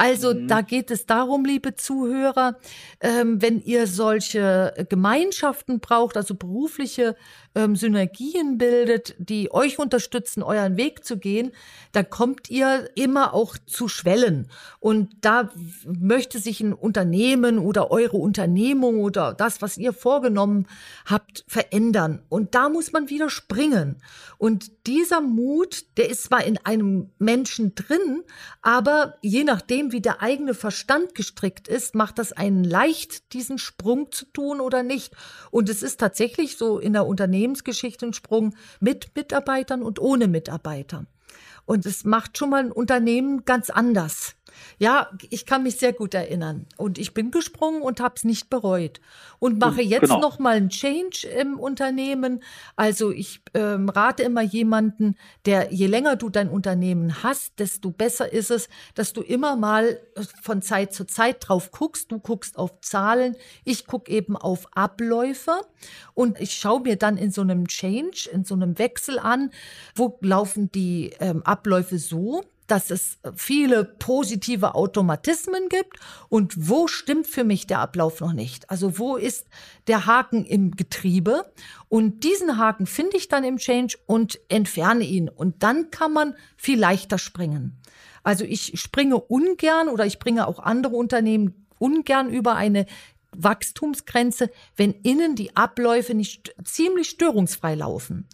also 0.00 0.32
mhm. 0.32 0.48
da 0.48 0.62
geht 0.62 0.90
es 0.90 1.04
darum, 1.04 1.44
liebe 1.44 1.74
Zuhörer, 1.76 2.56
ähm, 3.02 3.42
wenn 3.42 3.60
ihr 3.60 3.86
solche 3.86 4.72
Gemeinschaften 4.88 5.78
braucht, 5.80 6.16
also 6.16 6.34
berufliche 6.34 7.16
ähm, 7.54 7.76
Synergien 7.76 8.58
bildet, 8.58 9.14
die 9.18 9.52
euch 9.52 9.78
unterstützen, 9.78 10.42
euren 10.42 10.76
Weg 10.76 11.04
zu 11.04 11.18
gehen, 11.18 11.52
dann 11.92 12.08
kommt 12.08 12.48
ihr 12.50 12.88
immer 12.94 13.34
auch 13.34 13.56
zu 13.66 13.88
Schwellen. 13.88 14.48
Und 14.78 15.10
da 15.20 15.50
möchte 15.84 16.38
sich 16.38 16.60
ein 16.60 16.72
Unternehmen 16.72 17.58
oder 17.58 17.90
eure 17.90 18.16
Unternehmung 18.16 19.00
oder 19.00 19.34
das, 19.34 19.62
was 19.62 19.78
ihr 19.78 19.92
vorgenommen 19.92 20.66
habt, 21.06 21.44
verändern. 21.48 22.22
Und 22.28 22.54
da 22.54 22.68
muss 22.68 22.92
man 22.92 23.10
wieder 23.10 23.30
springen. 23.30 23.96
Und 24.38 24.86
dieser 24.86 25.20
Mut, 25.20 25.84
der 25.96 26.08
ist 26.08 26.24
zwar 26.24 26.44
in 26.44 26.58
einem 26.64 27.10
Menschen 27.18 27.74
drin, 27.74 28.22
aber 28.62 29.16
je 29.22 29.44
nachdem, 29.44 29.92
wie 29.92 30.00
der 30.00 30.22
eigene 30.22 30.54
Verstand 30.54 31.14
gestrickt 31.14 31.68
ist, 31.68 31.94
macht 31.94 32.18
das 32.18 32.32
einen 32.32 32.64
leicht, 32.64 33.32
diesen 33.32 33.58
Sprung 33.58 34.12
zu 34.12 34.24
tun 34.26 34.60
oder 34.60 34.82
nicht. 34.82 35.14
Und 35.50 35.68
es 35.68 35.82
ist 35.82 36.00
tatsächlich 36.00 36.56
so 36.56 36.78
in 36.78 36.92
der 36.92 37.06
Unternehmensgeschichte 37.06 37.39
ein 37.44 38.12
Sprung 38.12 38.54
mit 38.80 39.14
Mitarbeitern 39.14 39.82
und 39.82 39.98
ohne 39.98 40.28
Mitarbeiter. 40.28 41.06
Und 41.64 41.86
es 41.86 42.04
macht 42.04 42.36
schon 42.36 42.50
mal 42.50 42.64
ein 42.64 42.72
Unternehmen 42.72 43.44
ganz 43.44 43.70
anders. 43.70 44.34
Ja, 44.78 45.10
ich 45.30 45.46
kann 45.46 45.62
mich 45.62 45.76
sehr 45.76 45.92
gut 45.92 46.14
erinnern. 46.14 46.66
Und 46.76 46.98
ich 46.98 47.14
bin 47.14 47.30
gesprungen 47.30 47.82
und 47.82 48.00
habe 48.00 48.14
es 48.16 48.24
nicht 48.24 48.50
bereut. 48.50 49.00
Und 49.38 49.58
mache 49.58 49.82
jetzt 49.82 50.02
genau. 50.02 50.20
noch 50.20 50.38
mal 50.38 50.56
einen 50.56 50.68
Change 50.68 51.26
im 51.26 51.58
Unternehmen. 51.58 52.42
Also 52.76 53.10
ich 53.10 53.42
ähm, 53.54 53.88
rate 53.88 54.22
immer 54.22 54.42
jemanden, 54.42 55.16
der 55.46 55.72
je 55.72 55.86
länger 55.86 56.16
du 56.16 56.28
dein 56.28 56.48
Unternehmen 56.48 57.22
hast, 57.22 57.58
desto 57.58 57.90
besser 57.90 58.32
ist 58.32 58.50
es, 58.50 58.68
dass 58.94 59.12
du 59.12 59.22
immer 59.22 59.56
mal 59.56 60.00
von 60.42 60.62
Zeit 60.62 60.92
zu 60.92 61.04
Zeit 61.04 61.48
drauf 61.48 61.70
guckst. 61.70 62.12
Du 62.12 62.18
guckst 62.18 62.58
auf 62.58 62.80
Zahlen, 62.80 63.36
ich 63.64 63.86
gucke 63.86 64.10
eben 64.10 64.36
auf 64.36 64.66
Abläufe 64.74 65.52
und 66.14 66.40
ich 66.40 66.52
schaue 66.52 66.80
mir 66.80 66.96
dann 66.96 67.16
in 67.16 67.30
so 67.30 67.42
einem 67.42 67.66
Change, 67.66 68.28
in 68.32 68.44
so 68.44 68.54
einem 68.54 68.78
Wechsel 68.78 69.18
an, 69.18 69.50
wo 69.94 70.18
laufen 70.20 70.70
die 70.72 71.12
ähm, 71.20 71.42
Abläufe 71.42 71.98
so, 71.98 72.44
dass 72.70 72.90
es 72.90 73.18
viele 73.34 73.84
positive 73.84 74.74
Automatismen 74.74 75.68
gibt 75.68 75.98
und 76.28 76.68
wo 76.68 76.86
stimmt 76.86 77.26
für 77.26 77.42
mich 77.42 77.66
der 77.66 77.80
Ablauf 77.80 78.20
noch 78.20 78.32
nicht? 78.32 78.70
Also 78.70 78.98
wo 78.98 79.16
ist 79.16 79.48
der 79.88 80.06
Haken 80.06 80.44
im 80.44 80.72
Getriebe? 80.72 81.50
Und 81.88 82.22
diesen 82.22 82.58
Haken 82.58 82.86
finde 82.86 83.16
ich 83.16 83.28
dann 83.28 83.42
im 83.42 83.56
Change 83.56 83.98
und 84.06 84.38
entferne 84.48 85.04
ihn. 85.04 85.28
Und 85.28 85.62
dann 85.62 85.90
kann 85.90 86.12
man 86.12 86.34
viel 86.56 86.78
leichter 86.78 87.18
springen. 87.18 87.80
Also 88.22 88.44
ich 88.44 88.78
springe 88.80 89.18
ungern 89.18 89.88
oder 89.88 90.06
ich 90.06 90.18
bringe 90.18 90.46
auch 90.46 90.60
andere 90.60 90.94
Unternehmen 90.94 91.66
ungern 91.78 92.30
über 92.30 92.54
eine 92.54 92.86
Wachstumsgrenze, 93.32 94.50
wenn 94.76 94.92
innen 94.92 95.34
die 95.34 95.56
Abläufe 95.56 96.14
nicht 96.14 96.54
ziemlich 96.64 97.08
störungsfrei 97.08 97.74
laufen. 97.74 98.28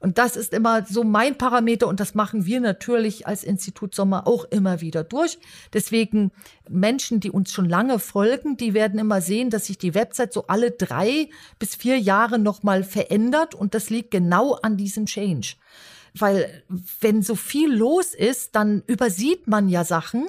Und 0.00 0.18
das 0.18 0.36
ist 0.36 0.52
immer 0.52 0.84
so 0.84 1.02
mein 1.02 1.36
Parameter 1.36 1.88
und 1.88 1.98
das 1.98 2.14
machen 2.14 2.46
wir 2.46 2.60
natürlich 2.60 3.26
als 3.26 3.42
Institut 3.42 3.94
Sommer 3.94 4.26
auch 4.26 4.44
immer 4.44 4.80
wieder 4.80 5.02
durch. 5.02 5.38
Deswegen 5.72 6.30
Menschen, 6.68 7.20
die 7.20 7.30
uns 7.30 7.52
schon 7.52 7.68
lange 7.68 7.98
folgen, 7.98 8.56
die 8.56 8.74
werden 8.74 9.00
immer 9.00 9.20
sehen, 9.20 9.50
dass 9.50 9.66
sich 9.66 9.78
die 9.78 9.94
Website 9.94 10.32
so 10.32 10.46
alle 10.46 10.70
drei 10.70 11.28
bis 11.58 11.74
vier 11.74 11.98
Jahre 11.98 12.38
nochmal 12.38 12.84
verändert 12.84 13.54
und 13.54 13.74
das 13.74 13.90
liegt 13.90 14.12
genau 14.12 14.54
an 14.54 14.76
diesem 14.76 15.06
Change. 15.06 15.54
Weil 16.14 16.62
wenn 17.00 17.22
so 17.22 17.34
viel 17.34 17.72
los 17.72 18.14
ist, 18.14 18.54
dann 18.54 18.82
übersieht 18.86 19.46
man 19.46 19.68
ja 19.68 19.84
Sachen 19.84 20.28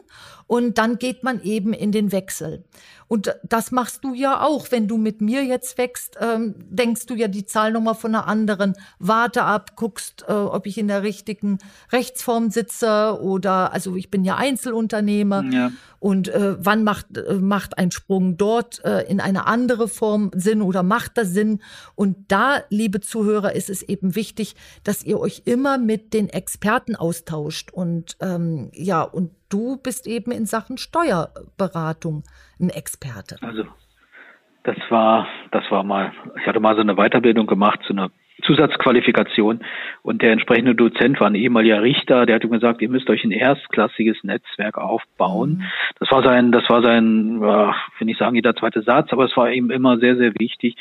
und 0.50 0.80
dann 0.80 0.98
geht 0.98 1.24
man 1.24 1.44
eben 1.44 1.74
in 1.74 1.92
den 1.92 2.12
Wechsel. 2.12 2.64
Und 3.08 3.36
das 3.44 3.72
machst 3.72 4.04
du 4.04 4.16
ja 4.16 4.42
auch. 4.42 4.72
Wenn 4.72 4.88
du 4.88 4.98
mit 4.98 5.22
mir 5.22 5.44
jetzt 5.44 5.78
wächst, 5.78 6.18
ähm, 6.20 6.56
denkst 6.58 7.06
du 7.06 7.14
ja 7.14 7.28
die 7.28 7.46
Zahlnummer 7.46 7.94
von 7.94 8.16
einer 8.16 8.26
anderen. 8.26 8.74
Warte 8.98 9.44
ab, 9.44 9.76
guckst, 9.76 10.26
äh, 10.28 10.32
ob 10.32 10.66
ich 10.66 10.80
in 10.80 10.88
der 10.88 11.04
richtigen 11.04 11.60
Rechtsform 11.92 12.50
sitze 12.50 13.20
oder, 13.22 13.74
also 13.74 13.96
ich 13.96 14.10
bin 14.10 14.24
ja 14.24 14.38
Einzelunternehmer. 14.38 15.44
Ja. 15.52 15.72
Und 16.00 16.30
äh, 16.30 16.56
wann 16.58 16.84
macht, 16.84 17.16
äh, 17.16 17.36
macht 17.36 17.78
ein 17.78 17.92
Sprung 17.92 18.36
dort 18.36 18.84
äh, 18.84 19.04
in 19.04 19.20
eine 19.20 19.46
andere 19.46 19.88
Form 19.88 20.32
Sinn 20.34 20.64
oder 20.64 20.82
macht 20.82 21.20
das 21.20 21.30
Sinn? 21.30 21.62
Und 21.94 22.32
da, 22.32 22.64
liebe 22.70 23.02
Zuhörer, 23.02 23.54
ist 23.54 23.70
es 23.70 23.84
eben 23.84 24.16
wichtig, 24.16 24.56
dass 24.84 25.04
ihr 25.04 25.20
euch 25.20 25.44
immer 25.46 25.78
mit 25.78 26.16
den 26.16 26.28
Experten 26.28 26.96
austauscht. 26.96 27.72
Und 27.72 28.18
ähm, 28.20 28.72
ja, 28.74 29.04
und 29.04 29.30
du 29.50 29.78
bist 29.78 30.08
eben 30.08 30.32
in 30.32 30.46
Sachen 30.46 30.78
Steuerberatung 30.78 32.24
ein 32.60 32.70
Experte. 32.70 33.38
Also 33.42 33.66
das 34.64 34.78
war, 34.90 35.28
das 35.52 35.64
war 35.72 35.84
mal, 35.84 36.12
ich 36.40 36.48
hatte 36.48 36.60
mal 36.60 36.76
so 36.76 36.82
eine 36.82 36.96
Weiterbildung 36.96 37.48
gemacht 37.48 37.80
zu 37.86 37.94
einer 37.94 38.12
Zusatzqualifikation 38.44 39.60
und 40.02 40.22
der 40.22 40.32
entsprechende 40.32 40.76
Dozent 40.76 41.20
war 41.20 41.28
ein 41.28 41.36
ehemaliger 41.36 41.82
Richter, 41.82 42.26
der 42.26 42.36
hat 42.36 42.44
mir 42.44 42.52
gesagt, 42.52 42.82
ihr 42.82 42.90
müsst 42.90 43.10
euch 43.10 43.24
ein 43.24 43.32
erstklassiges 43.32 44.24
Netzwerk 44.24 44.78
aufbauen. 44.78 45.58
Mhm. 45.58 45.64
Das 46.00 46.12
war 46.12 46.24
sein, 46.24 46.52
das 46.52 46.70
war 46.70 46.82
sein, 46.82 47.42
will 47.42 48.10
ich 48.10 48.18
sagen, 48.18 48.36
jeder 48.36 48.56
zweite 48.56 48.82
Satz, 48.82 49.12
aber 49.12 49.26
es 49.26 49.36
war 49.36 49.52
ihm 49.52 49.72
immer 49.72 49.98
sehr, 49.98 50.16
sehr 50.16 50.34
wichtig 50.40 50.76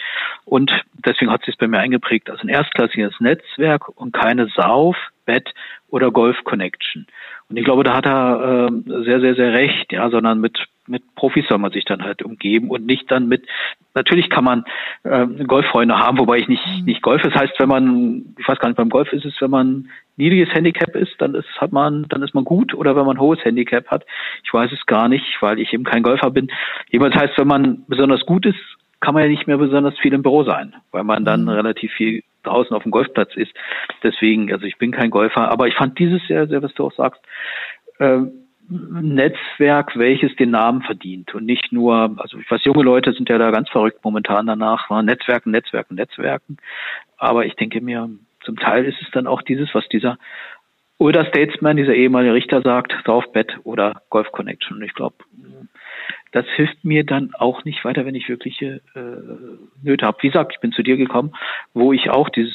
und 0.45 0.73
deswegen 1.05 1.33
hat 1.33 1.45
sich 1.45 1.55
es 1.55 1.59
bei 1.59 1.67
mir 1.67 1.79
eingeprägt, 1.79 2.31
also 2.31 2.43
ein 2.43 2.49
erstklassiges 2.49 3.21
Netzwerk 3.21 3.89
und 3.89 4.13
keine 4.13 4.49
Sauf, 4.55 4.97
Bett 5.25 5.53
oder 5.89 6.11
Golf 6.11 6.43
Connection. 6.45 7.07
Und 7.49 7.57
ich 7.57 7.65
glaube, 7.65 7.85
da 7.85 7.95
hat 7.95 8.07
er 8.07 8.69
äh, 8.69 9.05
sehr, 9.05 9.21
sehr, 9.21 9.35
sehr 9.35 9.53
recht, 9.53 9.93
ja, 9.93 10.11
sondern 10.11 10.41
mit 10.41 10.69
mit 10.89 11.15
Profis 11.15 11.47
soll 11.49 11.59
man 11.59 11.73
sich 11.73 11.85
dann 11.85 12.03
halt 12.03 12.23
umgeben 12.23 12.71
und 12.71 12.87
nicht 12.87 13.11
dann 13.11 13.29
mit, 13.29 13.47
natürlich 13.95 14.31
kann 14.31 14.45
man 14.45 14.65
äh, 15.05 15.27
Golffreunde 15.45 15.99
haben, 15.99 16.19
wobei 16.19 16.39
ich 16.39 16.49
nicht, 16.49 16.67
mhm. 16.67 16.85
nicht 16.85 17.03
Golf. 17.03 17.23
Das 17.23 17.35
heißt, 17.35 17.55
wenn 17.59 17.69
man, 17.69 18.35
ich 18.39 18.49
weiß 18.49 18.59
gar 18.59 18.69
nicht, 18.69 18.77
beim 18.77 18.89
Golf 18.89 19.13
ist 19.13 19.25
es, 19.25 19.41
wenn 19.41 19.51
man 19.51 19.91
niedriges 20.17 20.53
Handicap 20.53 20.97
ist, 20.97 21.15
dann 21.19 21.35
ist, 21.35 21.49
hat 21.59 21.73
man, 21.73 22.07
dann 22.09 22.23
ist 22.23 22.35
man 22.35 22.45
gut 22.45 22.75
oder 22.75 22.97
wenn 22.97 23.07
man 23.07 23.21
hohes 23.21 23.45
Handicap 23.45 23.87
hat. 23.89 24.05
Ich 24.45 24.53
weiß 24.53 24.73
es 24.73 24.87
gar 24.87 25.09
nicht, 25.09 25.41
weil 25.41 25.59
ich 25.59 25.73
eben 25.73 25.85
kein 25.85 26.03
Golfer 26.03 26.31
bin. 26.31 26.51
Jedenfalls 26.91 27.15
heißt, 27.15 27.39
wenn 27.39 27.49
man 27.49 27.85
besonders 27.87 28.25
gut 28.27 28.47
ist, 28.47 28.59
kann 29.01 29.15
man 29.15 29.25
ja 29.25 29.29
nicht 29.29 29.47
mehr 29.47 29.59
besonders 29.59 29.99
viel 29.99 30.13
im 30.13 30.23
Büro 30.23 30.45
sein, 30.45 30.75
weil 30.91 31.05
man 31.05 31.25
dann 31.25 31.43
mhm. 31.43 31.51
relativ 31.51 31.93
viel 31.93 32.23
draußen 32.43 32.75
auf 32.75 32.83
dem 32.83 32.93
Golfplatz 32.93 33.37
ist. 33.37 33.53
Deswegen, 34.03 34.53
also 34.53 34.65
ich 34.67 34.79
bin 34.79 34.93
kein 34.93 35.11
Golfer, 35.11 35.51
aber 35.51 35.69
ich 35.69 35.75
fand 35.75 35.99
dieses 35.99 36.27
sehr, 36.27 36.47
sehr, 36.47 36.63
was 36.63 36.75
du 36.75 36.87
auch 36.87 36.95
sagst, 36.95 37.21
äh, 37.99 38.21
Netzwerk, 38.71 39.97
welches 39.97 40.37
den 40.37 40.51
Namen 40.51 40.83
verdient 40.83 41.35
und 41.35 41.47
nicht 41.47 41.73
nur, 41.73 42.15
also 42.19 42.39
ich 42.39 42.51
weiß, 42.51 42.65
junge 42.65 42.83
Leute 42.83 43.13
sind 43.13 43.29
ja 43.29 43.39
da 43.39 43.51
ganz 43.51 43.71
verrückt 43.71 44.05
momentan 44.05 44.47
danach, 44.47 44.91
Netzwerken, 45.03 45.53
Netzwerken, 45.53 45.95
Netzwerken. 45.95 46.59
Aber 47.17 47.47
ich 47.47 47.55
denke 47.55 47.81
mir, 47.81 48.11
zum 48.45 48.57
Teil 48.57 48.85
ist 48.85 49.01
es 49.01 49.11
dann 49.13 49.27
auch 49.27 49.41
dieses, 49.41 49.75
was 49.75 49.89
dieser 49.89 50.19
oder 50.99 51.25
Statesman, 51.25 51.77
dieser 51.77 51.95
ehemalige 51.95 52.35
Richter 52.35 52.61
sagt, 52.63 52.93
Saufbett 53.07 53.59
oder 53.65 54.03
Golf 54.11 54.31
Connection. 54.33 54.79
Und 54.79 54.83
ich 54.83 54.95
glaube, 54.95 55.17
das 56.33 56.45
hilft 56.57 56.85
mir 56.85 57.05
dann 57.05 57.31
auch 57.35 57.65
nicht 57.65 57.85
weiter, 57.85 58.05
wenn 58.05 58.15
ich 58.15 58.29
wirkliche 58.29 58.81
äh, 58.95 59.83
Nöte 59.83 60.07
habe. 60.07 60.19
Wie 60.21 60.29
gesagt, 60.29 60.53
ich 60.55 60.61
bin 60.61 60.73
zu 60.73 60.83
dir 60.83 60.97
gekommen, 60.97 61.35
wo 61.73 61.93
ich 61.93 62.11
auch 62.11 62.29
dieses 62.29 62.55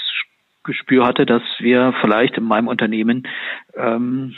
Gespür 0.64 1.06
hatte, 1.06 1.26
dass 1.26 1.42
wir 1.60 1.94
vielleicht 2.02 2.38
in 2.38 2.44
meinem 2.44 2.68
Unternehmen 2.68 3.28
ähm, 3.76 4.36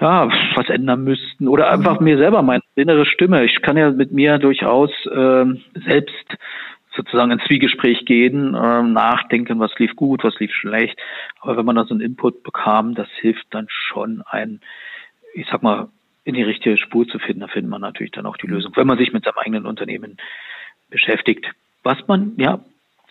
ja, 0.00 0.28
was 0.56 0.68
ändern 0.68 1.04
müssten 1.04 1.46
oder 1.48 1.70
einfach 1.70 2.00
mhm. 2.00 2.04
mir 2.04 2.18
selber 2.18 2.42
meine 2.42 2.62
innere 2.74 3.06
Stimme. 3.06 3.44
Ich 3.44 3.62
kann 3.62 3.76
ja 3.76 3.90
mit 3.90 4.12
mir 4.12 4.38
durchaus 4.38 4.90
ähm, 5.14 5.62
selbst 5.86 6.36
sozusagen 6.94 7.30
ins 7.30 7.44
Zwiegespräch 7.44 8.04
gehen, 8.04 8.56
ähm, 8.60 8.92
nachdenken, 8.92 9.58
was 9.58 9.76
lief 9.78 9.96
gut, 9.96 10.24
was 10.24 10.38
lief 10.38 10.52
schlecht. 10.52 10.98
Aber 11.40 11.56
wenn 11.56 11.64
man 11.64 11.76
da 11.76 11.84
so 11.84 11.94
einen 11.94 12.02
Input 12.02 12.42
bekam, 12.42 12.94
das 12.94 13.08
hilft 13.20 13.46
dann 13.50 13.66
schon 13.68 14.22
ein, 14.26 14.60
ich 15.34 15.46
sag 15.50 15.62
mal, 15.62 15.88
in 16.24 16.34
die 16.34 16.42
richtige 16.42 16.78
Spur 16.78 17.06
zu 17.08 17.18
finden. 17.18 17.40
Da 17.40 17.48
findet 17.48 17.70
man 17.70 17.80
natürlich 17.80 18.12
dann 18.12 18.26
auch 18.26 18.36
die 18.36 18.46
Lösung, 18.46 18.72
wenn 18.76 18.86
man 18.86 18.98
sich 18.98 19.12
mit 19.12 19.24
seinem 19.24 19.38
eigenen 19.38 19.66
Unternehmen 19.66 20.18
beschäftigt. 20.90 21.46
Was 21.82 22.06
man 22.06 22.34
ja 22.36 22.60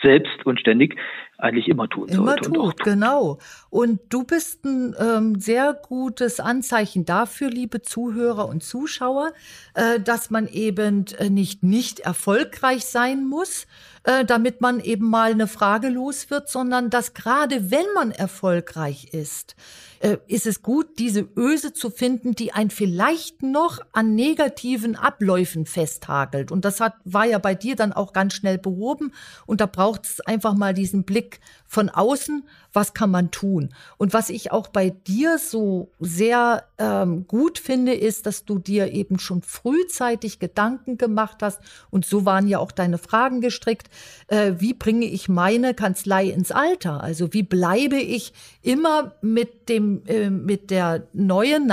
selbst 0.02 0.46
und 0.46 0.60
ständig 0.60 0.98
eigentlich 1.42 1.68
immer 1.68 1.90
tun 1.90 2.08
immer 2.08 2.34
sollte. 2.34 2.46
Immer 2.46 2.56
tut, 2.56 2.84
genau. 2.84 3.40
Und 3.70 4.00
du 4.10 4.24
bist 4.24 4.64
ein 4.66 4.96
ähm, 5.00 5.40
sehr 5.40 5.74
gutes 5.74 6.40
Anzeichen 6.40 7.06
dafür, 7.06 7.50
liebe 7.50 7.82
Zuhörer 7.82 8.48
und 8.48 8.64
Zuschauer, 8.64 9.32
äh, 9.74 10.00
dass 10.00 10.30
man 10.30 10.48
eben 10.48 11.06
äh, 11.18 11.30
nicht 11.30 11.64
nicht 11.64 12.00
erfolgreich 12.00 12.86
sein 12.86 13.26
muss, 13.26 13.66
äh, 14.04 14.26
damit 14.26 14.62
man 14.62 14.80
eben 14.80 15.10
mal 15.10 15.32
eine 15.32 15.48
Frage 15.48 15.90
los 15.90 16.30
wird, 16.30 16.50
sondern 16.50 16.90
dass 16.90 17.14
gerade 17.14 17.72
wenn 17.72 17.86
man 17.96 18.12
erfolgreich 18.12 19.14
ist, 19.14 19.56
äh, 20.02 20.18
ist 20.28 20.48
es 20.48 20.64
gut, 20.64 20.98
diese 20.98 21.28
Öse 21.38 21.74
zu 21.74 21.92
finden, 21.92 22.34
die 22.34 22.52
ein 22.52 22.72
vielleicht 22.72 23.44
noch 23.44 23.80
an 23.92 24.16
negativen 24.16 24.96
Abläufen 24.96 25.66
festhagelt. 25.66 26.52
Und 26.52 26.66
das 26.66 26.80
hat, 26.80 26.96
war 27.06 27.26
ja 27.26 27.38
bei 27.38 27.54
dir 27.54 27.76
dann 27.76 27.94
auch 27.94 28.12
ganz 28.12 28.34
schnell 28.34 28.58
behoben. 28.58 29.14
Und 29.46 29.62
da 29.62 29.68
braucht 29.68 30.06
es 30.06 30.20
einfach 30.22 30.56
mal 30.56 30.74
diesen 30.74 31.04
Blick 31.04 31.31
von 31.68 31.90
außen, 31.90 32.44
was 32.74 32.94
kann 32.94 33.12
man 33.12 33.32
tun? 33.32 33.70
Und 33.98 34.14
was 34.14 34.30
ich 34.30 34.52
auch 34.52 34.68
bei 34.68 34.90
dir 34.90 35.38
so 35.38 35.92
sehr 36.00 36.66
ähm, 36.78 37.28
gut 37.28 37.60
finde, 37.60 37.94
ist, 37.94 38.26
dass 38.26 38.46
du 38.46 38.60
dir 38.60 38.92
eben 38.92 39.20
schon 39.20 39.42
frühzeitig 39.42 40.40
Gedanken 40.40 40.98
gemacht 40.98 41.38
hast. 41.42 41.62
Und 41.90 42.06
so 42.06 42.26
waren 42.26 42.48
ja 42.48 42.60
auch 42.60 42.72
deine 42.72 42.98
Fragen 42.98 43.42
gestrickt. 43.42 43.90
Äh, 44.28 44.54
wie 44.58 44.74
bringe 44.74 45.06
ich 45.06 45.30
meine 45.30 45.74
Kanzlei 45.74 46.26
ins 46.26 46.52
Alter? 46.52 47.02
Also 47.02 47.34
wie 47.34 47.44
bleibe 47.44 47.98
ich 47.98 48.34
immer 48.62 49.16
mit 49.22 49.70
dem, 49.70 50.04
äh, 50.08 50.30
mit 50.30 50.72
der 50.72 51.08
neuen, 51.14 51.68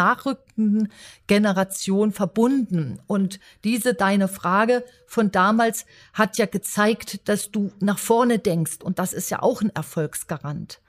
nachrückenden 0.58 0.92
Generation 1.26 2.12
verbunden? 2.12 3.00
Und 3.06 3.40
diese 3.64 3.94
deine 3.94 4.28
Frage 4.28 4.84
von 5.06 5.30
damals 5.30 5.86
hat 6.12 6.38
ja 6.38 6.46
gezeigt, 6.46 7.28
dass 7.28 7.50
du 7.50 7.72
nach 7.80 7.98
vorne 7.98 8.38
denkst. 8.38 8.78
Und 8.82 8.98
das 8.98 9.12
ist 9.12 9.30
ja 9.30 9.42
auch 9.42 9.62
ein 9.62 9.70
Erfolgsgarant. 9.70 10.80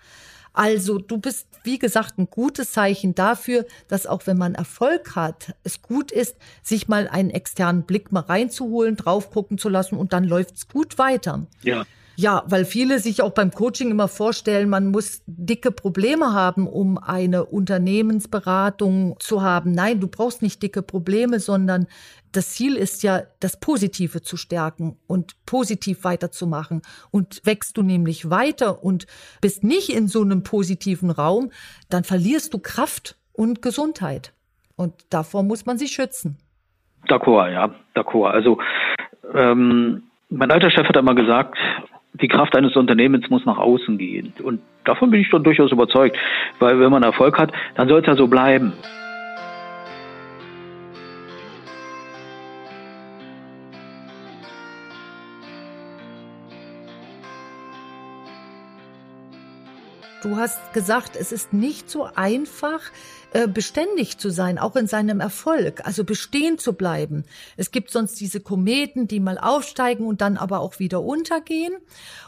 Also 0.52 0.98
du 0.98 1.20
bist, 1.20 1.48
wie 1.64 1.78
gesagt, 1.78 2.18
ein 2.18 2.30
gutes 2.30 2.72
Zeichen 2.72 3.14
dafür, 3.14 3.66
dass 3.88 4.08
auch 4.08 4.26
wenn 4.26 4.38
man 4.38 4.56
Erfolg 4.56 5.16
hat, 5.16 5.56
es 5.64 5.82
gut 5.82 6.12
ist, 6.12 6.36
sich 6.64 6.88
mal 6.88 7.08
einen 7.08 7.30
externen 7.30 7.84
Blick 7.84 8.12
mal 8.12 8.22
reinzuholen, 8.22 8.96
drauf 8.96 9.30
gucken 9.30 9.58
zu 9.58 9.70
lassen 9.70 9.96
und 9.96 10.12
dann 10.12 10.24
läuft's 10.24 10.68
gut 10.68 10.98
weiter. 10.98 11.46
Ja. 11.62 11.86
Ja, 12.20 12.44
weil 12.48 12.66
viele 12.66 13.00
sich 13.00 13.22
auch 13.22 13.32
beim 13.32 13.50
Coaching 13.50 13.92
immer 13.92 14.10
vorstellen, 14.10 14.68
man 14.68 14.92
muss 14.92 15.24
dicke 15.26 15.72
Probleme 15.72 16.34
haben, 16.34 16.68
um 16.68 16.98
eine 16.98 17.46
Unternehmensberatung 17.46 19.16
zu 19.20 19.42
haben. 19.42 19.72
Nein, 19.72 20.02
du 20.02 20.10
brauchst 20.10 20.42
nicht 20.42 20.62
dicke 20.62 20.82
Probleme, 20.82 21.40
sondern 21.40 21.88
das 22.34 22.50
Ziel 22.56 22.76
ist 22.76 23.04
ja, 23.04 23.22
das 23.40 23.62
Positive 23.62 24.22
zu 24.22 24.36
stärken 24.36 24.98
und 25.08 25.46
positiv 25.46 26.04
weiterzumachen. 26.04 26.82
Und 27.10 27.40
wächst 27.46 27.78
du 27.78 27.84
nämlich 27.84 28.30
weiter 28.30 28.84
und 28.84 29.08
bist 29.40 29.64
nicht 29.64 29.88
in 29.88 30.10
so 30.10 30.22
einem 30.22 30.44
positiven 30.44 31.12
Raum, 31.12 31.52
dann 31.90 32.04
verlierst 32.04 32.54
du 32.54 32.60
Kraft 32.60 33.16
und 33.32 33.62
Gesundheit. 33.62 34.34
Und 34.76 34.94
davor 35.10 35.44
muss 35.44 35.66
man 35.66 35.78
sich 35.78 35.92
schützen. 35.92 36.38
D'accord, 37.08 37.50
ja, 37.50 37.74
d'accord. 37.96 38.32
Also 38.32 38.58
ähm, 39.34 40.04
mein 40.28 40.52
alter 40.52 40.70
Chef 40.70 40.86
hat 40.86 40.98
einmal 40.98 41.16
gesagt, 41.16 41.58
die 42.14 42.28
Kraft 42.28 42.56
eines 42.56 42.76
Unternehmens 42.76 43.30
muss 43.30 43.46
nach 43.46 43.58
außen 43.58 43.98
gehen. 43.98 44.34
Und 44.44 44.62
davon 44.84 45.12
bin 45.12 45.22
ich 45.22 45.28
schon 45.28 45.44
durchaus 45.44 45.72
überzeugt, 45.72 46.18
weil 46.60 46.80
wenn 46.80 46.92
man 46.92 47.04
Erfolg 47.04 47.38
hat, 47.38 47.52
dann 47.76 47.88
soll 47.88 48.02
es 48.02 48.08
ja 48.08 48.16
so 48.16 48.28
bleiben. 48.28 48.74
Du 60.22 60.36
hast 60.36 60.74
gesagt, 60.74 61.16
es 61.16 61.32
ist 61.32 61.54
nicht 61.54 61.90
so 61.90 62.10
einfach, 62.14 62.82
äh, 63.32 63.48
beständig 63.48 64.18
zu 64.18 64.32
sein, 64.32 64.58
auch 64.58 64.76
in 64.76 64.88
seinem 64.88 65.20
Erfolg, 65.20 65.86
also 65.86 66.04
bestehen 66.04 66.58
zu 66.58 66.74
bleiben. 66.74 67.26
Es 67.58 67.70
gibt 67.70 67.92
sonst 67.92 68.20
diese 68.20 68.40
Kometen, 68.40 69.08
die 69.08 69.20
mal 69.20 69.38
aufsteigen 69.38 70.08
und 70.08 70.22
dann 70.22 70.36
aber 70.36 70.62
auch 70.62 70.80
wieder 70.80 71.04
untergehen. 71.04 71.74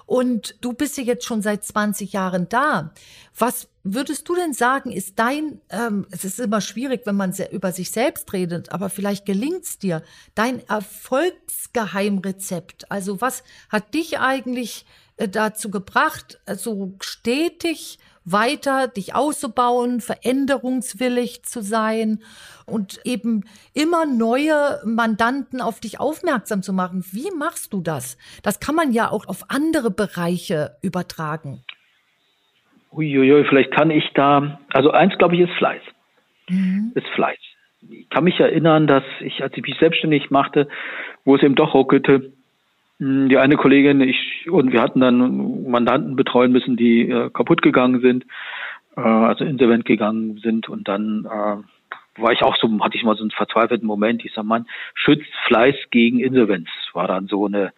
Und 0.05 0.57
du 0.61 0.73
bist 0.73 0.97
ja 0.97 1.03
jetzt 1.03 1.25
schon 1.25 1.41
seit 1.41 1.63
20 1.63 2.13
Jahren 2.13 2.49
da. 2.49 2.93
Was 3.35 3.67
würdest 3.83 4.29
du 4.29 4.35
denn 4.35 4.53
sagen, 4.53 4.91
ist 4.91 5.17
dein, 5.17 5.59
ähm, 5.71 6.05
es 6.11 6.23
ist 6.23 6.39
immer 6.39 6.61
schwierig, 6.61 7.01
wenn 7.05 7.15
man 7.15 7.33
über 7.51 7.71
sich 7.71 7.89
selbst 7.89 8.31
redet, 8.31 8.71
aber 8.71 8.91
vielleicht 8.91 9.25
gelingt's 9.25 9.79
dir, 9.79 10.03
dein 10.35 10.61
Erfolgsgeheimrezept? 10.67 12.91
Also 12.91 13.21
was 13.21 13.41
hat 13.69 13.95
dich 13.95 14.19
eigentlich 14.19 14.85
äh, 15.17 15.27
dazu 15.27 15.71
gebracht, 15.71 16.39
so 16.45 16.51
also 16.51 16.93
stetig 16.99 17.97
weiter 18.25 18.87
dich 18.87 19.15
auszubauen, 19.15 20.01
veränderungswillig 20.01 21.43
zu 21.43 21.61
sein 21.61 22.19
und 22.65 22.99
eben 23.03 23.43
immer 23.73 24.05
neue 24.05 24.79
Mandanten 24.85 25.61
auf 25.61 25.79
dich 25.79 25.99
aufmerksam 25.99 26.61
zu 26.61 26.73
machen. 26.73 27.03
Wie 27.11 27.35
machst 27.37 27.73
du 27.73 27.81
das? 27.81 28.17
Das 28.43 28.59
kann 28.59 28.75
man 28.75 28.91
ja 28.91 29.09
auch 29.09 29.27
auf 29.27 29.45
andere 29.49 29.91
Bereiche 29.91 30.77
übertragen. 30.81 31.63
Uiuiui, 32.91 33.45
vielleicht 33.47 33.71
kann 33.71 33.89
ich 33.89 34.09
da, 34.13 34.59
also 34.73 34.91
eins 34.91 35.17
glaube 35.17 35.35
ich 35.35 35.41
ist 35.41 35.53
Fleiß. 35.57 35.81
Mhm. 36.49 36.91
Ist 36.95 37.07
Fleiß. 37.15 37.39
Ich 37.89 38.09
kann 38.09 38.25
mich 38.25 38.39
erinnern, 38.39 38.85
dass 38.85 39.03
ich, 39.21 39.41
als 39.41 39.55
ich 39.55 39.63
mich 39.63 39.77
selbstständig 39.79 40.29
machte, 40.29 40.67
wo 41.25 41.35
es 41.35 41.41
eben 41.41 41.55
doch 41.55 41.73
ruckelte, 41.73 42.33
die 43.01 43.37
eine 43.37 43.57
Kollegin, 43.57 43.99
ich 44.01 44.47
und 44.49 44.71
wir 44.71 44.81
hatten 44.81 44.99
dann 44.99 45.69
Mandanten 45.69 46.15
betreuen 46.15 46.51
müssen, 46.51 46.77
die 46.77 47.09
äh, 47.09 47.31
kaputt 47.31 47.63
gegangen 47.63 47.99
sind, 48.01 48.25
äh, 48.95 49.01
also 49.01 49.43
insolvent 49.43 49.85
gegangen 49.85 50.37
sind 50.37 50.69
und 50.69 50.87
dann 50.87 51.25
äh, 51.25 52.21
war 52.21 52.31
ich 52.31 52.43
auch 52.43 52.55
so, 52.57 52.67
hatte 52.83 52.97
ich 52.97 53.03
mal 53.03 53.15
so 53.15 53.23
einen 53.23 53.31
verzweifelten 53.31 53.87
Moment. 53.87 54.23
Ich 54.23 54.33
sag, 54.33 54.43
man 54.43 54.67
schützt 54.93 55.33
Fleiß 55.47 55.75
gegen 55.89 56.19
Insolvenz. 56.19 56.67
War 56.93 57.07
dann 57.07 57.27
so 57.27 57.47
eine 57.47 57.71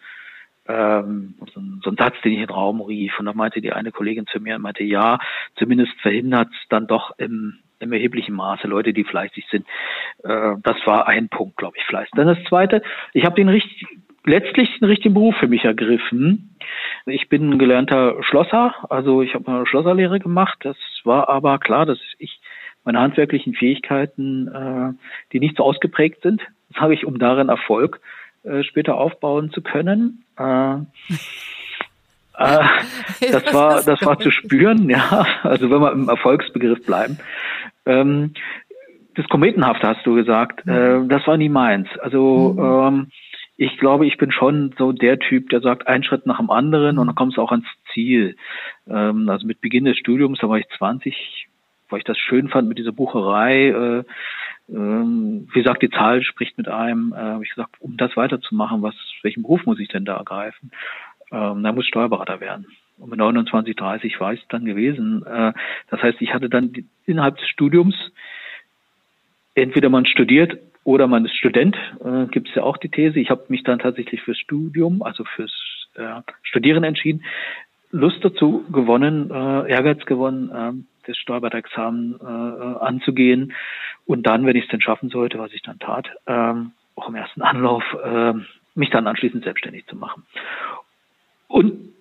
ähm, 0.66 1.34
so, 1.54 1.60
ein, 1.90 1.96
Satz, 1.96 2.16
den 2.22 2.32
ich 2.32 2.38
in 2.40 2.46
den 2.46 2.54
Raum 2.54 2.80
rief. 2.80 3.18
Und 3.18 3.26
dann 3.26 3.36
meinte 3.36 3.60
die 3.60 3.72
eine 3.72 3.92
Kollegin 3.92 4.26
zu 4.26 4.40
mir, 4.40 4.58
meinte, 4.58 4.82
ja, 4.82 5.18
zumindest 5.56 5.92
verhindert 6.00 6.48
dann 6.68 6.86
doch 6.86 7.16
im, 7.18 7.58
im 7.78 7.92
erheblichen 7.92 8.34
Maße 8.34 8.66
Leute, 8.66 8.92
die 8.92 9.04
fleißig 9.04 9.46
sind. 9.50 9.66
Äh, 10.24 10.56
das 10.62 10.76
war 10.84 11.06
ein 11.06 11.28
Punkt, 11.28 11.56
glaube 11.56 11.76
ich, 11.78 11.84
Fleiß. 11.84 12.08
Dann 12.14 12.26
das 12.26 12.42
Zweite, 12.48 12.82
ich 13.12 13.24
habe 13.24 13.36
den 13.36 13.48
richtig 13.48 13.86
letztlich 14.24 14.70
einen 14.80 14.90
richtigen 14.90 15.14
Beruf 15.14 15.36
für 15.36 15.48
mich 15.48 15.64
ergriffen. 15.64 16.56
Ich 17.06 17.28
bin 17.28 17.50
ein 17.50 17.58
gelernter 17.58 18.22
Schlosser, 18.22 18.74
also 18.88 19.22
ich 19.22 19.34
habe 19.34 19.50
eine 19.50 19.66
Schlosserlehre 19.66 20.18
gemacht. 20.18 20.58
Das 20.62 20.76
war 21.04 21.28
aber 21.28 21.58
klar, 21.58 21.86
dass 21.86 21.98
ich 22.18 22.40
meine 22.84 23.00
handwerklichen 23.00 23.54
Fähigkeiten, 23.54 24.48
äh, 24.48 24.92
die 25.32 25.40
nicht 25.40 25.56
so 25.56 25.64
ausgeprägt 25.64 26.22
sind, 26.22 26.42
sage 26.78 26.94
ich, 26.94 27.04
um 27.06 27.18
darin 27.18 27.48
Erfolg 27.48 28.00
äh, 28.44 28.62
später 28.62 28.96
aufbauen 28.96 29.50
zu 29.50 29.62
können. 29.62 30.24
Äh, 30.38 30.74
äh, 32.38 32.64
das 33.30 33.54
war, 33.54 33.82
das 33.82 34.04
war 34.04 34.18
zu 34.18 34.30
spüren, 34.30 34.88
ja. 34.90 35.26
Also 35.42 35.70
wenn 35.70 35.80
wir 35.80 35.92
im 35.92 36.08
Erfolgsbegriff 36.08 36.84
bleiben. 36.84 37.18
Ähm, 37.86 38.34
das 39.16 39.28
Kometenhafte 39.28 39.86
hast 39.86 40.04
du 40.04 40.14
gesagt, 40.14 40.66
äh, 40.66 41.06
das 41.06 41.26
war 41.26 41.36
nie 41.36 41.48
meins. 41.48 41.88
Also 42.00 42.54
mhm. 42.56 42.98
ähm, 42.98 43.10
ich 43.56 43.78
glaube, 43.78 44.06
ich 44.06 44.16
bin 44.16 44.32
schon 44.32 44.74
so 44.78 44.92
der 44.92 45.18
Typ, 45.18 45.50
der 45.50 45.60
sagt, 45.60 45.86
ein 45.86 46.02
Schritt 46.02 46.26
nach 46.26 46.38
dem 46.38 46.50
anderen 46.50 46.98
und 46.98 47.06
dann 47.06 47.14
kommst 47.14 47.36
du 47.36 47.42
auch 47.42 47.52
ans 47.52 47.66
Ziel. 47.92 48.36
Ähm, 48.88 49.28
also 49.28 49.46
mit 49.46 49.60
Beginn 49.60 49.84
des 49.84 49.96
Studiums, 49.96 50.40
da 50.40 50.48
war 50.48 50.58
ich 50.58 50.66
20, 50.76 51.46
weil 51.88 51.98
ich 51.98 52.04
das 52.04 52.18
schön 52.18 52.48
fand 52.48 52.68
mit 52.68 52.78
dieser 52.78 52.92
Bucherei. 52.92 53.68
Äh, 53.68 54.04
ähm, 54.68 55.48
wie 55.52 55.62
gesagt, 55.62 55.82
die 55.82 55.90
Zahl 55.90 56.22
spricht 56.22 56.58
mit 56.58 56.68
einem. 56.68 57.12
Äh, 57.12 57.16
habe 57.16 57.44
ich 57.44 57.50
gesagt, 57.50 57.76
um 57.80 57.96
das 57.96 58.16
weiterzumachen, 58.16 58.82
was, 58.82 58.94
welchen 59.22 59.42
Beruf 59.42 59.66
muss 59.66 59.78
ich 59.78 59.88
denn 59.88 60.04
da 60.04 60.16
ergreifen? 60.16 60.72
Ähm, 61.30 61.62
da 61.62 61.72
muss 61.72 61.86
Steuerberater 61.86 62.40
werden. 62.40 62.66
Und 62.98 63.10
mit 63.10 63.18
29, 63.18 63.76
30 63.76 64.20
war 64.20 64.32
ich 64.32 64.44
dann 64.48 64.64
gewesen. 64.64 65.24
Äh, 65.26 65.52
das 65.90 66.02
heißt, 66.02 66.20
ich 66.20 66.34
hatte 66.34 66.48
dann 66.48 66.72
innerhalb 67.06 67.38
des 67.38 67.48
Studiums 67.48 67.94
entweder 69.54 69.88
man 69.88 70.06
studiert 70.06 70.58
oder 70.84 71.06
man 71.06 71.24
ist 71.24 71.36
Student, 71.36 71.76
äh, 72.04 72.26
gibt 72.26 72.48
es 72.48 72.54
ja 72.54 72.62
auch 72.62 72.76
die 72.76 72.90
These. 72.90 73.18
Ich 73.18 73.30
habe 73.30 73.44
mich 73.48 73.62
dann 73.64 73.78
tatsächlich 73.78 74.22
fürs 74.22 74.38
Studium, 74.38 75.02
also 75.02 75.24
fürs 75.24 75.52
äh, 75.94 76.20
Studieren 76.42 76.84
entschieden. 76.84 77.24
Lust 77.90 78.24
dazu 78.24 78.64
gewonnen, 78.70 79.30
äh, 79.30 79.70
Ehrgeiz 79.70 80.04
gewonnen, 80.04 80.50
äh, 80.50 80.72
das 81.06 81.16
Steuerberatexamen 81.18 82.18
äh, 82.20 82.84
anzugehen 82.84 83.52
und 84.06 84.26
dann, 84.26 84.46
wenn 84.46 84.56
ich 84.56 84.64
es 84.64 84.70
denn 84.70 84.80
schaffen 84.80 85.10
sollte, 85.10 85.38
was 85.38 85.52
ich 85.52 85.62
dann 85.62 85.78
tat, 85.78 86.08
ähm, 86.26 86.72
auch 86.96 87.08
im 87.08 87.14
ersten 87.14 87.42
Anlauf, 87.42 87.82
äh, 88.02 88.34
mich 88.74 88.90
dann 88.90 89.06
anschließend 89.06 89.44
selbstständig 89.44 89.86
zu 89.86 89.96
machen. 89.96 90.24
Und 91.48 91.93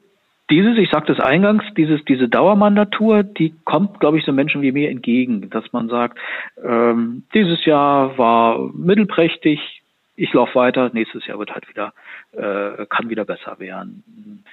dieses, 0.53 0.77
ich 0.77 0.91
sagte 0.91 1.13
es 1.13 1.19
eingangs, 1.19 1.63
dieses, 1.75 2.05
diese 2.05 2.29
Dauermandatur, 2.29 3.23
die 3.23 3.55
kommt, 3.65 3.99
glaube 3.99 4.19
ich, 4.19 4.25
so 4.25 4.31
Menschen 4.31 4.61
wie 4.61 4.71
mir 4.71 4.91
entgegen, 4.91 5.49
dass 5.49 5.73
man 5.73 5.89
sagt, 5.89 6.19
ähm, 6.63 7.23
dieses 7.33 7.65
Jahr 7.65 8.19
war 8.19 8.69
mittelprächtig, 8.75 9.81
ich 10.15 10.31
laufe 10.31 10.53
weiter, 10.53 10.91
nächstes 10.93 11.25
Jahr 11.25 11.39
wird 11.39 11.55
halt 11.55 11.67
wieder, 11.69 11.91
äh, 12.33 12.85
kann 12.85 13.09
wieder 13.09 13.25
besser 13.25 13.57
werden. 13.57 14.43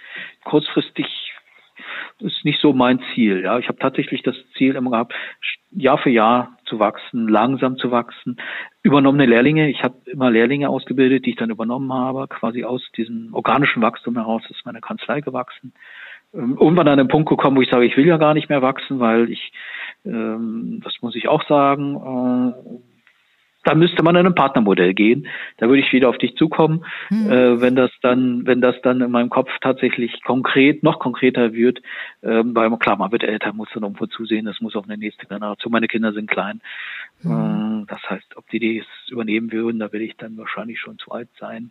Kurzfristig 0.44 1.06
ist 2.20 2.44
nicht 2.44 2.60
so 2.60 2.72
mein 2.72 3.00
Ziel. 3.14 3.42
Ja, 3.42 3.58
ich 3.58 3.68
habe 3.68 3.78
tatsächlich 3.78 4.22
das 4.22 4.36
Ziel 4.56 4.74
immer 4.74 4.90
gehabt, 4.90 5.14
Jahr 5.70 5.98
für 5.98 6.10
Jahr 6.10 6.56
zu 6.64 6.78
wachsen, 6.78 7.28
langsam 7.28 7.76
zu 7.76 7.90
wachsen. 7.90 8.36
Übernommene 8.82 9.26
Lehrlinge, 9.26 9.70
ich 9.70 9.82
habe 9.82 9.96
immer 10.06 10.30
Lehrlinge 10.30 10.68
ausgebildet, 10.68 11.26
die 11.26 11.30
ich 11.30 11.36
dann 11.36 11.50
übernommen 11.50 11.92
habe, 11.92 12.26
quasi 12.28 12.64
aus 12.64 12.82
diesem 12.96 13.34
organischen 13.34 13.82
Wachstum 13.82 14.16
heraus 14.16 14.42
ist 14.50 14.64
meine 14.64 14.80
Kanzlei 14.80 15.20
gewachsen. 15.20 15.72
Ähm, 16.32 16.56
irgendwann 16.60 16.88
an 16.88 16.98
den 16.98 17.08
Punkt 17.08 17.28
gekommen, 17.28 17.56
wo 17.56 17.62
ich 17.62 17.70
sage, 17.70 17.86
ich 17.86 17.96
will 17.96 18.06
ja 18.06 18.16
gar 18.16 18.34
nicht 18.34 18.48
mehr 18.48 18.62
wachsen, 18.62 19.00
weil 19.00 19.30
ich, 19.30 19.52
ähm, 20.04 20.80
das 20.84 20.94
muss 21.00 21.16
ich 21.16 21.28
auch 21.28 21.42
sagen, 21.48 21.96
äh, 21.96 22.89
da 23.70 23.76
müsste 23.76 24.02
man 24.02 24.16
in 24.16 24.26
ein 24.26 24.34
Partnermodell 24.34 24.94
gehen. 24.94 25.28
Da 25.58 25.68
würde 25.68 25.80
ich 25.80 25.92
wieder 25.92 26.08
auf 26.08 26.18
dich 26.18 26.34
zukommen, 26.34 26.84
hm. 27.06 27.30
äh, 27.30 27.60
wenn 27.60 27.76
das 27.76 27.92
dann, 28.02 28.44
wenn 28.44 28.60
das 28.60 28.74
dann 28.82 29.00
in 29.00 29.12
meinem 29.12 29.30
Kopf 29.30 29.48
tatsächlich 29.60 30.20
konkret, 30.24 30.82
noch 30.82 30.98
konkreter 30.98 31.52
wird, 31.52 31.78
äh, 32.22 32.42
weil 32.44 32.76
klar, 32.78 32.96
man 32.96 33.12
wird 33.12 33.22
älter, 33.22 33.52
muss 33.52 33.68
dann 33.72 33.84
irgendwo 33.84 34.06
zusehen, 34.06 34.44
das 34.44 34.60
muss 34.60 34.74
auf 34.74 34.86
eine 34.86 34.98
nächste 34.98 35.26
Generation. 35.26 35.70
Meine 35.70 35.86
Kinder 35.86 36.12
sind 36.12 36.28
klein. 36.28 36.60
Hm. 37.22 37.84
Äh, 37.84 37.86
das 37.86 38.00
heißt, 38.10 38.36
ob 38.36 38.48
die 38.50 38.78
das 38.78 39.12
übernehmen 39.12 39.52
würden, 39.52 39.78
da 39.78 39.92
will 39.92 40.02
ich 40.02 40.16
dann 40.16 40.36
wahrscheinlich 40.36 40.80
schon 40.80 40.98
zu 40.98 41.12
alt 41.12 41.28
sein. 41.38 41.70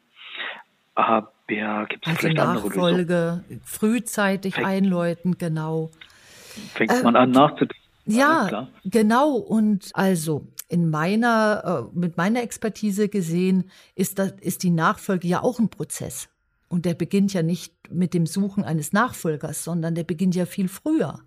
Aber 0.96 1.34
gibt 1.90 2.06
es 2.06 2.12
also 2.12 2.20
vielleicht 2.20 2.38
Nachfolge 2.38 2.82
andere 2.82 3.36
Lösungen? 3.42 3.62
frühzeitig 3.66 4.56
fängt, 4.56 4.68
einläuten, 4.68 5.38
genau. 5.38 5.92
Fängt 6.74 7.04
man 7.04 7.18
an 7.18 7.32
nachzudenken. 7.32 7.89
Ja, 8.14 8.70
genau. 8.86 9.36
Und 9.36 9.92
also 9.94 10.48
in 10.68 10.90
meiner, 10.90 11.90
äh, 11.94 11.98
mit 11.98 12.18
meiner 12.18 12.44
Expertise 12.44 13.10
gesehen, 13.10 13.70
ist, 13.96 14.20
das, 14.20 14.34
ist 14.42 14.64
die 14.64 14.70
Nachfolge 14.70 15.28
ja 15.28 15.42
auch 15.44 15.60
ein 15.60 15.70
Prozess. 15.70 16.30
Und 16.68 16.86
der 16.86 16.94
beginnt 16.94 17.34
ja 17.34 17.42
nicht 17.42 17.74
mit 17.90 18.14
dem 18.14 18.28
Suchen 18.28 18.64
eines 18.64 18.94
Nachfolgers, 18.94 19.64
sondern 19.64 19.96
der 19.96 20.04
beginnt 20.04 20.36
ja 20.36 20.46
viel 20.46 20.68
früher. 20.68 21.22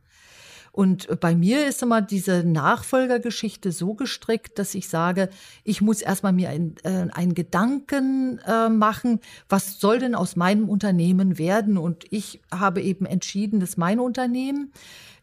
Und 0.72 1.20
bei 1.20 1.34
mir 1.34 1.66
ist 1.66 1.82
immer 1.82 2.00
diese 2.00 2.44
Nachfolgergeschichte 2.44 3.72
so 3.72 3.92
gestrickt, 3.92 4.58
dass 4.58 4.74
ich 4.74 4.88
sage, 4.88 5.28
ich 5.64 5.82
muss 5.82 6.00
erstmal 6.00 6.32
mir 6.32 6.48
ein, 6.48 6.76
äh, 6.82 7.08
einen 7.12 7.34
Gedanken 7.34 8.40
äh, 8.46 8.70
machen, 8.70 9.20
was 9.50 9.80
soll 9.80 9.98
denn 9.98 10.14
aus 10.14 10.34
meinem 10.34 10.70
Unternehmen 10.70 11.36
werden? 11.36 11.76
Und 11.76 12.06
ich 12.10 12.40
habe 12.50 12.80
eben 12.80 13.04
entschieden, 13.04 13.60
dass 13.60 13.76
mein 13.76 14.00
Unternehmen 14.00 14.72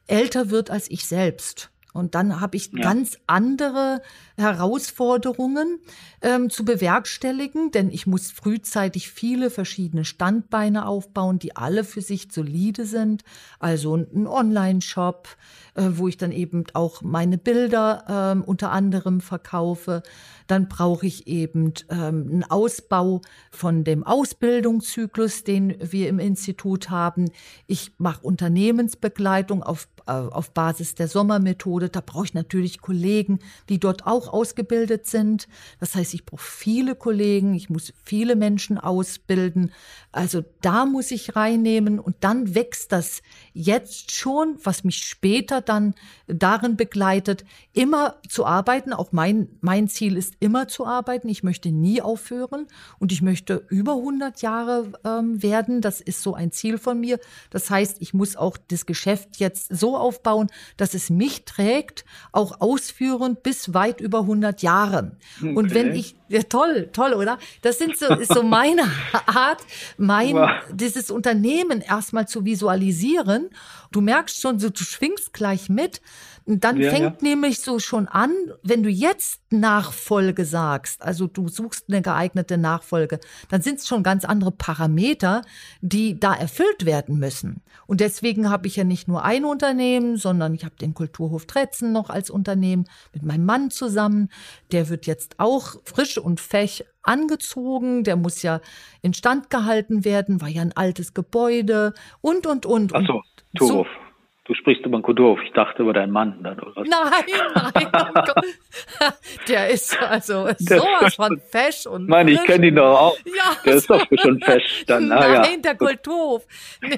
älter 0.09 0.49
wird 0.49 0.69
als 0.69 0.89
ich 0.89 1.05
selbst. 1.05 1.71
Und 1.91 2.13
dann 2.13 2.39
habe 2.39 2.55
ich 2.55 2.71
ja. 2.71 2.83
ganz 2.83 3.17
andere 3.25 4.01
Herausforderungen 4.37 5.79
ähm, 6.21 6.49
zu 6.49 6.63
bewerkstelligen, 6.63 7.71
denn 7.71 7.89
ich 7.89 8.05
muss 8.05 8.29
frühzeitig 8.29 9.09
viele 9.09 9.49
verschiedene 9.49 10.05
Standbeine 10.05 10.87
aufbauen, 10.87 11.39
die 11.39 11.55
alle 11.55 11.83
für 11.83 12.01
sich 12.01 12.27
solide 12.31 12.85
sind. 12.85 13.23
Also 13.59 13.95
ein 13.95 14.27
Online-Shop, 14.27 15.29
äh, 15.73 15.89
wo 15.93 16.07
ich 16.07 16.17
dann 16.17 16.31
eben 16.31 16.65
auch 16.73 17.01
meine 17.01 17.39
Bilder 17.39 18.35
äh, 18.37 18.47
unter 18.47 18.71
anderem 18.71 19.19
verkaufe. 19.19 20.03
Dann 20.49 20.67
brauche 20.67 21.05
ich 21.05 21.27
eben 21.27 21.73
ähm, 21.91 22.27
einen 22.27 22.43
Ausbau 22.43 23.21
von 23.51 23.83
dem 23.83 24.03
Ausbildungszyklus, 24.03 25.43
den 25.43 25.75
wir 25.79 26.09
im 26.09 26.17
Institut 26.17 26.89
haben. 26.89 27.29
Ich 27.67 27.91
mache 27.99 28.23
Unternehmensbegleitung 28.23 29.61
auf, 29.61 29.87
äh, 30.07 30.11
auf 30.11 30.49
Basis 30.55 30.95
der 30.95 31.07
Sommermethode. 31.07 31.89
Da 31.89 32.01
brauche 32.03 32.25
ich 32.25 32.33
natürlich 32.33 32.81
Kollegen, 32.81 33.37
die 33.69 33.79
dort 33.79 34.07
auch 34.07 34.27
ausgebildet 34.27 35.05
sind. 35.05 35.47
Das 35.79 35.93
heißt, 35.93 36.15
ich 36.15 36.25
brauche 36.25 36.41
viele 36.41 36.95
Kollegen, 36.95 37.53
ich 37.53 37.69
muss 37.69 37.93
viele 38.03 38.35
Menschen 38.35 38.79
ausbilden. 38.79 39.71
Also 40.11 40.43
da 40.61 40.87
muss 40.87 41.11
ich 41.11 41.35
reinnehmen 41.35 41.99
und 41.99 42.15
dann 42.21 42.55
wächst 42.55 42.91
das 42.91 43.21
jetzt 43.53 44.15
schon, 44.15 44.57
was 44.63 44.83
mich 44.83 44.97
später 44.97 45.61
dann 45.61 45.93
darin 46.25 46.75
begleitet, 46.75 47.45
immer 47.73 48.15
zu 48.27 48.47
arbeiten. 48.47 48.93
Auch 48.93 49.11
mein, 49.11 49.49
mein 49.61 49.87
Ziel 49.87 50.17
ist 50.17 50.38
immer 50.39 50.67
zu 50.67 50.85
arbeiten. 50.85 51.29
Ich 51.29 51.43
möchte 51.43 51.69
nie 51.69 52.01
aufhören 52.01 52.67
und 52.97 53.11
ich 53.11 53.21
möchte 53.21 53.65
über 53.69 53.93
100 53.93 54.41
Jahre 54.41 54.91
ähm, 55.05 55.41
werden. 55.43 55.81
Das 55.81 56.01
ist 56.01 56.21
so 56.21 56.33
ein 56.33 56.51
Ziel 56.51 56.77
von 56.77 56.99
mir. 56.99 57.19
Das 57.49 57.69
heißt, 57.69 57.97
ich 57.99 58.13
muss 58.13 58.35
auch 58.35 58.57
das 58.69 58.85
Geschäft 58.85 59.37
jetzt 59.37 59.67
so 59.75 59.97
aufbauen, 59.97 60.47
dass 60.77 60.93
es 60.93 61.09
mich 61.09 61.45
trägt, 61.45 62.05
auch 62.31 62.61
ausführen 62.61 63.37
bis 63.41 63.73
weit 63.73 63.99
über 64.01 64.21
100 64.21 64.61
Jahre. 64.61 65.17
Okay. 65.39 65.53
Und 65.53 65.73
wenn 65.73 65.93
ich, 65.93 66.15
ja, 66.29 66.43
toll, 66.43 66.89
toll, 66.93 67.13
oder? 67.13 67.37
Das 67.61 67.77
sind 67.77 67.97
so, 67.97 68.13
ist 68.15 68.33
so 68.33 68.43
meine 68.43 68.83
Art, 69.25 69.61
mein, 69.97 70.35
wow. 70.35 70.49
dieses 70.71 71.11
Unternehmen 71.11 71.81
erstmal 71.81 72.27
zu 72.27 72.45
visualisieren. 72.45 73.49
Du 73.91 74.01
merkst 74.01 74.39
schon, 74.39 74.59
so, 74.59 74.69
du 74.69 74.83
schwingst 74.83 75.33
gleich 75.33 75.69
mit. 75.69 76.01
Und 76.49 76.63
dann 76.63 76.77
ja, 76.77 76.89
fängt 76.89 77.21
ja. 77.21 77.29
nämlich 77.29 77.59
so 77.59 77.77
schon 77.77 78.07
an, 78.07 78.31
wenn 78.63 78.81
du 78.81 78.89
jetzt 78.89 79.39
Nachfolge 79.51 80.45
sagst, 80.45 80.99
also 81.03 81.27
du 81.27 81.47
suchst 81.47 81.85
eine 81.89 82.01
geeignete 82.01 82.57
Nachfolge, 82.57 83.19
dann 83.49 83.61
sind 83.61 83.77
es 83.77 83.87
schon 83.87 84.01
ganz 84.01 84.25
andere 84.25 84.51
Parameter, 84.51 85.43
die 85.81 86.19
da 86.19 86.33
erfüllt 86.33 86.85
werden 86.85 87.19
müssen. 87.19 87.61
Und 87.85 87.99
deswegen 87.99 88.49
habe 88.49 88.65
ich 88.65 88.75
ja 88.77 88.83
nicht 88.83 89.07
nur 89.07 89.23
ein 89.23 89.45
Unternehmen, 89.45 90.17
sondern 90.17 90.55
ich 90.55 90.65
habe 90.65 90.75
den 90.75 90.95
Kulturhof 90.95 91.45
Tretzen 91.45 91.91
noch 91.91 92.09
als 92.09 92.31
Unternehmen 92.31 92.85
mit 93.13 93.21
meinem 93.21 93.45
Mann 93.45 93.69
zusammen. 93.69 94.29
Der 94.71 94.89
wird 94.89 95.05
jetzt 95.05 95.39
auch 95.39 95.75
frisch 95.85 96.17
und 96.17 96.39
fech 96.39 96.83
angezogen, 97.03 98.03
der 98.03 98.15
muss 98.15 98.41
ja 98.41 98.59
instand 99.03 99.51
gehalten 99.51 100.03
werden, 100.03 100.41
war 100.41 100.49
ja 100.49 100.63
ein 100.63 100.75
altes 100.75 101.13
Gebäude 101.13 101.93
und 102.21 102.47
und 102.47 102.65
und. 102.65 102.95
Ach 102.95 103.05
so, 103.05 103.21
Turhof. 103.55 103.87
So, 103.87 104.08
Du 104.49 104.55
sprichst 104.55 104.83
über 104.83 104.99
Kudorf. 104.99 105.39
Ich 105.45 105.51
dachte 105.51 105.83
über 105.83 105.93
deinen 105.93 106.11
Mann. 106.11 106.41
Dann, 106.41 106.59
oder 106.59 106.75
was? 106.75 106.87
Nein, 106.87 107.11
nein. 107.53 107.91
Oh 107.93 109.11
der 109.47 109.69
ist 109.69 109.95
also 110.01 110.45
der 110.59 110.79
sowas 110.79 111.13
von 111.13 111.39
fesch 111.51 111.85
und. 111.85 112.09
Nein, 112.09 112.29
ich 112.29 112.43
kenne 112.45 112.65
ihn 112.65 112.75
doch 112.75 112.99
auch. 112.99 113.17
Ja, 113.25 113.55
der 113.63 113.75
ist 113.75 113.87
doch 113.87 114.03
schon 114.19 114.39
fesch. 114.41 114.85
Dann, 114.87 115.09
nein, 115.09 115.33
ja. 115.33 115.57
der 115.57 115.75
Kulturhof. 115.75 116.47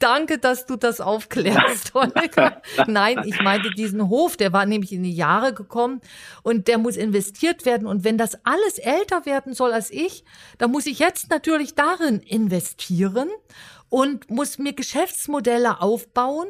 Danke, 0.00 0.38
dass 0.38 0.66
du 0.66 0.74
das 0.74 1.00
aufklärst, 1.00 1.94
Holger. 1.94 2.60
Nein, 2.88 3.22
ich 3.24 3.40
meinte 3.40 3.70
diesen 3.70 4.08
Hof, 4.08 4.36
der 4.36 4.52
war 4.52 4.66
nämlich 4.66 4.92
in 4.92 5.04
die 5.04 5.14
Jahre 5.14 5.54
gekommen 5.54 6.00
und 6.42 6.66
der 6.66 6.78
muss 6.78 6.96
investiert 6.96 7.64
werden. 7.64 7.86
Und 7.86 8.02
wenn 8.02 8.18
das 8.18 8.44
alles 8.44 8.78
älter 8.78 9.26
werden 9.26 9.54
soll 9.54 9.72
als 9.72 9.92
ich, 9.92 10.24
dann 10.58 10.72
muss 10.72 10.86
ich 10.86 10.98
jetzt 10.98 11.30
natürlich 11.30 11.76
darin 11.76 12.18
investieren 12.18 13.28
und 13.88 14.30
muss 14.30 14.58
mir 14.58 14.72
Geschäftsmodelle 14.72 15.80
aufbauen, 15.80 16.48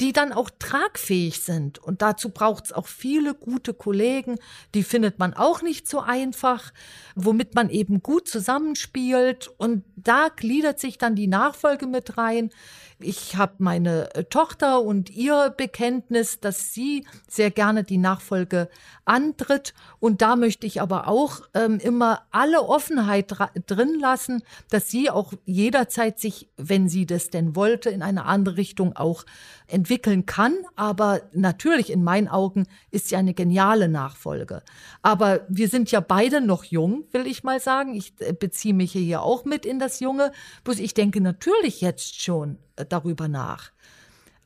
die 0.00 0.12
dann 0.12 0.32
auch 0.32 0.50
tragfähig 0.58 1.42
sind. 1.42 1.78
Und 1.78 2.02
dazu 2.02 2.30
braucht 2.30 2.66
es 2.66 2.72
auch 2.72 2.86
viele 2.86 3.34
gute 3.34 3.74
Kollegen, 3.74 4.38
die 4.74 4.82
findet 4.82 5.18
man 5.18 5.34
auch 5.34 5.62
nicht 5.62 5.88
so 5.88 6.00
einfach, 6.00 6.72
womit 7.14 7.54
man 7.54 7.70
eben 7.70 8.02
gut 8.02 8.28
zusammenspielt. 8.28 9.48
Und 9.56 9.84
da 9.96 10.28
gliedert 10.34 10.78
sich 10.78 10.98
dann 10.98 11.14
die 11.14 11.28
Nachfolge 11.28 11.86
mit 11.86 12.18
rein. 12.18 12.50
Ich 12.98 13.36
habe 13.36 13.56
meine 13.58 14.14
äh, 14.14 14.24
Tochter 14.24 14.80
und 14.80 15.10
ihr 15.10 15.54
Bekenntnis, 15.54 16.40
dass 16.40 16.72
sie 16.72 17.06
sehr 17.28 17.50
gerne 17.50 17.84
die 17.84 17.98
Nachfolge 17.98 18.70
antritt. 19.04 19.74
Und 20.00 20.22
da 20.22 20.34
möchte 20.34 20.66
ich 20.66 20.80
aber 20.80 21.06
auch 21.06 21.42
ähm, 21.52 21.78
immer 21.78 22.22
alle 22.30 22.62
Offenheit 22.62 23.34
drin 23.66 23.98
lassen, 24.00 24.42
dass 24.70 24.90
sie 24.90 25.10
auch 25.10 25.34
jederzeit 25.44 26.18
sich, 26.18 26.48
wenn 26.56 26.88
sie 26.88 27.04
das 27.04 27.28
denn 27.28 27.54
wollte, 27.54 27.90
in 27.90 28.02
eine 28.02 28.24
andere 28.24 28.56
Richtung 28.56 28.96
auch 28.96 29.24
entwickeln 29.68 30.26
kann. 30.26 30.54
Aber 30.74 31.22
natürlich, 31.32 31.90
in 31.90 32.04
meinen 32.04 32.28
Augen, 32.28 32.66
ist 32.90 33.08
sie 33.08 33.16
eine 33.16 33.34
geniale 33.34 33.88
Nachfolge. 33.88 34.62
Aber 35.02 35.46
wir 35.48 35.68
sind 35.68 35.90
ja 35.90 36.00
beide 36.00 36.40
noch 36.40 36.64
jung, 36.64 37.04
will 37.12 37.26
ich 37.26 37.44
mal 37.44 37.60
sagen. 37.60 37.94
Ich 37.94 38.14
äh, 38.20 38.32
beziehe 38.32 38.74
mich 38.74 38.92
hier 38.92 39.22
auch 39.22 39.44
mit 39.44 39.66
in 39.66 39.78
das 39.78 40.00
Junge. 40.00 40.32
Bloß 40.64 40.78
ich 40.78 40.94
denke 40.94 41.20
natürlich 41.20 41.80
jetzt 41.80 42.22
schon 42.22 42.58
äh, 42.76 42.84
darüber 42.86 43.28
nach. 43.28 43.72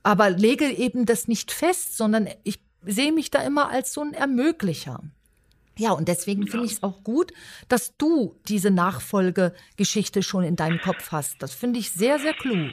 Aber 0.02 0.30
lege 0.30 0.66
eben 0.70 1.06
das 1.06 1.28
nicht 1.28 1.52
fest, 1.52 1.96
sondern 1.96 2.28
ich 2.42 2.60
sehe 2.82 3.12
mich 3.12 3.30
da 3.30 3.42
immer 3.42 3.70
als 3.70 3.92
so 3.92 4.00
ein 4.00 4.14
Ermöglicher. 4.14 5.02
Ja, 5.76 5.92
und 5.92 6.08
deswegen 6.08 6.46
finde 6.46 6.66
ich 6.66 6.72
es 6.72 6.82
auch 6.82 7.02
gut, 7.04 7.32
dass 7.68 7.96
du 7.96 8.36
diese 8.48 8.70
Nachfolgegeschichte 8.70 10.22
schon 10.22 10.44
in 10.44 10.56
deinem 10.56 10.80
Kopf 10.80 11.10
hast. 11.10 11.36
Das 11.42 11.54
finde 11.54 11.78
ich 11.78 11.90
sehr, 11.92 12.18
sehr 12.18 12.34
klug. 12.34 12.72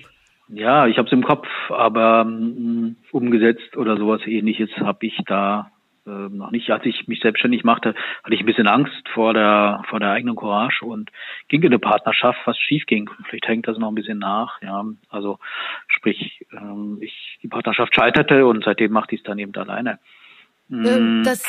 Ja, 0.49 0.87
ich 0.87 0.97
habe 0.97 1.07
es 1.07 1.13
im 1.13 1.23
Kopf, 1.23 1.47
aber 1.69 2.21
um, 2.21 2.95
umgesetzt 3.11 3.75
oder 3.75 3.97
sowas 3.97 4.21
ähnliches 4.25 4.69
habe 4.77 5.05
ich 5.05 5.17
da 5.25 5.71
äh, 6.07 6.09
noch 6.09 6.51
nicht. 6.51 6.69
Als 6.71 6.85
ich 6.85 7.07
mich 7.07 7.19
selbstständig 7.19 7.63
machte, 7.63 7.93
hatte 8.23 8.33
ich 8.33 8.39
ein 8.39 8.45
bisschen 8.45 8.67
Angst 8.67 9.07
vor 9.13 9.33
der 9.33 9.83
vor 9.89 9.99
der 9.99 10.11
eigenen 10.11 10.35
Courage 10.35 10.85
und 10.85 11.11
ging 11.49 11.61
in 11.61 11.67
eine 11.67 11.79
Partnerschaft, 11.79 12.39
was 12.45 12.57
schief 12.57 12.85
ging. 12.85 13.09
Vielleicht 13.29 13.47
hängt 13.47 13.67
das 13.67 13.77
noch 13.77 13.89
ein 13.89 13.95
bisschen 13.95 14.19
nach. 14.19 14.61
Ja, 14.61 14.85
also 15.09 15.39
sprich, 15.87 16.45
ähm, 16.53 16.99
ich 17.01 17.39
die 17.43 17.49
Partnerschaft 17.49 17.93
scheiterte 17.93 18.45
und 18.45 18.63
seitdem 18.63 18.93
machte 18.93 19.15
ich 19.15 19.21
es 19.21 19.25
dann 19.25 19.39
eben 19.39 19.53
alleine. 19.55 19.99
Ähm, 20.71 21.23
das, 21.25 21.43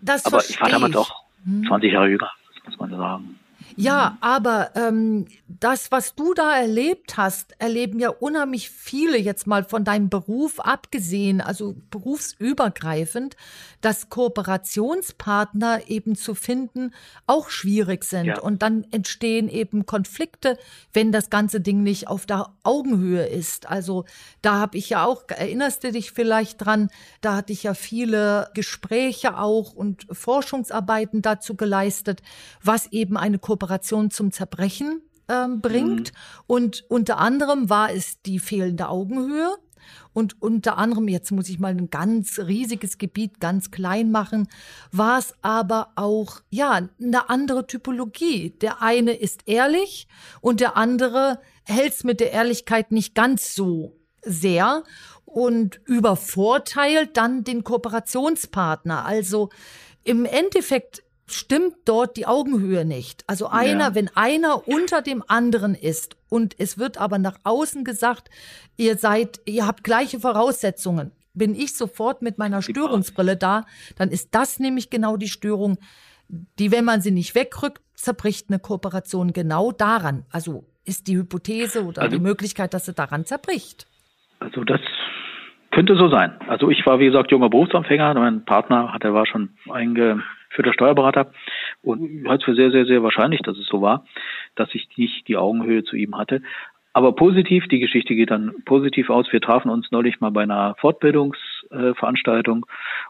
das 0.00 0.26
aber 0.26 0.38
ich 0.38 0.60
war 0.60 0.68
damals 0.68 0.96
auch 0.96 1.24
20 1.66 1.92
Jahre 1.92 2.08
jünger, 2.08 2.30
das 2.54 2.64
muss 2.64 2.78
man 2.78 2.90
sagen. 2.90 3.38
Ja, 3.76 4.18
aber 4.20 4.70
ähm, 4.74 5.26
das, 5.46 5.90
was 5.90 6.14
du 6.14 6.34
da 6.34 6.56
erlebt 6.58 7.16
hast, 7.16 7.54
erleben 7.58 7.98
ja 7.98 8.10
unheimlich 8.10 8.70
viele 8.70 9.18
jetzt 9.18 9.46
mal 9.46 9.64
von 9.64 9.84
deinem 9.84 10.08
Beruf 10.08 10.60
abgesehen, 10.60 11.40
also 11.40 11.76
berufsübergreifend, 11.90 13.36
dass 13.80 14.10
Kooperationspartner 14.10 15.88
eben 15.88 16.16
zu 16.16 16.34
finden 16.34 16.92
auch 17.26 17.50
schwierig 17.50 18.04
sind. 18.04 18.26
Ja. 18.26 18.40
Und 18.40 18.62
dann 18.62 18.84
entstehen 18.90 19.48
eben 19.48 19.86
Konflikte, 19.86 20.58
wenn 20.92 21.12
das 21.12 21.30
ganze 21.30 21.60
Ding 21.60 21.82
nicht 21.82 22.08
auf 22.08 22.26
der 22.26 22.52
Augenhöhe 22.62 23.26
ist. 23.26 23.68
Also 23.68 24.04
da 24.42 24.54
habe 24.54 24.78
ich 24.78 24.90
ja 24.90 25.04
auch, 25.04 25.22
erinnerst 25.28 25.84
du 25.84 25.92
dich 25.92 26.12
vielleicht 26.12 26.64
dran, 26.64 26.90
da 27.20 27.36
hatte 27.36 27.52
ich 27.52 27.62
ja 27.62 27.74
viele 27.74 28.50
Gespräche 28.54 29.38
auch 29.38 29.72
und 29.72 30.06
Forschungsarbeiten 30.10 31.22
dazu 31.22 31.54
geleistet, 31.54 32.22
was 32.62 32.86
eben 32.92 33.16
eine 33.16 33.38
Kooperation 33.38 33.57
zum 34.10 34.30
Zerbrechen 34.32 35.02
ähm, 35.28 35.60
bringt. 35.60 36.12
Mhm. 36.12 36.44
Und 36.46 36.84
unter 36.88 37.18
anderem 37.18 37.70
war 37.70 37.92
es 37.92 38.20
die 38.22 38.38
fehlende 38.38 38.88
Augenhöhe. 38.88 39.56
Und 40.12 40.42
unter 40.42 40.78
anderem, 40.78 41.08
jetzt 41.08 41.30
muss 41.30 41.48
ich 41.48 41.58
mal 41.58 41.72
ein 41.72 41.90
ganz 41.90 42.38
riesiges 42.38 42.98
Gebiet 42.98 43.40
ganz 43.40 43.70
klein 43.70 44.10
machen, 44.10 44.48
war 44.90 45.18
es 45.18 45.34
aber 45.42 45.92
auch, 45.96 46.40
ja, 46.50 46.88
eine 47.00 47.30
andere 47.30 47.66
Typologie. 47.66 48.50
Der 48.50 48.82
eine 48.82 49.12
ist 49.12 49.42
ehrlich 49.46 50.08
und 50.40 50.60
der 50.60 50.76
andere 50.76 51.40
hält 51.64 51.94
es 51.94 52.04
mit 52.04 52.20
der 52.20 52.32
Ehrlichkeit 52.32 52.90
nicht 52.90 53.14
ganz 53.14 53.54
so 53.54 53.96
sehr 54.22 54.82
und 55.24 55.80
übervorteilt 55.84 57.16
dann 57.16 57.44
den 57.44 57.62
Kooperationspartner. 57.62 59.04
Also 59.04 59.50
im 60.04 60.24
Endeffekt 60.24 61.02
stimmt 61.32 61.74
dort 61.84 62.16
die 62.16 62.26
Augenhöhe 62.26 62.84
nicht. 62.84 63.24
Also 63.26 63.48
einer, 63.48 63.88
ja. 63.88 63.94
wenn 63.94 64.10
einer 64.14 64.66
unter 64.68 65.02
dem 65.02 65.22
anderen 65.26 65.74
ist 65.74 66.16
und 66.28 66.54
es 66.58 66.78
wird 66.78 66.98
aber 66.98 67.18
nach 67.18 67.38
außen 67.44 67.84
gesagt, 67.84 68.30
ihr 68.76 68.96
seid, 68.96 69.40
ihr 69.44 69.66
habt 69.66 69.84
gleiche 69.84 70.20
Voraussetzungen, 70.20 71.12
bin 71.34 71.54
ich 71.54 71.74
sofort 71.76 72.22
mit 72.22 72.38
meiner 72.38 72.62
Störungsbrille 72.62 73.36
da, 73.36 73.64
dann 73.96 74.10
ist 74.10 74.34
das 74.34 74.58
nämlich 74.58 74.90
genau 74.90 75.16
die 75.16 75.28
Störung, 75.28 75.78
die, 76.28 76.72
wenn 76.72 76.84
man 76.84 77.00
sie 77.00 77.10
nicht 77.10 77.34
wegrückt, 77.34 77.82
zerbricht 77.94 78.46
eine 78.48 78.58
Kooperation 78.58 79.32
genau 79.32 79.72
daran. 79.72 80.24
Also 80.30 80.64
ist 80.84 81.06
die 81.06 81.16
Hypothese 81.16 81.84
oder 81.84 82.02
also, 82.02 82.16
die 82.16 82.22
Möglichkeit, 82.22 82.74
dass 82.74 82.86
sie 82.86 82.94
daran 82.94 83.24
zerbricht. 83.24 83.86
Also 84.40 84.64
das 84.64 84.80
könnte 85.70 85.96
so 85.96 86.08
sein. 86.08 86.32
Also 86.48 86.70
ich 86.70 86.84
war, 86.86 86.98
wie 86.98 87.06
gesagt, 87.06 87.30
junger 87.30 87.50
Berufsanfänger. 87.50 88.14
Mein 88.14 88.44
Partner 88.44 88.92
hat, 88.92 89.04
er 89.04 89.14
war 89.14 89.26
schon 89.26 89.50
einge, 89.70 90.22
für 90.48 90.62
der 90.62 90.72
Steuerberater 90.72 91.30
und 91.82 92.26
halte 92.28 92.42
es 92.42 92.44
für 92.44 92.54
sehr, 92.54 92.70
sehr, 92.70 92.86
sehr 92.86 93.02
wahrscheinlich, 93.02 93.40
dass 93.42 93.58
es 93.58 93.66
so 93.66 93.82
war, 93.82 94.04
dass 94.54 94.74
ich 94.74 94.88
nicht 94.96 95.28
die 95.28 95.36
Augenhöhe 95.36 95.84
zu 95.84 95.96
ihm 95.96 96.16
hatte. 96.16 96.42
Aber 96.92 97.12
positiv, 97.14 97.68
die 97.68 97.78
Geschichte 97.78 98.14
geht 98.14 98.30
dann 98.30 98.54
positiv 98.64 99.10
aus. 99.10 99.30
Wir 99.32 99.40
trafen 99.40 99.70
uns 99.70 99.90
neulich 99.90 100.20
mal 100.20 100.30
bei 100.30 100.42
einer 100.42 100.74
Fortbildungsveranstaltung 100.76 102.66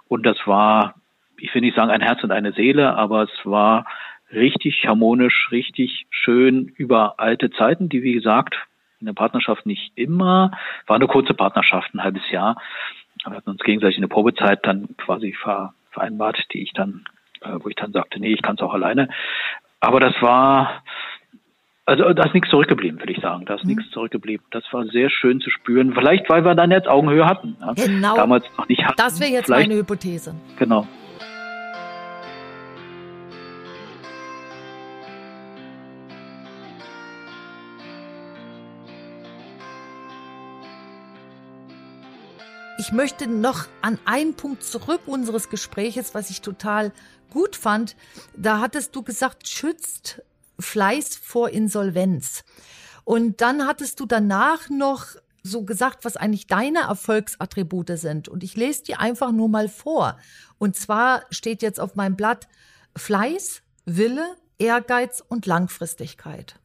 und 0.08 0.26
das 0.26 0.36
war, 0.46 0.96
ich 1.38 1.54
will 1.54 1.62
nicht 1.62 1.76
sagen 1.76 1.90
ein 1.90 2.02
Herz 2.02 2.22
und 2.22 2.32
eine 2.32 2.52
Seele, 2.52 2.94
aber 2.96 3.22
es 3.22 3.30
war 3.44 3.86
richtig 4.32 4.86
harmonisch, 4.86 5.48
richtig 5.50 6.06
schön 6.10 6.66
über 6.76 7.14
alte 7.18 7.50
Zeiten, 7.50 7.88
die 7.88 8.02
wie 8.02 8.12
gesagt 8.12 8.56
in 9.00 9.06
der 9.06 9.14
Partnerschaft 9.14 9.64
nicht 9.64 9.92
immer, 9.94 10.50
war 10.86 10.96
eine 10.96 11.06
kurze 11.06 11.32
Partnerschaft, 11.32 11.94
ein 11.94 12.02
halbes 12.02 12.28
Jahr. 12.30 12.60
Wir 13.24 13.36
hatten 13.36 13.50
uns 13.50 13.62
gegenseitig 13.62 13.98
eine 13.98 14.08
Probezeit 14.08 14.66
dann 14.66 14.96
quasi 14.96 15.36
vereinbart, 15.92 16.38
die 16.52 16.62
ich 16.62 16.72
dann 16.72 17.04
wo 17.42 17.68
ich 17.68 17.76
dann 17.76 17.92
sagte, 17.92 18.20
nee, 18.20 18.32
ich 18.32 18.42
kann 18.42 18.56
es 18.56 18.62
auch 18.62 18.74
alleine. 18.74 19.08
Aber 19.80 20.00
das 20.00 20.14
war, 20.20 20.82
also 21.86 22.12
da 22.12 22.24
ist 22.24 22.34
nichts 22.34 22.50
zurückgeblieben, 22.50 23.00
würde 23.00 23.12
ich 23.12 23.20
sagen. 23.20 23.44
Da 23.46 23.54
ist 23.54 23.64
mhm. 23.64 23.76
nichts 23.76 23.90
zurückgeblieben. 23.92 24.44
Das 24.50 24.64
war 24.72 24.84
sehr 24.86 25.08
schön 25.10 25.40
zu 25.40 25.50
spüren. 25.50 25.94
Vielleicht, 25.94 26.28
weil 26.28 26.44
wir 26.44 26.54
dann 26.54 26.70
jetzt 26.70 26.88
Augenhöhe 26.88 27.26
hatten. 27.26 27.56
Ja. 27.60 27.72
Genau. 27.72 28.16
Damals 28.16 28.44
noch 28.56 28.68
nicht 28.68 28.84
hatten. 28.84 28.96
Das 28.96 29.20
wäre 29.20 29.30
jetzt 29.30 29.46
Vielleicht, 29.46 29.68
meine 29.68 29.80
Hypothese. 29.80 30.34
Genau. 30.58 30.86
Ich 42.80 42.92
möchte 42.92 43.28
noch 43.28 43.66
an 43.82 43.98
einen 44.06 44.34
Punkt 44.34 44.62
zurück 44.62 45.00
unseres 45.06 45.50
Gespräches, 45.50 46.14
was 46.14 46.30
ich 46.30 46.40
total 46.40 46.92
gut 47.30 47.56
fand. 47.56 47.96
Da 48.36 48.60
hattest 48.60 48.94
du 48.94 49.02
gesagt, 49.02 49.48
schützt 49.48 50.22
Fleiß 50.58 51.16
vor 51.16 51.50
Insolvenz. 51.50 52.44
Und 53.04 53.40
dann 53.40 53.66
hattest 53.66 54.00
du 54.00 54.06
danach 54.06 54.68
noch 54.68 55.06
so 55.42 55.62
gesagt, 55.62 56.04
was 56.04 56.16
eigentlich 56.16 56.46
deine 56.46 56.80
Erfolgsattribute 56.80 57.96
sind. 57.98 58.28
Und 58.28 58.42
ich 58.42 58.56
lese 58.56 58.82
die 58.82 58.96
einfach 58.96 59.32
nur 59.32 59.48
mal 59.48 59.68
vor. 59.68 60.18
Und 60.58 60.76
zwar 60.76 61.22
steht 61.30 61.62
jetzt 61.62 61.80
auf 61.80 61.94
meinem 61.94 62.16
Blatt 62.16 62.48
Fleiß, 62.96 63.62
Wille, 63.86 64.36
Ehrgeiz 64.58 65.22
und 65.26 65.46
Langfristigkeit. 65.46 66.56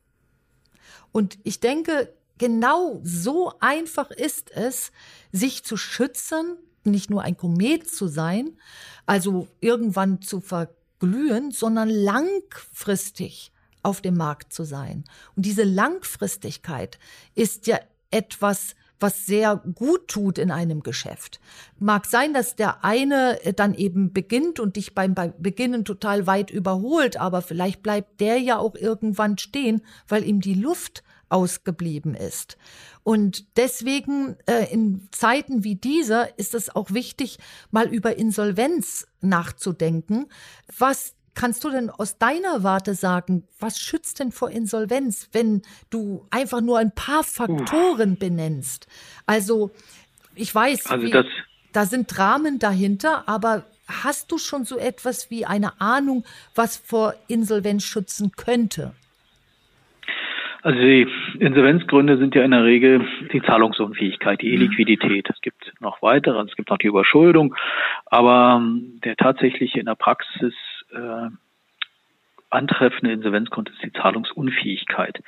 Und 1.12 1.38
ich 1.44 1.60
denke, 1.60 2.14
genau 2.38 3.00
so 3.04 3.54
einfach 3.60 4.10
ist 4.12 4.52
es, 4.52 4.92
sich 5.32 5.64
zu 5.64 5.78
schützen, 5.78 6.58
nicht 6.86 7.10
nur 7.10 7.22
ein 7.22 7.38
Komet 7.38 7.90
zu 7.90 8.08
sein, 8.08 8.58
also 9.06 9.48
irgendwann 9.62 10.22
zu 10.22 10.40
verglühen, 10.40 11.52
sondern 11.52 11.90
langfristig 11.90 13.52
auf 13.82 14.02
dem 14.02 14.16
Markt 14.16 14.54
zu 14.54 14.64
sein. 14.64 15.04
Und 15.36 15.46
diese 15.46 15.64
Langfristigkeit 15.64 16.98
ist 17.36 17.68
ja 17.68 17.80
etwas, 18.12 18.76
was 19.04 19.26
sehr 19.26 19.58
gut 19.76 20.08
tut 20.08 20.38
in 20.38 20.50
einem 20.50 20.82
Geschäft. 20.82 21.42
Mag 21.78 22.06
sein, 22.06 22.34
dass 22.34 22.56
der 22.56 22.86
eine 22.86 23.38
dann 23.56 23.74
eben 23.74 24.14
beginnt 24.14 24.62
und 24.62 24.78
dich 24.78 24.96
beim 24.96 25.14
Beginnen 25.38 25.84
total 25.84 26.26
weit 26.26 26.50
überholt, 26.50 27.18
aber 27.18 27.42
vielleicht 27.42 27.84
bleibt 27.84 28.22
der 28.22 28.38
ja 28.38 28.58
auch 28.58 28.76
irgendwann 28.76 29.38
stehen, 29.38 29.82
weil 30.08 30.24
ihm 30.24 30.40
die 30.40 30.54
Luft 30.54 31.04
ausgeblieben 31.30 32.16
ist. 32.16 32.58
Und 33.04 33.58
deswegen 33.58 34.38
äh, 34.46 34.72
in 34.72 35.08
Zeiten 35.12 35.64
wie 35.64 35.76
dieser 35.76 36.38
ist 36.38 36.54
es 36.54 36.74
auch 36.74 36.92
wichtig, 36.92 37.38
mal 37.72 37.88
über 37.88 38.18
Insolvenz 38.18 39.08
nachzudenken. 39.22 40.28
Was 40.78 41.16
kannst 41.34 41.64
du 41.64 41.70
denn 41.70 41.90
aus 41.90 42.18
deiner 42.18 42.64
Warte 42.64 42.96
sagen, 42.96 43.48
was 43.60 43.80
schützt 43.80 44.20
denn 44.20 44.32
vor 44.32 44.52
Insolvenz, 44.52 45.30
wenn 45.32 45.64
du 45.90 46.26
einfach 46.30 46.62
nur 46.62 46.78
ein 46.78 46.94
paar 46.94 47.24
Faktoren 47.24 48.18
benennst? 48.18 48.88
Also 49.26 49.72
ich 50.36 50.54
weiß, 50.54 50.88
also 50.88 51.06
wie, 51.06 51.24
da 51.72 51.86
sind 51.86 52.16
Dramen 52.16 52.60
dahinter, 52.60 53.28
aber 53.28 53.66
hast 53.88 54.32
du 54.32 54.38
schon 54.38 54.66
so 54.66 54.78
etwas 54.78 55.30
wie 55.30 55.46
eine 55.46 55.82
Ahnung, 55.82 56.24
was 56.56 56.78
vor 56.78 57.16
Insolvenz 57.28 57.84
schützen 57.84 58.32
könnte? 58.32 58.94
Also 60.64 60.80
die 60.80 61.06
Insolvenzgründe 61.40 62.18
sind 62.18 62.36
ja 62.36 62.44
in 62.44 62.52
der 62.52 62.64
Regel 62.64 63.06
die 63.34 63.42
Zahlungsunfähigkeit, 63.42 64.42
die 64.42 64.54
Illiquidität. 64.54 65.30
Es 65.30 65.42
gibt 65.42 65.74
noch 65.82 66.02
weitere, 66.02 66.42
es 66.42 66.56
gibt 66.56 66.70
noch 66.70 66.78
die 66.78 66.88
Überschuldung, 66.88 67.54
aber 68.06 68.62
ähm, 68.62 69.02
der 69.04 69.18
tatsächliche 69.18 69.82
in 69.82 69.88
der 69.88 69.96
Praxis 69.96 70.54
äh, 70.94 71.28
antreffende 72.50 73.12
Insolvenzgrund 73.12 73.72
ist 73.72 73.84
die 73.84 73.92
Zahlungsunfähigkeit. 73.92 75.20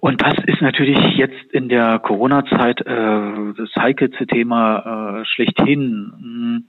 Und 0.00 0.22
das 0.22 0.34
ist 0.46 0.60
natürlich 0.60 0.98
jetzt 1.16 1.52
in 1.52 1.68
der 1.68 2.00
Corona-Zeit 2.00 2.80
äh, 2.80 3.52
das 3.56 3.70
heikelste 3.76 4.26
Thema 4.26 5.20
äh, 5.20 5.24
schlechthin. 5.24 6.12
Hm, 6.18 6.68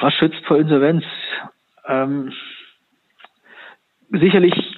was 0.00 0.14
schützt 0.14 0.46
vor 0.46 0.56
Insolvenz? 0.56 1.04
Ähm, 1.86 2.32
sicherlich 4.10 4.69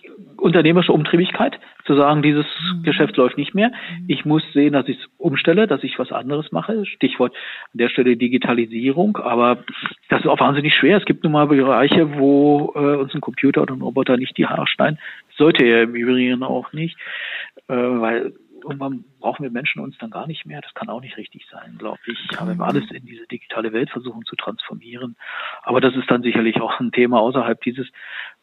unternehmerische 0.43 0.93
Umtriebigkeit, 0.93 1.59
zu 1.84 1.95
sagen, 1.95 2.22
dieses 2.22 2.47
mhm. 2.74 2.82
Geschäft 2.82 3.16
läuft 3.16 3.38
nicht 3.38 3.55
mehr. 3.55 3.68
Mhm. 3.68 4.05
Ich 4.09 4.24
muss 4.24 4.43
sehen, 4.53 4.72
dass 4.72 4.88
ich 4.88 4.99
es 4.99 5.07
umstelle, 5.16 5.66
dass 5.66 5.84
ich 5.84 5.99
was 5.99 6.12
anderes 6.12 6.51
mache. 6.53 6.84
Stichwort 6.84 7.32
an 7.72 7.78
der 7.78 7.88
Stelle 7.88 8.16
Digitalisierung. 8.16 9.16
Aber 9.16 9.64
das 10.09 10.20
ist 10.20 10.26
auch 10.26 10.40
wahnsinnig 10.40 10.74
schwer. 10.74 10.99
Es 10.99 11.05
gibt 11.05 11.22
nun 11.22 11.32
mal 11.32 11.47
Bereiche, 11.47 12.18
wo 12.18 12.72
äh, 12.74 12.97
uns 12.97 13.14
ein 13.14 13.20
Computer 13.20 13.62
oder 13.62 13.74
ein 13.74 13.82
Roboter 13.82 14.16
nicht 14.16 14.36
die 14.36 14.47
Haare 14.47 14.66
schneiden. 14.66 14.99
Sollte 15.36 15.64
er 15.64 15.84
im 15.84 15.95
Übrigen 15.95 16.43
auch 16.43 16.72
nicht, 16.72 16.97
äh, 17.68 17.74
weil 17.74 18.32
irgendwann 18.62 19.05
brauchen 19.20 19.43
wir 19.43 19.51
Menschen 19.51 19.80
uns 19.80 19.97
dann 19.99 20.11
gar 20.11 20.26
nicht 20.26 20.45
mehr. 20.45 20.61
Das 20.61 20.74
kann 20.74 20.88
auch 20.88 21.01
nicht 21.01 21.16
richtig 21.16 21.47
sein, 21.51 21.76
glaube 21.78 21.99
ich. 22.07 22.18
Aber 22.38 22.51
wenn 22.51 22.59
wir 22.59 22.66
alles 22.66 22.90
in 22.90 23.07
diese 23.07 23.26
digitale 23.26 23.72
Welt 23.72 23.90
versuchen 23.90 24.24
zu 24.24 24.36
transformieren. 24.36 25.16
Aber 25.62 25.80
das 25.80 25.95
ist 25.95 26.11
dann 26.11 26.22
sicherlich 26.22 26.61
auch 26.61 26.80
ein 26.80 26.93
Thema 26.93 27.20
außerhalb 27.20 27.61
dieses 27.62 27.88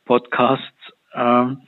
Podcasts. 0.06 0.94
Ähm, 1.14 1.62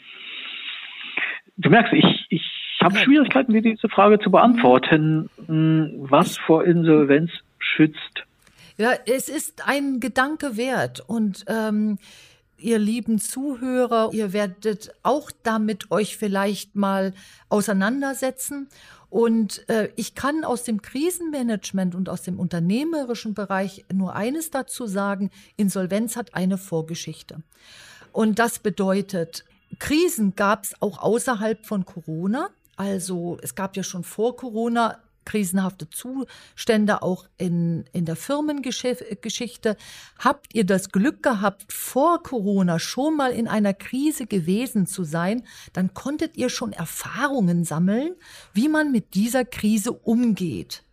du 1.57 1.69
merkst, 1.69 1.93
ich, 1.93 2.25
ich 2.29 2.43
habe 2.81 2.97
Schwierigkeiten, 2.97 3.53
dir 3.53 3.61
diese 3.61 3.89
Frage 3.89 4.19
zu 4.19 4.31
beantworten. 4.31 5.29
Hm, 5.45 5.93
was 5.97 6.37
vor 6.37 6.63
Insolvenz 6.63 7.31
schützt? 7.59 8.25
Ja, 8.77 8.91
es 9.05 9.29
ist 9.29 9.67
ein 9.67 9.99
Gedanke 9.99 10.57
wert 10.57 11.01
und 11.05 11.45
ähm, 11.47 11.99
ihr 12.57 12.79
lieben 12.79 13.19
Zuhörer, 13.19 14.09
ihr 14.13 14.33
werdet 14.33 14.91
auch 15.03 15.31
damit 15.43 15.91
euch 15.91 16.17
vielleicht 16.17 16.75
mal 16.75 17.13
auseinandersetzen. 17.49 18.69
Und 19.09 19.67
äh, 19.69 19.89
ich 19.97 20.15
kann 20.15 20.45
aus 20.45 20.63
dem 20.63 20.81
Krisenmanagement 20.81 21.95
und 21.95 22.07
aus 22.07 22.21
dem 22.21 22.39
unternehmerischen 22.39 23.33
Bereich 23.33 23.83
nur 23.93 24.15
eines 24.15 24.51
dazu 24.51 24.87
sagen, 24.87 25.31
Insolvenz 25.57 26.15
hat 26.15 26.33
eine 26.33 26.57
Vorgeschichte. 26.57 27.43
Und 28.13 28.39
das 28.39 28.59
bedeutet, 28.59 29.43
Krisen 29.79 30.35
gab 30.35 30.63
es 30.63 30.81
auch 30.81 30.99
außerhalb 30.99 31.65
von 31.65 31.85
Corona. 31.85 32.49
Also 32.75 33.37
es 33.41 33.55
gab 33.55 33.75
ja 33.77 33.83
schon 33.83 34.03
vor 34.03 34.35
Corona 34.35 34.99
krisenhafte 35.25 35.89
Zustände 35.89 37.03
auch 37.03 37.25
in, 37.37 37.85
in 37.93 38.05
der 38.05 38.15
Firmengeschichte. 38.15 39.77
Habt 40.19 40.53
ihr 40.53 40.65
das 40.65 40.89
Glück 40.91 41.23
gehabt, 41.23 41.71
vor 41.71 42.23
Corona 42.23 42.79
schon 42.79 43.17
mal 43.17 43.31
in 43.31 43.47
einer 43.47 43.73
Krise 43.73 44.25
gewesen 44.25 44.87
zu 44.87 45.03
sein, 45.03 45.43
dann 45.73 45.93
konntet 45.93 46.37
ihr 46.37 46.49
schon 46.49 46.73
Erfahrungen 46.73 47.63
sammeln, 47.63 48.15
wie 48.53 48.67
man 48.67 48.91
mit 48.91 49.13
dieser 49.13 49.45
Krise 49.45 49.93
umgeht. 49.93 50.83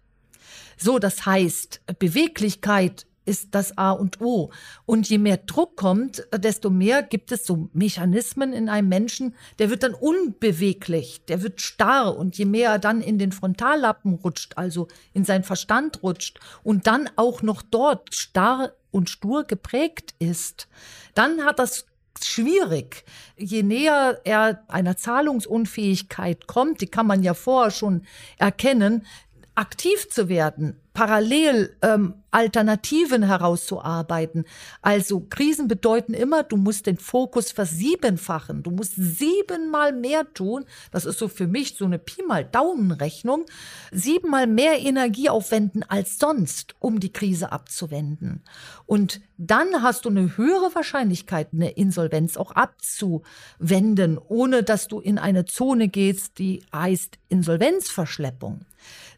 So, 0.76 0.98
das 0.98 1.26
heißt, 1.26 1.80
Beweglichkeit 1.98 3.07
ist 3.28 3.54
das 3.54 3.76
A 3.76 3.92
und 3.92 4.20
O. 4.20 4.50
Und 4.86 5.08
je 5.08 5.18
mehr 5.18 5.36
Druck 5.36 5.76
kommt, 5.76 6.26
desto 6.34 6.70
mehr 6.70 7.02
gibt 7.02 7.30
es 7.30 7.46
so 7.46 7.68
Mechanismen 7.72 8.52
in 8.52 8.68
einem 8.68 8.88
Menschen, 8.88 9.34
der 9.58 9.70
wird 9.70 9.82
dann 9.82 9.94
unbeweglich, 9.94 11.24
der 11.26 11.42
wird 11.42 11.60
starr 11.60 12.16
und 12.16 12.38
je 12.38 12.46
mehr 12.46 12.70
er 12.70 12.78
dann 12.78 13.02
in 13.02 13.18
den 13.18 13.32
Frontallappen 13.32 14.14
rutscht, 14.14 14.56
also 14.56 14.88
in 15.12 15.24
seinen 15.24 15.44
Verstand 15.44 16.02
rutscht 16.02 16.40
und 16.64 16.86
dann 16.86 17.10
auch 17.16 17.42
noch 17.42 17.62
dort 17.62 18.14
starr 18.14 18.72
und 18.90 19.10
stur 19.10 19.44
geprägt 19.44 20.14
ist, 20.18 20.66
dann 21.14 21.44
hat 21.44 21.58
das 21.58 21.84
schwierig. 22.20 23.04
Je 23.36 23.62
näher 23.62 24.20
er 24.24 24.64
einer 24.68 24.96
Zahlungsunfähigkeit 24.96 26.46
kommt, 26.46 26.80
die 26.80 26.88
kann 26.88 27.06
man 27.06 27.22
ja 27.22 27.34
vorher 27.34 27.70
schon 27.70 28.06
erkennen, 28.38 29.06
aktiv 29.54 30.08
zu 30.08 30.28
werden, 30.28 30.80
parallel 30.98 31.76
ähm, 31.82 32.14
Alternativen 32.32 33.22
herauszuarbeiten. 33.22 34.44
Also 34.82 35.20
Krisen 35.30 35.68
bedeuten 35.68 36.12
immer, 36.12 36.42
du 36.42 36.56
musst 36.56 36.86
den 36.86 36.96
Fokus 36.96 37.52
versiebenfachen. 37.52 38.64
Du 38.64 38.72
musst 38.72 38.94
siebenmal 38.96 39.92
mehr 39.92 40.34
tun. 40.34 40.64
Das 40.90 41.04
ist 41.04 41.20
so 41.20 41.28
für 41.28 41.46
mich 41.46 41.76
so 41.76 41.84
eine 41.84 42.00
Pi 42.00 42.24
mal 42.26 42.44
Daumenrechnung. 42.44 43.46
Siebenmal 43.92 44.48
mehr 44.48 44.80
Energie 44.80 45.28
aufwenden 45.28 45.84
als 45.84 46.18
sonst, 46.18 46.74
um 46.80 46.98
die 46.98 47.12
Krise 47.12 47.52
abzuwenden. 47.52 48.42
Und 48.84 49.20
dann 49.36 49.84
hast 49.84 50.04
du 50.04 50.08
eine 50.08 50.36
höhere 50.36 50.74
Wahrscheinlichkeit, 50.74 51.50
eine 51.52 51.70
Insolvenz 51.70 52.36
auch 52.36 52.50
abzuwenden, 52.50 54.18
ohne 54.18 54.64
dass 54.64 54.88
du 54.88 54.98
in 54.98 55.18
eine 55.18 55.44
Zone 55.44 55.86
gehst, 55.86 56.40
die 56.40 56.64
heißt 56.72 57.18
Insolvenzverschleppung. 57.28 58.62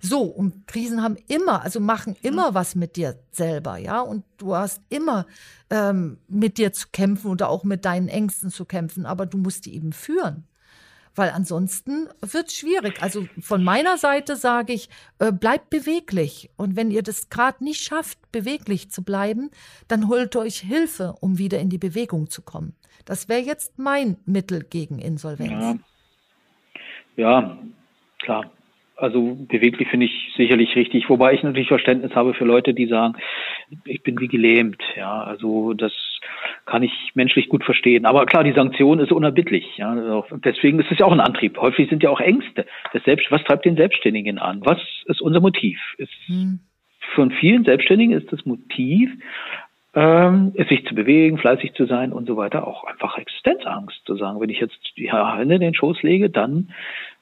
So, 0.02 0.22
und 0.22 0.66
Krisen 0.66 1.02
haben 1.02 1.16
immer, 1.28 1.62
also 1.70 1.78
machen 1.78 2.16
immer 2.22 2.52
was 2.52 2.74
mit 2.74 2.96
dir 2.96 3.14
selber, 3.30 3.78
ja. 3.78 4.00
Und 4.00 4.24
du 4.38 4.56
hast 4.56 4.82
immer 4.88 5.24
ähm, 5.70 6.18
mit 6.26 6.58
dir 6.58 6.72
zu 6.72 6.88
kämpfen 6.90 7.30
oder 7.30 7.48
auch 7.48 7.62
mit 7.62 7.84
deinen 7.84 8.08
Ängsten 8.08 8.50
zu 8.50 8.64
kämpfen, 8.64 9.06
aber 9.06 9.24
du 9.24 9.38
musst 9.38 9.66
die 9.66 9.76
eben 9.76 9.92
führen. 9.92 10.48
Weil 11.14 11.30
ansonsten 11.30 12.08
wird 12.20 12.48
es 12.48 12.56
schwierig. 12.56 13.00
Also 13.00 13.28
von 13.40 13.62
meiner 13.62 13.98
Seite 13.98 14.34
sage 14.34 14.72
ich, 14.72 14.88
äh, 15.20 15.30
bleibt 15.30 15.70
beweglich. 15.70 16.50
Und 16.56 16.74
wenn 16.74 16.90
ihr 16.90 17.04
das 17.04 17.28
gerade 17.28 17.62
nicht 17.62 17.84
schafft, 17.84 18.18
beweglich 18.32 18.90
zu 18.90 19.04
bleiben, 19.04 19.50
dann 19.86 20.08
holt 20.08 20.34
euch 20.34 20.58
Hilfe, 20.58 21.14
um 21.20 21.38
wieder 21.38 21.60
in 21.60 21.70
die 21.70 21.78
Bewegung 21.78 22.30
zu 22.30 22.42
kommen. 22.42 22.74
Das 23.04 23.28
wäre 23.28 23.42
jetzt 23.42 23.78
mein 23.78 24.16
Mittel 24.24 24.64
gegen 24.64 24.98
Insolvenz. 24.98 25.80
Ja, 27.14 27.40
ja 27.42 27.58
klar. 28.18 28.50
Also 29.00 29.34
beweglich 29.48 29.88
finde 29.88 30.06
ich 30.06 30.32
sicherlich 30.36 30.76
richtig, 30.76 31.08
wobei 31.08 31.32
ich 31.32 31.42
natürlich 31.42 31.68
Verständnis 31.68 32.14
habe 32.14 32.34
für 32.34 32.44
Leute, 32.44 32.74
die 32.74 32.86
sagen, 32.86 33.14
ich 33.86 34.02
bin 34.02 34.20
wie 34.20 34.28
gelähmt. 34.28 34.82
Ja, 34.94 35.22
also 35.22 35.72
das 35.72 35.92
kann 36.66 36.82
ich 36.82 36.92
menschlich 37.14 37.48
gut 37.48 37.64
verstehen. 37.64 38.04
Aber 38.04 38.26
klar, 38.26 38.44
die 38.44 38.52
Sanktion 38.52 39.00
ist 39.00 39.10
unerbittlich. 39.10 39.78
Ja, 39.78 39.90
also 39.90 40.26
deswegen 40.44 40.78
ist 40.80 40.92
es 40.92 40.98
ja 40.98 41.06
auch 41.06 41.12
ein 41.12 41.20
Antrieb. 41.20 41.56
Häufig 41.58 41.88
sind 41.88 42.02
ja 42.02 42.10
auch 42.10 42.20
Ängste. 42.20 42.66
Das 42.92 43.02
Selbst, 43.04 43.30
was 43.30 43.42
treibt 43.44 43.64
den 43.64 43.76
Selbstständigen 43.76 44.38
an? 44.38 44.60
Was 44.64 44.78
ist 45.06 45.22
unser 45.22 45.40
Motiv? 45.40 45.78
Ist, 45.96 46.12
hm. 46.26 46.60
Von 47.14 47.30
vielen 47.30 47.64
Selbstständigen 47.64 48.16
ist 48.16 48.30
das 48.30 48.44
Motiv, 48.44 49.10
ähm, 49.94 50.52
sich 50.68 50.84
zu 50.86 50.94
bewegen, 50.94 51.38
fleißig 51.38 51.72
zu 51.72 51.86
sein 51.86 52.12
und 52.12 52.26
so 52.26 52.36
weiter, 52.36 52.66
auch 52.66 52.84
einfach 52.84 53.18
Existenzangst 53.18 54.04
zu 54.04 54.16
sagen, 54.16 54.40
wenn 54.40 54.50
ich 54.50 54.60
jetzt 54.60 54.78
die 54.96 55.10
Hände 55.10 55.56
in 55.56 55.60
den 55.60 55.74
Schoß 55.74 56.02
lege, 56.02 56.30
dann 56.30 56.72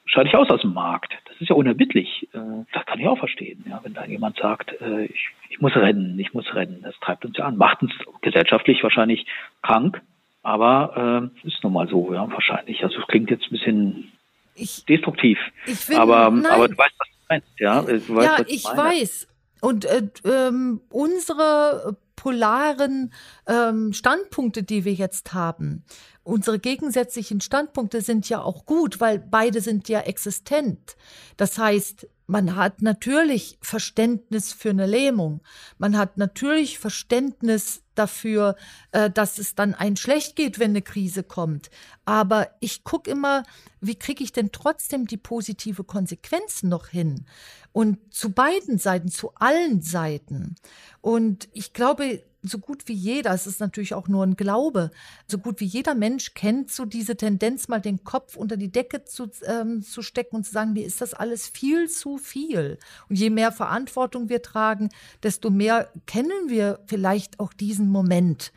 scheide 0.05 0.29
ich 0.29 0.35
aus 0.35 0.49
aus 0.49 0.61
dem 0.61 0.73
Markt. 0.73 1.13
Das 1.39 1.45
ist 1.45 1.49
ja 1.51 1.55
unerbittlich. 1.55 2.27
Äh, 2.33 2.65
das 2.73 2.85
kann 2.85 2.99
ich 2.99 3.07
auch 3.07 3.17
verstehen. 3.17 3.63
Ja, 3.69 3.79
wenn 3.81 3.93
da 3.93 4.03
jemand 4.03 4.37
sagt, 4.37 4.73
äh, 4.81 5.05
ich, 5.05 5.29
ich 5.49 5.61
muss 5.61 5.73
rennen, 5.73 6.19
ich 6.19 6.33
muss 6.33 6.53
rennen, 6.53 6.81
das 6.83 6.95
treibt 6.99 7.23
uns 7.23 7.37
ja 7.37 7.45
an, 7.45 7.55
macht 7.55 7.81
uns 7.81 7.93
gesellschaftlich 8.21 8.83
wahrscheinlich 8.83 9.25
krank, 9.61 10.01
aber 10.43 11.31
äh, 11.43 11.47
ist 11.47 11.63
nun 11.63 11.71
mal 11.71 11.87
so, 11.87 12.13
ja, 12.13 12.29
wahrscheinlich. 12.29 12.83
Also 12.83 12.99
es 12.99 13.07
klingt 13.07 13.29
jetzt 13.29 13.45
ein 13.45 13.51
bisschen 13.51 14.11
ich, 14.53 14.83
destruktiv. 14.83 15.39
Ich 15.65 15.79
find, 15.79 15.97
aber, 15.97 16.25
aber 16.25 16.67
du 16.67 16.77
weißt, 16.77 16.95
was 16.97 17.07
du 17.07 17.25
meinst, 17.29 17.59
ja? 17.59 17.81
Du 17.83 18.15
weißt, 18.15 18.39
ja, 18.39 18.45
ich, 18.45 18.55
ich 18.55 18.65
weiß. 18.65 19.27
Und 19.61 19.85
äh, 19.85 20.09
ähm, 20.25 20.81
unsere 20.89 21.95
polaren 22.17 23.13
ähm, 23.47 23.93
Standpunkte, 23.93 24.63
die 24.63 24.83
wir 24.83 24.93
jetzt 24.93 25.33
haben, 25.33 25.85
unsere 26.29 26.59
gegensätzlichen 26.59 27.41
Standpunkte 27.41 28.01
sind 28.01 28.29
ja 28.29 28.41
auch 28.41 28.65
gut, 28.65 28.99
weil 28.99 29.19
beide 29.19 29.61
sind 29.61 29.89
ja 29.89 30.01
existent. 30.01 30.95
Das 31.37 31.57
heißt, 31.57 32.07
man 32.27 32.55
hat 32.55 32.83
natürlich 32.83 33.57
Verständnis 33.59 34.53
für 34.53 34.69
eine 34.69 34.85
Lähmung. 34.85 35.41
Man 35.79 35.97
hat 35.97 36.17
natürlich 36.17 36.77
Verständnis 36.77 37.81
dafür, 37.95 38.55
äh, 38.91 39.09
dass 39.09 39.39
es 39.39 39.55
dann 39.55 39.73
ein 39.73 39.97
schlecht 39.97 40.35
geht, 40.35 40.59
wenn 40.59 40.69
eine 40.71 40.83
Krise 40.83 41.23
kommt. 41.23 41.71
Aber 42.05 42.51
ich 42.59 42.83
gucke 42.83 43.09
immer, 43.09 43.43
wie 43.81 43.95
kriege 43.95 44.23
ich 44.23 44.31
denn 44.31 44.51
trotzdem 44.51 45.07
die 45.07 45.17
positive 45.17 45.83
Konsequenzen 45.83 46.69
noch 46.69 46.87
hin? 46.87 47.25
Und 47.71 47.97
zu 48.13 48.31
beiden 48.31 48.77
Seiten, 48.77 49.09
zu 49.09 49.33
allen 49.33 49.81
Seiten. 49.81 50.55
Und 51.01 51.49
ich 51.53 51.73
glaube, 51.73 52.21
so 52.41 52.57
gut 52.57 52.87
wie 52.87 52.93
jeder, 52.93 53.33
es 53.33 53.47
ist 53.47 53.59
natürlich 53.59 53.93
auch 53.93 54.07
nur 54.07 54.25
ein 54.25 54.35
Glaube, 54.35 54.91
so 55.27 55.37
gut 55.37 55.59
wie 55.59 55.65
jeder 55.65 55.93
Mensch 55.93 56.33
kennt 56.33 56.71
so 56.71 56.85
diese 56.85 57.17
Tendenz, 57.17 57.67
mal 57.67 57.81
den 57.81 58.03
Kopf 58.03 58.37
unter 58.37 58.55
die 58.55 58.71
Decke 58.71 59.03
zu, 59.03 59.29
ähm, 59.45 59.81
zu 59.81 60.01
stecken 60.01 60.37
und 60.37 60.45
zu 60.45 60.51
sagen, 60.51 60.73
mir 60.73 60.85
ist 60.85 61.01
das 61.01 61.13
alles 61.13 61.47
viel 61.47 61.89
zu 61.89 62.17
viel. 62.17 62.77
Und 63.09 63.17
je 63.17 63.29
mehr 63.29 63.51
Verantwortung 63.51 64.29
wir 64.29 64.41
tragen, 64.41 64.89
desto 65.21 65.49
mehr 65.49 65.91
kennen 66.05 66.47
wir 66.47 66.79
vielleicht 66.85 67.39
auch 67.39 67.53
diesen 67.53 67.89
Moment. 67.89 68.53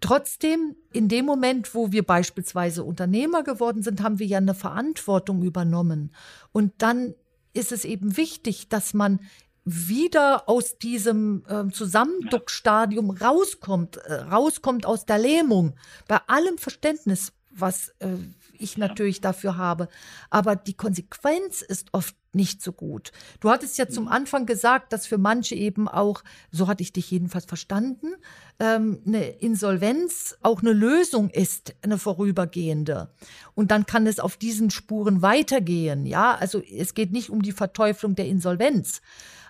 Trotzdem, 0.00 0.76
in 0.92 1.08
dem 1.08 1.26
Moment, 1.26 1.74
wo 1.74 1.92
wir 1.92 2.04
beispielsweise 2.04 2.84
Unternehmer 2.84 3.42
geworden 3.42 3.82
sind, 3.82 4.02
haben 4.02 4.18
wir 4.18 4.26
ja 4.26 4.38
eine 4.38 4.54
Verantwortung 4.54 5.42
übernommen. 5.42 6.14
Und 6.52 6.72
dann 6.78 7.14
ist 7.52 7.70
es 7.70 7.84
eben 7.84 8.16
wichtig, 8.16 8.68
dass 8.70 8.94
man 8.94 9.20
wieder 9.64 10.48
aus 10.48 10.78
diesem 10.78 11.44
äh, 11.48 11.70
Zusammenduckstadium 11.70 13.10
rauskommt, 13.10 13.98
äh, 13.98 14.14
rauskommt 14.14 14.86
aus 14.86 15.04
der 15.04 15.18
Lähmung. 15.18 15.74
Bei 16.08 16.20
allem 16.26 16.58
Verständnis 16.58 17.32
was 17.50 17.88
äh, 17.98 18.16
ich 18.58 18.78
natürlich 18.78 19.20
dafür 19.20 19.56
habe. 19.56 19.88
Aber 20.28 20.56
die 20.56 20.74
Konsequenz 20.74 21.62
ist 21.62 21.88
oft 21.92 22.14
nicht 22.32 22.62
so 22.62 22.72
gut. 22.72 23.10
Du 23.40 23.50
hattest 23.50 23.76
ja 23.76 23.88
zum 23.88 24.04
mhm. 24.04 24.10
Anfang 24.10 24.46
gesagt, 24.46 24.92
dass 24.92 25.06
für 25.06 25.18
manche 25.18 25.56
eben 25.56 25.88
auch, 25.88 26.22
so 26.52 26.68
hatte 26.68 26.82
ich 26.82 26.92
dich 26.92 27.10
jedenfalls 27.10 27.44
verstanden, 27.44 28.14
ähm, 28.60 29.02
eine 29.04 29.30
Insolvenz 29.30 30.36
auch 30.42 30.60
eine 30.60 30.72
Lösung 30.72 31.30
ist, 31.30 31.74
eine 31.82 31.98
vorübergehende. 31.98 33.12
Und 33.54 33.72
dann 33.72 33.84
kann 33.84 34.06
es 34.06 34.20
auf 34.20 34.36
diesen 34.36 34.70
Spuren 34.70 35.22
weitergehen. 35.22 36.06
Ja, 36.06 36.36
also 36.36 36.60
es 36.60 36.94
geht 36.94 37.10
nicht 37.10 37.30
um 37.30 37.42
die 37.42 37.52
Verteuflung 37.52 38.14
der 38.14 38.26
Insolvenz, 38.26 39.00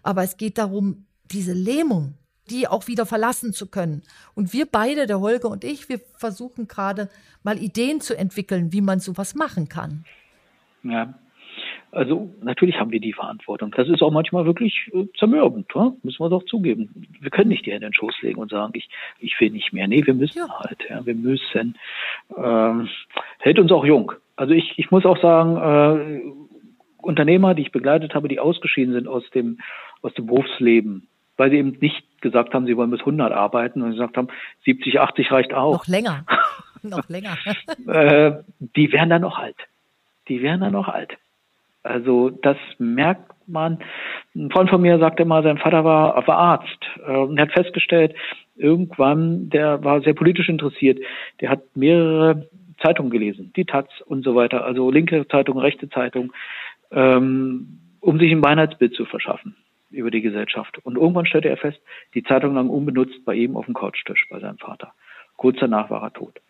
aber 0.03 0.23
es 0.23 0.37
geht 0.37 0.59
darum, 0.59 1.07
diese 1.31 1.53
Lähmung, 1.53 2.15
die 2.51 2.67
auch 2.67 2.89
wieder 2.89 3.07
verlassen 3.07 3.53
zu 3.53 3.71
können. 3.71 4.03
Und 4.35 4.53
wir 4.53 4.67
beide, 4.67 5.07
der 5.07 5.21
Holger 5.21 5.49
und 5.49 5.65
ich, 5.65 5.89
wir 5.89 6.01
versuchen 6.17 6.67
gerade 6.67 7.09
mal 7.43 7.59
Ideen 7.59 8.01
zu 8.01 8.17
entwickeln, 8.17 8.73
wie 8.73 8.81
man 8.81 8.99
sowas 8.99 9.35
machen 9.35 9.69
kann. 9.69 10.05
Ja, 10.83 11.15
also 11.93 12.31
natürlich 12.41 12.79
haben 12.79 12.93
wir 12.93 13.01
die 13.01 13.13
Verantwortung. 13.13 13.73
Das 13.77 13.89
ist 13.89 14.01
auch 14.03 14.13
manchmal 14.13 14.45
wirklich 14.45 14.91
äh, 14.93 15.07
zermürbend, 15.19 15.67
ja? 15.75 15.93
müssen 16.03 16.21
wir 16.21 16.29
doch 16.29 16.45
zugeben. 16.45 17.09
Wir 17.21 17.31
können 17.31 17.49
nicht 17.49 17.67
die 17.67 17.73
Hände 17.73 17.87
in 17.87 17.91
den 17.91 17.97
Schoß 17.97 18.23
legen 18.23 18.41
und 18.41 18.51
sagen, 18.51 18.73
ich, 18.77 18.89
ich 19.19 19.35
will 19.41 19.51
nicht 19.51 19.73
mehr. 19.73 19.89
Nee, 19.89 20.07
wir 20.07 20.15
müssen 20.15 20.39
ja. 20.39 20.61
halt. 20.61 20.79
Ja? 20.89 21.05
Wir 21.05 21.15
müssen. 21.15 21.77
Ähm, 22.37 22.89
hält 23.41 23.59
uns 23.59 23.73
auch 23.73 23.85
jung. 23.85 24.13
Also 24.37 24.53
ich, 24.53 24.79
ich 24.79 24.91
muss 24.93 25.05
auch 25.05 25.21
sagen, 25.21 25.57
äh, 25.57 26.23
Unternehmer, 27.03 27.55
die 27.55 27.63
ich 27.63 27.73
begleitet 27.73 28.15
habe, 28.15 28.29
die 28.29 28.39
ausgeschieden 28.39 28.95
sind 28.95 29.09
aus 29.09 29.29
dem, 29.31 29.59
aus 30.03 30.15
dem 30.15 30.27
Berufsleben, 30.27 31.09
weil 31.37 31.51
sie 31.51 31.59
eben 31.59 31.77
nicht 31.81 32.05
gesagt 32.21 32.55
haben, 32.55 32.67
sie 32.67 32.77
wollen 32.77 32.91
bis 32.91 33.01
100 33.01 33.33
arbeiten 33.33 33.83
und 33.83 33.93
gesagt 33.93 34.17
haben, 34.17 34.29
70, 34.65 35.01
80 35.01 35.33
reicht 35.33 35.55
auch. 35.55 35.73
Noch 35.73 35.87
länger. 35.87 36.25
noch 36.83 37.09
länger. 37.09 37.37
äh, 37.87 38.43
die 38.77 38.93
werden 38.93 39.11
dann 39.11 39.23
noch 39.23 39.39
alt. 39.39 39.57
Die 40.29 40.43
werden 40.43 40.61
dann 40.61 40.73
noch 40.73 40.89
alt. 40.89 41.17
Also 41.83 42.31
das 42.31 42.59
merkt 42.79 43.33
man. 43.47 43.79
Ein 44.35 44.51
Freund 44.51 44.71
von 44.71 44.83
mir 44.83 44.99
sagte 44.99 45.25
mal, 45.25 45.43
sein 45.43 45.59
Vater 45.59 45.85
war, 45.85 46.27
war 46.27 46.37
Arzt 46.37 46.79
äh, 47.07 47.17
und 47.17 47.41
hat 47.41 47.53
festgestellt, 47.53 48.15
irgendwann, 48.57 49.49
der 49.49 49.83
war 49.83 50.03
sehr 50.03 50.15
politisch 50.15 50.49
interessiert, 50.49 50.99
der 51.41 51.51
hat 51.51 51.63
mehrere 51.75 52.49
Zeitungen 52.83 53.11
gelesen, 53.11 53.53
die 53.57 53.65
Taz 53.65 53.89
und 54.07 54.25
so 54.25 54.35
weiter, 54.35 54.65
also 54.65 54.91
linke 54.91 55.27
Zeitung, 55.29 55.59
rechte 55.59 55.89
Zeitung, 55.89 56.33
ähm, 56.93 57.81
um 58.01 58.19
sich 58.19 58.31
ein 58.31 58.41
Beinheitsbild 58.41 58.95
zu 58.95 59.05
verschaffen 59.05 59.57
über 59.91 60.11
die 60.11 60.21
Gesellschaft. 60.21 60.79
Und 60.85 60.97
irgendwann 60.97 61.27
stellte 61.27 61.49
er 61.49 61.57
fest, 61.57 61.81
die 62.15 62.23
Zeitung 62.23 62.55
lag 62.55 62.65
unbenutzt 62.65 63.25
bei 63.25 63.35
ihm 63.35 63.57
auf 63.57 63.67
dem 63.67 63.75
Couchtisch 63.75 64.27
bei 64.31 64.41
seinem 64.41 64.59
Vater. 64.59 64.95
Kurz 65.37 65.59
danach 65.61 65.91
war 65.91 66.03
er 66.03 66.13
tot. 66.13 66.41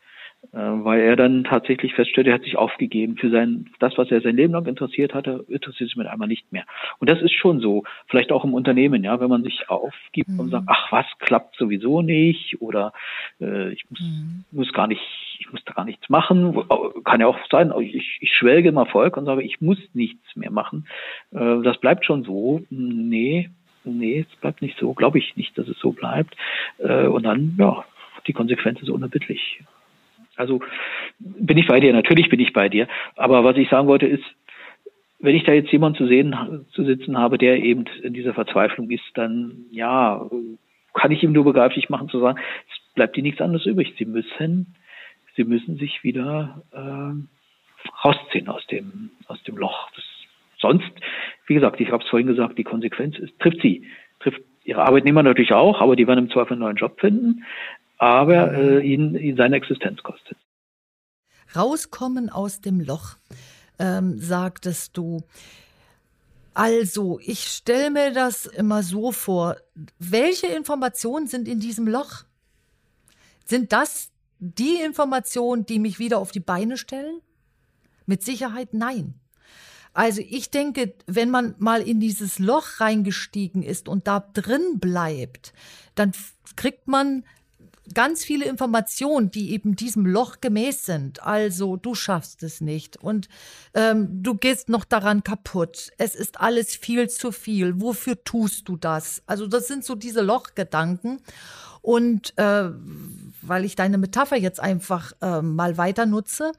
Äh, 0.53 0.57
weil 0.57 1.01
er 1.01 1.16
dann 1.16 1.45
tatsächlich 1.45 1.95
feststellte, 1.95 2.30
er 2.30 2.34
hat 2.34 2.45
sich 2.45 2.57
aufgegeben 2.57 3.16
für 3.16 3.30
sein, 3.30 3.68
das, 3.78 3.97
was 3.99 4.11
er 4.11 4.20
sein 4.22 4.36
Leben 4.36 4.55
lang 4.55 4.66
interessiert 4.66 5.14
hatte, 5.14 5.45
interessiert 5.49 5.91
sich 5.91 5.97
mit 5.97 6.07
einmal 6.07 6.28
nicht 6.28 6.51
mehr. 6.51 6.64
Und 6.99 7.11
das 7.11 7.20
ist 7.20 7.34
schon 7.34 7.61
so, 7.61 7.84
vielleicht 8.09 8.32
auch 8.32 8.45
im 8.45 8.55
Unternehmen, 8.55 9.05
ja, 9.05 9.20
wenn 9.20 9.28
man 9.28 9.45
sich 9.45 9.68
aufgibt 9.68 10.30
mhm. 10.30 10.41
und 10.41 10.51
sagt, 10.51 10.64
ach 10.66 10.91
was, 10.91 11.07
klappt 11.18 11.57
sowieso 11.57 12.01
nicht 12.01 12.61
oder 12.61 12.93
äh, 13.41 13.70
ich 13.72 13.88
muss, 13.91 14.01
mhm. 14.01 14.45
muss 14.51 14.72
gar 14.72 14.86
nicht, 14.86 15.03
ich 15.38 15.53
muss 15.53 15.62
da 15.66 15.74
gar 15.74 15.84
nichts 15.84 16.09
machen, 16.09 16.57
kann 17.05 17.20
ja 17.20 17.26
auch 17.26 17.38
sein, 17.51 17.72
ich, 17.78 18.18
ich 18.20 18.32
schwelge 18.32 18.70
im 18.70 18.76
Erfolg 18.78 19.18
und 19.18 19.26
sage, 19.26 19.43
ich 19.43 19.61
muss 19.61 19.78
nichts 19.93 20.34
mehr 20.36 20.51
machen. 20.51 20.86
Äh, 21.32 21.62
das 21.62 21.78
bleibt 21.78 22.07
schon 22.07 22.24
so. 22.24 22.62
Nee, 22.70 23.51
nee, 23.84 24.26
es 24.28 24.41
bleibt 24.41 24.62
nicht 24.62 24.78
so, 24.78 24.95
glaube 24.95 25.18
ich 25.18 25.36
nicht, 25.36 25.57
dass 25.59 25.68
es 25.68 25.78
so 25.78 25.93
bleibt. 25.93 26.34
Äh, 26.78 27.07
und 27.07 27.24
dann, 27.24 27.57
ja, 27.59 27.84
die 28.26 28.32
Konsequenz 28.32 28.80
ist 28.80 28.91
unerbittlich. 28.91 29.61
Also 30.41 30.61
bin 31.18 31.59
ich 31.59 31.66
bei 31.66 31.80
dir, 31.80 31.93
natürlich 31.93 32.30
bin 32.30 32.41
ich 32.41 32.53
bei 32.53 32.68
dir. 32.68 32.88
Aber 33.16 33.45
was 33.45 33.57
ich 33.57 33.68
sagen 33.68 33.86
wollte 33.86 34.07
ist, 34.07 34.24
wenn 35.18 35.36
ich 35.36 35.45
da 35.45 35.53
jetzt 35.53 35.70
jemanden 35.70 35.99
zu 35.99 36.07
sehen, 36.07 36.64
zu 36.72 36.82
sitzen 36.84 37.18
habe, 37.18 37.36
der 37.36 37.62
eben 37.62 37.84
in 38.03 38.14
dieser 38.14 38.32
Verzweiflung 38.32 38.91
ist, 38.91 39.05
dann 39.14 39.66
ja, 39.70 40.26
kann 40.95 41.11
ich 41.12 41.22
ihm 41.22 41.32
nur 41.32 41.45
begreiflich 41.45 41.91
machen 41.91 42.09
zu 42.09 42.20
sagen, 42.20 42.41
es 42.72 42.95
bleibt 42.95 43.16
dir 43.16 43.22
nichts 43.22 43.43
anderes 43.43 43.66
übrig. 43.66 43.95
Sie 43.99 44.07
müssen, 44.07 44.74
sie 45.36 45.45
müssen 45.45 45.76
sich 45.76 46.03
wieder 46.03 46.62
äh, 46.72 48.07
rausziehen 48.07 48.49
aus 48.49 48.66
dem, 48.68 49.11
aus 49.26 49.43
dem 49.43 49.59
Loch. 49.59 49.91
Das, 49.95 50.05
sonst, 50.59 50.91
wie 51.47 51.55
gesagt, 51.55 51.80
ich 51.80 51.93
habe 51.93 52.03
es 52.03 52.09
vorhin 52.09 52.28
gesagt, 52.28 52.57
die 52.57 52.64
Konsequenz 52.64 53.18
ist, 53.18 53.38
trifft 53.41 53.61
sie, 53.61 53.86
trifft 54.20 54.41
ihre 54.64 54.86
Arbeitnehmer 54.86 55.22
natürlich 55.22 55.53
auch, 55.53 55.82
aber 55.82 55.97
die 55.97 56.07
werden 56.07 56.26
im 56.26 56.30
Zweifel 56.30 56.55
einen 56.55 56.62
neuen 56.62 56.76
Job 56.76 56.99
finden 56.99 57.45
aber 58.01 58.55
äh, 58.55 58.80
ihn, 58.80 59.14
ihn 59.14 59.36
seine 59.36 59.57
Existenz 59.57 60.03
kostet. 60.03 60.38
Rauskommen 61.55 62.30
aus 62.30 62.62
dem 62.62 62.80
Loch, 62.80 63.16
ähm, 63.78 64.18
sagtest 64.18 64.96
du. 64.96 65.22
Also, 66.55 67.20
ich 67.22 67.44
stelle 67.44 67.90
mir 67.90 68.12
das 68.12 68.46
immer 68.46 68.82
so 68.82 69.12
vor. 69.12 69.57
Welche 69.98 70.46
Informationen 70.46 71.26
sind 71.26 71.46
in 71.46 71.61
diesem 71.61 71.86
Loch? 71.86 72.24
Sind 73.44 73.70
das 73.72 74.11
die 74.38 74.80
Informationen, 74.82 75.66
die 75.66 75.78
mich 75.78 75.98
wieder 75.98 76.18
auf 76.18 76.32
die 76.32 76.40
Beine 76.40 76.78
stellen? 76.78 77.20
Mit 78.07 78.22
Sicherheit 78.22 78.72
nein. 78.72 79.14
Also 79.92 80.22
ich 80.26 80.51
denke, 80.51 80.94
wenn 81.07 81.30
man 81.30 81.55
mal 81.59 81.82
in 81.82 82.01
dieses 82.01 82.38
Loch 82.38 82.80
reingestiegen 82.80 83.62
ist 83.62 83.88
und 83.88 84.07
da 84.07 84.20
drin 84.20 84.78
bleibt, 84.78 85.53
dann 85.96 86.12
kriegt 86.57 86.86
man 86.86 87.24
ganz 87.95 88.24
viele 88.24 88.47
Informationen, 88.47 89.30
die 89.30 89.53
eben 89.53 89.76
diesem 89.76 90.07
Loch 90.07 90.41
gemäß 90.41 90.86
sind. 90.86 91.22
Also 91.22 91.76
du 91.76 91.95
schaffst 91.95 92.43
es 92.43 92.61
nicht 92.61 92.97
und 92.97 93.28
ähm, 93.74 94.22
du 94.22 94.34
gehst 94.34 94.68
noch 94.68 94.84
daran 94.84 95.22
kaputt. 95.24 95.91
Es 95.99 96.14
ist 96.14 96.41
alles 96.41 96.76
viel 96.76 97.09
zu 97.09 97.32
viel. 97.32 97.80
Wofür 97.80 98.22
tust 98.24 98.68
du 98.68 98.76
das? 98.76 99.22
Also 99.26 99.47
das 99.47 99.66
sind 99.66 99.84
so 99.84 99.95
diese 99.95 100.20
Lochgedanken. 100.22 101.20
Und 101.82 102.36
äh, 102.38 102.70
weil 103.43 103.64
ich 103.64 103.74
deine 103.74 103.99
Metapher 103.99 104.36
jetzt 104.36 104.61
einfach 104.61 105.12
äh, 105.22 105.41
mal 105.41 105.78
weiter 105.78 106.07
nutze. 106.07 106.53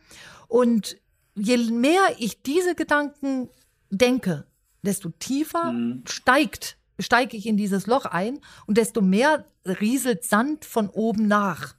Und 0.47 0.97
je 1.35 1.57
mehr 1.57 2.01
ich 2.17 2.41
diese 2.41 2.75
Gedanken 2.75 3.49
denke, 3.89 4.45
desto 4.81 5.09
tiefer 5.09 5.71
mhm. 5.71 6.03
steigt 6.07 6.77
steige 7.01 7.37
ich 7.37 7.45
in 7.45 7.57
dieses 7.57 7.87
Loch 7.87 8.05
ein 8.05 8.39
und 8.65 8.77
desto 8.77 9.01
mehr 9.01 9.45
rieselt 9.65 10.23
Sand 10.23 10.65
von 10.65 10.89
oben 10.89 11.27
nach. 11.27 11.75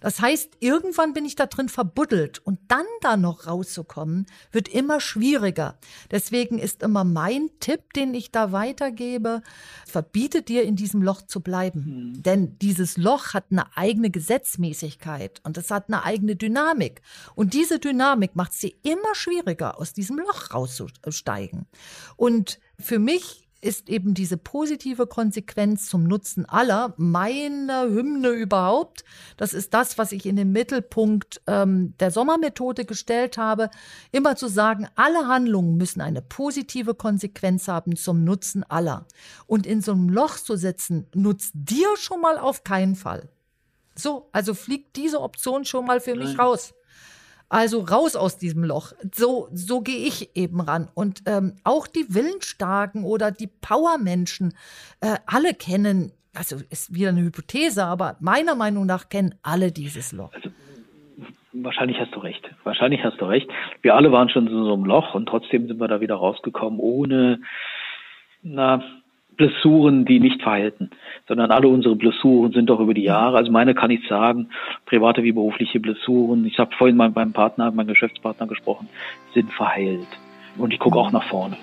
Das 0.00 0.20
heißt, 0.20 0.58
irgendwann 0.60 1.12
bin 1.12 1.24
ich 1.24 1.34
da 1.34 1.46
drin 1.46 1.68
verbuddelt 1.68 2.38
und 2.44 2.60
dann 2.68 2.86
da 3.00 3.16
noch 3.16 3.46
rauszukommen, 3.46 4.26
wird 4.52 4.68
immer 4.68 5.00
schwieriger. 5.00 5.78
Deswegen 6.10 6.58
ist 6.58 6.82
immer 6.82 7.04
mein 7.04 7.50
Tipp, 7.60 7.92
den 7.94 8.14
ich 8.14 8.30
da 8.30 8.52
weitergebe, 8.52 9.42
verbiete 9.86 10.42
dir 10.42 10.62
in 10.62 10.76
diesem 10.76 11.02
Loch 11.02 11.22
zu 11.22 11.40
bleiben. 11.40 12.12
Mhm. 12.14 12.22
Denn 12.22 12.58
dieses 12.58 12.96
Loch 12.96 13.34
hat 13.34 13.46
eine 13.50 13.76
eigene 13.76 14.10
Gesetzmäßigkeit 14.10 15.40
und 15.44 15.58
es 15.58 15.70
hat 15.70 15.88
eine 15.88 16.04
eigene 16.04 16.36
Dynamik. 16.36 17.02
Und 17.34 17.54
diese 17.54 17.78
Dynamik 17.78 18.36
macht 18.36 18.52
es 18.52 18.58
dir 18.58 18.72
immer 18.82 19.14
schwieriger, 19.14 19.80
aus 19.80 19.92
diesem 19.92 20.18
Loch 20.18 20.54
rauszusteigen. 20.54 21.66
Und 22.16 22.60
für 22.78 23.00
mich 23.00 23.47
ist 23.60 23.88
eben 23.88 24.14
diese 24.14 24.36
positive 24.36 25.06
Konsequenz 25.06 25.88
zum 25.88 26.04
Nutzen 26.04 26.44
aller 26.46 26.94
meine 26.96 27.88
Hymne 27.90 28.28
überhaupt. 28.30 29.04
Das 29.36 29.52
ist 29.52 29.74
das, 29.74 29.98
was 29.98 30.12
ich 30.12 30.26
in 30.26 30.36
den 30.36 30.52
Mittelpunkt 30.52 31.40
ähm, 31.46 31.94
der 31.98 32.10
Sommermethode 32.10 32.84
gestellt 32.84 33.36
habe, 33.36 33.70
immer 34.12 34.36
zu 34.36 34.48
sagen, 34.48 34.86
alle 34.94 35.26
Handlungen 35.26 35.76
müssen 35.76 36.00
eine 36.00 36.22
positive 36.22 36.94
Konsequenz 36.94 37.66
haben 37.66 37.96
zum 37.96 38.22
Nutzen 38.22 38.62
aller. 38.62 39.06
Und 39.46 39.66
in 39.66 39.82
so 39.82 39.92
einem 39.92 40.08
Loch 40.08 40.36
zu 40.36 40.56
sitzen, 40.56 41.06
nutzt 41.14 41.52
dir 41.54 41.88
schon 41.96 42.20
mal 42.20 42.38
auf 42.38 42.62
keinen 42.62 42.94
Fall. 42.94 43.28
So, 43.96 44.28
also 44.30 44.54
fliegt 44.54 44.94
diese 44.94 45.20
Option 45.20 45.64
schon 45.64 45.84
mal 45.84 46.00
für 46.00 46.14
mich 46.14 46.38
raus. 46.38 46.74
Also 47.48 47.80
raus 47.80 48.14
aus 48.14 48.36
diesem 48.36 48.64
Loch. 48.64 48.92
So, 49.14 49.48
so 49.52 49.80
gehe 49.80 50.06
ich 50.06 50.36
eben 50.36 50.60
ran. 50.60 50.88
Und 50.94 51.22
ähm, 51.26 51.54
auch 51.64 51.86
die 51.86 52.14
Willensstarken 52.14 53.04
oder 53.04 53.30
die 53.30 53.46
Powermenschen, 53.46 54.52
äh, 55.00 55.16
alle 55.26 55.54
kennen, 55.54 56.12
also 56.34 56.56
ist 56.70 56.94
wieder 56.94 57.08
eine 57.08 57.22
Hypothese, 57.22 57.84
aber 57.84 58.16
meiner 58.20 58.54
Meinung 58.54 58.84
nach 58.84 59.08
kennen 59.08 59.34
alle 59.42 59.72
dieses 59.72 60.12
Loch. 60.12 60.32
Also, 60.34 60.50
wahrscheinlich 61.52 61.98
hast 61.98 62.14
du 62.14 62.20
recht. 62.20 62.48
Wahrscheinlich 62.64 63.02
hast 63.02 63.18
du 63.20 63.24
recht. 63.24 63.48
Wir 63.80 63.94
alle 63.94 64.12
waren 64.12 64.28
schon 64.28 64.46
in 64.46 64.52
so 64.52 64.74
einem 64.74 64.84
Loch 64.84 65.14
und 65.14 65.26
trotzdem 65.26 65.68
sind 65.68 65.80
wir 65.80 65.88
da 65.88 66.00
wieder 66.00 66.16
rausgekommen, 66.16 66.78
ohne, 66.78 67.40
na, 68.42 68.82
Blessuren, 69.36 70.04
die 70.04 70.20
nicht 70.20 70.42
verhalten, 70.42 70.90
sondern 71.28 71.50
alle 71.50 71.68
unsere 71.68 71.94
Blessuren 71.94 72.52
sind 72.52 72.70
doch 72.70 72.80
über 72.80 72.94
die 72.94 73.04
Jahre, 73.04 73.36
also 73.36 73.52
meine 73.52 73.74
kann 73.74 73.90
ich 73.90 74.08
sagen, 74.08 74.48
private 74.86 75.22
wie 75.22 75.32
berufliche 75.32 75.78
Blessuren, 75.78 76.46
ich 76.46 76.58
habe 76.58 76.74
vorhin 76.76 76.96
mal 76.96 77.10
beim 77.10 77.32
Partner, 77.32 77.70
meinem 77.70 77.88
Geschäftspartner 77.88 78.46
gesprochen, 78.46 78.88
sind 79.34 79.52
verheilt. 79.52 80.08
Und 80.56 80.72
ich 80.72 80.80
gucke 80.80 80.98
auch 80.98 81.12
nach 81.12 81.28
vorne. 81.28 81.56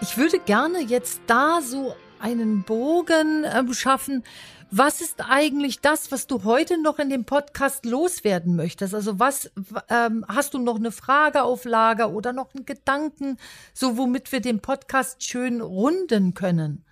Ich 0.00 0.16
würde 0.16 0.38
gerne 0.38 0.80
jetzt 0.80 1.22
da 1.26 1.60
so 1.60 1.94
einen 2.20 2.62
Bogen 2.62 3.44
äh, 3.44 3.74
schaffen. 3.74 4.22
Was 4.70 5.00
ist 5.00 5.20
eigentlich 5.28 5.80
das, 5.80 6.10
was 6.10 6.26
du 6.26 6.44
heute 6.44 6.80
noch 6.80 6.98
in 6.98 7.10
dem 7.10 7.24
Podcast 7.24 7.84
loswerden 7.84 8.56
möchtest? 8.56 8.94
Also 8.94 9.18
was 9.18 9.50
ähm, 9.88 10.24
hast 10.28 10.54
du 10.54 10.58
noch 10.58 10.76
eine 10.76 10.92
Frage 10.92 11.42
auf 11.42 11.64
Lager 11.64 12.10
oder 12.10 12.32
noch 12.32 12.54
einen 12.54 12.66
Gedanken, 12.66 13.38
so 13.72 13.96
womit 13.96 14.32
wir 14.32 14.40
den 14.40 14.60
Podcast 14.60 15.22
schön 15.22 15.60
runden 15.60 16.34
können? 16.34 16.84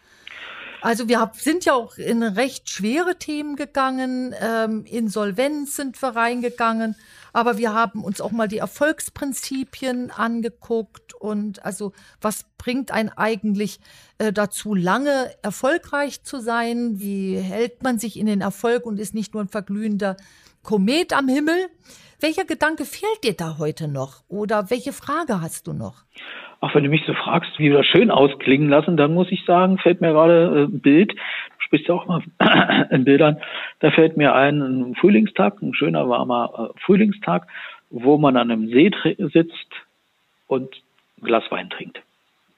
Also 0.83 1.09
wir 1.09 1.31
sind 1.35 1.65
ja 1.65 1.75
auch 1.75 1.97
in 1.97 2.25
recht 2.25 2.69
schwere 2.69 3.17
Themen 3.17 3.55
gegangen. 3.55 4.35
Ähm, 4.41 4.85
Insolvenz 4.85 5.77
sind 5.77 6.01
wir 6.03 6.09
reingegangen. 6.09 6.97
Aber 7.33 7.57
wir 7.57 7.73
haben 7.73 8.03
uns 8.03 8.21
auch 8.21 8.33
mal 8.33 8.49
die 8.49 8.59
Erfolgsprinzipien 8.59 10.11
angeguckt 10.11 11.15
und 11.15 11.65
also 11.65 11.93
was 12.21 12.45
bringt 12.59 12.91
einen 12.91 13.09
eigentlich 13.11 13.81
äh, 14.19 14.33
dazu, 14.33 14.75
lange 14.75 15.33
erfolgreich 15.43 16.25
zu 16.25 16.41
sein? 16.41 17.01
Wie 17.01 17.37
hält 17.37 17.83
man 17.83 17.99
sich 17.99 18.19
in 18.19 18.27
den 18.27 18.41
Erfolg 18.41 18.85
und 18.85 18.99
ist 18.99 19.15
nicht 19.15 19.35
nur 19.35 19.43
ein 19.45 19.49
verglühender 19.49 20.17
Komet 20.63 21.13
am 21.13 21.29
Himmel? 21.29 21.69
Welcher 22.21 22.45
Gedanke 22.45 22.85
fehlt 22.85 23.25
dir 23.25 23.35
da 23.35 23.57
heute 23.59 23.89
noch? 23.89 24.25
Oder 24.29 24.69
welche 24.69 24.93
Frage 24.93 25.41
hast 25.41 25.69
du 25.69 25.73
noch? 25.73 26.05
Auch 26.63 26.75
wenn 26.75 26.85
du 26.85 26.89
mich 26.89 27.05
so 27.07 27.13
fragst, 27.13 27.59
wie 27.59 27.71
wir 27.71 27.79
das 27.79 27.87
schön 27.87 28.11
ausklingen 28.11 28.71
lassen, 28.71 28.97
dann 28.97 29.13
muss 29.13 29.31
ich 29.31 29.45
sagen, 29.45 29.77
fällt 29.77 30.01
mir 30.01 30.13
gerade 30.13 30.69
ein 30.71 30.81
Bild 30.81 31.13
sprichst 31.73 31.89
ja 31.89 31.95
auch 31.95 32.07
mal 32.07 32.23
in 32.91 33.05
Bildern. 33.05 33.39
Da 33.81 33.91
fällt 33.91 34.19
mir 34.19 34.35
ein, 34.35 34.61
ein 34.61 34.95
Frühlingstag, 34.95 35.63
ein 35.63 35.73
schöner, 35.73 36.07
warmer 36.07 36.75
äh, 36.75 36.81
Frühlingstag, 36.81 37.47
wo 37.89 38.19
man 38.19 38.37
an 38.37 38.51
einem 38.51 38.69
See 38.69 38.91
sitzt 39.33 39.73
und 40.49 40.69
ein 41.19 41.25
Glas 41.25 41.45
Wein 41.51 41.71
trinkt. 41.71 42.03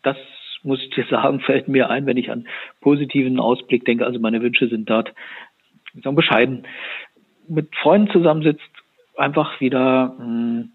Das 0.02 0.16
muss 0.64 0.82
ich 0.82 0.90
dir 0.90 1.04
sagen, 1.10 1.38
fällt 1.38 1.68
mir 1.68 1.90
ein, 1.90 2.06
wenn 2.06 2.16
ich 2.16 2.32
an 2.32 2.48
positiven 2.80 3.38
Ausblick 3.38 3.84
denke. 3.84 4.04
Also 4.04 4.18
meine 4.18 4.42
Wünsche 4.42 4.66
sind 4.66 4.90
dort 4.90 5.14
so 6.02 6.10
bescheiden. 6.10 6.66
Mit 7.46 7.74
Freunden 7.76 8.10
zusammensitzt, 8.10 8.68
einfach 9.16 9.60
wieder, 9.60 10.16
hm, 10.18 10.72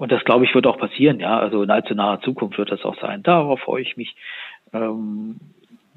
und 0.00 0.10
das 0.10 0.24
glaube 0.24 0.44
ich 0.44 0.54
wird 0.54 0.66
auch 0.66 0.78
passieren, 0.78 1.20
ja, 1.20 1.38
also 1.38 1.62
in 1.62 1.70
allzu 1.70 1.94
naher 1.94 2.20
Zukunft 2.22 2.58
wird 2.58 2.72
das 2.72 2.84
auch 2.84 2.98
sein. 3.00 3.22
Darauf 3.22 3.60
freue 3.60 3.82
ich 3.82 3.96
mich, 3.96 4.16
ähm, 4.72 5.38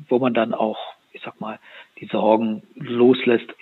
wo 0.08 0.20
man 0.20 0.36
dann 0.36 0.54
auch 0.54 0.78
ich 1.14 1.22
sag 1.22 1.40
mal, 1.40 1.60
die 2.00 2.08
Sorgen 2.08 2.64
loslässt. 2.76 3.54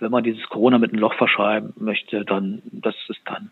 Wenn 0.00 0.10
man 0.10 0.24
dieses 0.24 0.48
Corona 0.48 0.78
mit 0.78 0.92
einem 0.92 1.00
Loch 1.00 1.14
verschreiben 1.14 1.72
möchte, 1.76 2.24
dann, 2.24 2.62
das 2.72 2.94
ist 3.08 3.20
dann 3.26 3.50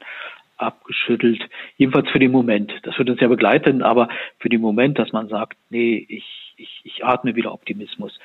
abgeschüttelt. 0.56 1.42
Jedenfalls 1.76 2.08
für 2.10 2.18
den 2.18 2.30
Moment. 2.30 2.72
Das 2.84 2.96
wird 2.98 3.10
uns 3.10 3.20
ja 3.20 3.28
begleiten, 3.28 3.82
aber 3.82 4.08
für 4.38 4.48
den 4.48 4.60
Moment, 4.60 4.98
dass 4.98 5.12
man 5.12 5.28
sagt, 5.28 5.58
nee, 5.70 6.06
ich, 6.08 6.54
ich, 6.56 6.80
ich 6.84 7.04
atme 7.04 7.34
wieder 7.34 7.52
Optimismus. 7.52 8.18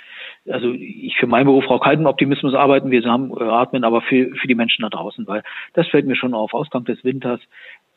Also 0.48 0.72
ich 0.72 1.18
für 1.18 1.28
meinen 1.28 1.46
Beruf 1.46 1.68
auch 1.68 1.84
keinen 1.84 2.06
Optimismus 2.06 2.54
arbeiten. 2.54 2.92
Wir 2.92 3.04
haben 3.06 3.32
äh, 3.38 3.44
atmen, 3.44 3.84
aber 3.84 4.02
für, 4.02 4.36
für 4.36 4.48
die 4.48 4.56
Menschen 4.56 4.84
da 4.84 4.90
draußen, 4.90 5.26
weil 5.28 5.44
das 5.74 5.88
fällt 5.88 6.06
mir 6.06 6.16
schon 6.16 6.34
auf. 6.34 6.54
Ausgang 6.54 6.86
des 6.86 7.04
Winters, 7.04 7.40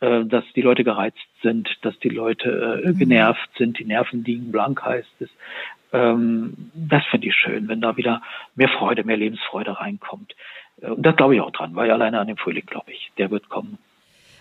dass 0.00 0.44
die 0.56 0.62
Leute 0.62 0.82
gereizt 0.82 1.18
sind, 1.42 1.68
dass 1.82 1.98
die 1.98 2.08
Leute 2.08 2.82
äh, 2.84 2.94
genervt 2.94 3.50
sind, 3.58 3.78
die 3.78 3.84
Nerven 3.84 4.24
liegen 4.24 4.50
blank 4.50 4.82
heißt 4.82 5.20
es. 5.20 5.28
Ähm, 5.92 6.70
das 6.74 7.04
finde 7.10 7.28
ich 7.28 7.34
schön, 7.34 7.68
wenn 7.68 7.80
da 7.80 7.96
wieder 7.96 8.22
mehr 8.54 8.68
Freude, 8.68 9.04
mehr 9.04 9.16
Lebensfreude 9.16 9.78
reinkommt. 9.78 10.34
Äh, 10.80 10.90
und 10.90 11.04
das 11.04 11.16
glaube 11.16 11.34
ich 11.34 11.40
auch 11.40 11.50
dran, 11.50 11.74
weil 11.74 11.90
alleine 11.90 12.20
an 12.20 12.28
dem 12.28 12.36
Frühling, 12.36 12.66
glaube 12.66 12.92
ich, 12.92 13.12
der 13.18 13.30
wird 13.30 13.48
kommen. 13.48 13.78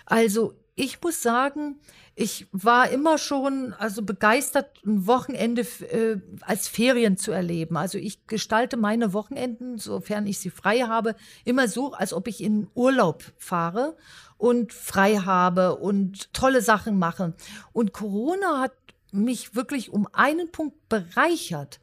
Also 0.06 0.54
ich 0.76 1.02
muss 1.02 1.22
sagen, 1.22 1.76
ich 2.16 2.48
war 2.52 2.90
immer 2.90 3.18
schon 3.18 3.74
also 3.78 4.02
begeistert, 4.02 4.68
ein 4.86 5.08
Wochenende 5.08 5.62
äh, 5.62 6.18
als 6.42 6.68
Ferien 6.68 7.18
zu 7.18 7.32
erleben. 7.32 7.76
Also 7.76 7.98
ich 7.98 8.28
gestalte 8.28 8.78
meine 8.78 9.14
Wochenenden, 9.14 9.78
sofern 9.78 10.26
ich 10.26 10.40
sie 10.40 10.50
frei 10.50 10.80
habe, 10.82 11.16
immer 11.44 11.68
so, 11.68 11.92
als 11.94 12.14
ob 12.14 12.28
ich 12.28 12.42
in 12.42 12.68
Urlaub 12.76 13.24
fahre 13.38 13.98
und 14.40 14.74
frei 14.74 15.18
habe 15.18 15.76
und 15.76 16.34
tolle 16.34 16.62
Sachen 16.62 16.98
mache. 16.98 17.34
Und 17.74 17.94
Corona 17.94 18.62
hat 18.62 18.72
mich 19.12 19.54
wirklich 19.54 19.92
um 19.92 20.08
einen 20.14 20.52
Punkt 20.52 20.88
bereichert. 20.88 21.80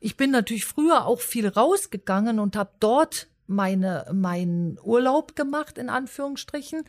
Ich 0.00 0.16
bin 0.16 0.30
natürlich 0.30 0.64
früher 0.64 1.06
auch 1.06 1.20
viel 1.20 1.46
rausgegangen 1.46 2.40
und 2.40 2.56
habe 2.56 2.70
dort 2.80 3.28
meine 3.46 4.06
meinen 4.12 4.78
Urlaub 4.82 5.36
gemacht 5.36 5.78
in 5.78 5.88
Anführungsstrichen 5.88 6.84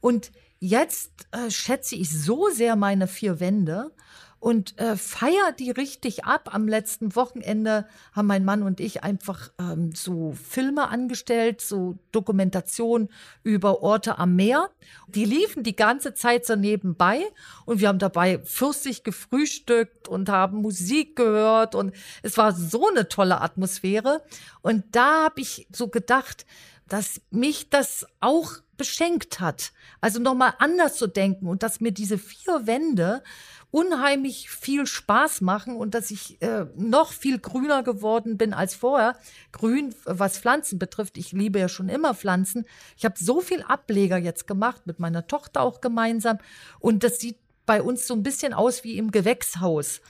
und 0.00 0.32
jetzt 0.58 1.12
äh, 1.32 1.50
schätze 1.50 1.96
ich 1.96 2.10
so 2.10 2.48
sehr 2.48 2.76
meine 2.76 3.06
vier 3.06 3.40
Wände 3.40 3.92
und 4.40 4.78
äh, 4.78 4.96
feiert 4.96 5.58
die 5.58 5.70
richtig 5.70 6.24
ab. 6.24 6.50
Am 6.52 6.68
letzten 6.68 7.16
Wochenende 7.16 7.86
haben 8.12 8.26
mein 8.26 8.44
Mann 8.44 8.62
und 8.62 8.78
ich 8.78 9.02
einfach 9.02 9.50
ähm, 9.58 9.92
so 9.94 10.32
Filme 10.32 10.88
angestellt, 10.88 11.60
so 11.60 11.98
Dokumentation 12.12 13.08
über 13.42 13.82
Orte 13.82 14.18
am 14.18 14.36
Meer. 14.36 14.70
Die 15.08 15.24
liefen 15.24 15.64
die 15.64 15.76
ganze 15.76 16.14
Zeit 16.14 16.46
so 16.46 16.54
nebenbei 16.54 17.20
und 17.66 17.80
wir 17.80 17.88
haben 17.88 17.98
dabei 17.98 18.38
fürstlich 18.44 19.02
gefrühstückt 19.02 20.06
und 20.08 20.28
haben 20.28 20.62
Musik 20.62 21.16
gehört 21.16 21.74
und 21.74 21.92
es 22.22 22.36
war 22.36 22.52
so 22.52 22.88
eine 22.88 23.08
tolle 23.08 23.40
Atmosphäre. 23.40 24.22
Und 24.62 24.84
da 24.92 25.24
habe 25.24 25.40
ich 25.40 25.66
so 25.72 25.88
gedacht, 25.88 26.46
dass 26.88 27.20
mich 27.30 27.70
das 27.70 28.06
auch 28.20 28.52
beschenkt 28.76 29.40
hat. 29.40 29.72
Also 30.00 30.20
nochmal 30.20 30.54
anders 30.58 30.96
zu 30.96 31.06
denken 31.06 31.46
und 31.46 31.62
dass 31.62 31.80
mir 31.80 31.92
diese 31.92 32.18
vier 32.18 32.66
Wände 32.66 33.22
unheimlich 33.70 34.48
viel 34.48 34.86
Spaß 34.86 35.42
machen 35.42 35.76
und 35.76 35.94
dass 35.94 36.10
ich 36.10 36.40
äh, 36.40 36.66
noch 36.76 37.12
viel 37.12 37.38
grüner 37.38 37.82
geworden 37.82 38.38
bin 38.38 38.54
als 38.54 38.74
vorher. 38.74 39.16
Grün, 39.52 39.94
was 40.04 40.38
Pflanzen 40.38 40.78
betrifft. 40.78 41.18
Ich 41.18 41.32
liebe 41.32 41.58
ja 41.58 41.68
schon 41.68 41.90
immer 41.90 42.14
Pflanzen. 42.14 42.66
Ich 42.96 43.04
habe 43.04 43.16
so 43.18 43.40
viel 43.40 43.62
Ableger 43.62 44.16
jetzt 44.16 44.46
gemacht, 44.46 44.86
mit 44.86 45.00
meiner 45.00 45.26
Tochter 45.26 45.60
auch 45.60 45.80
gemeinsam. 45.80 46.38
Und 46.78 47.04
das 47.04 47.18
sieht 47.18 47.38
bei 47.66 47.82
uns 47.82 48.06
so 48.06 48.14
ein 48.14 48.22
bisschen 48.22 48.54
aus 48.54 48.84
wie 48.84 48.96
im 48.96 49.10
Gewächshaus. 49.10 50.00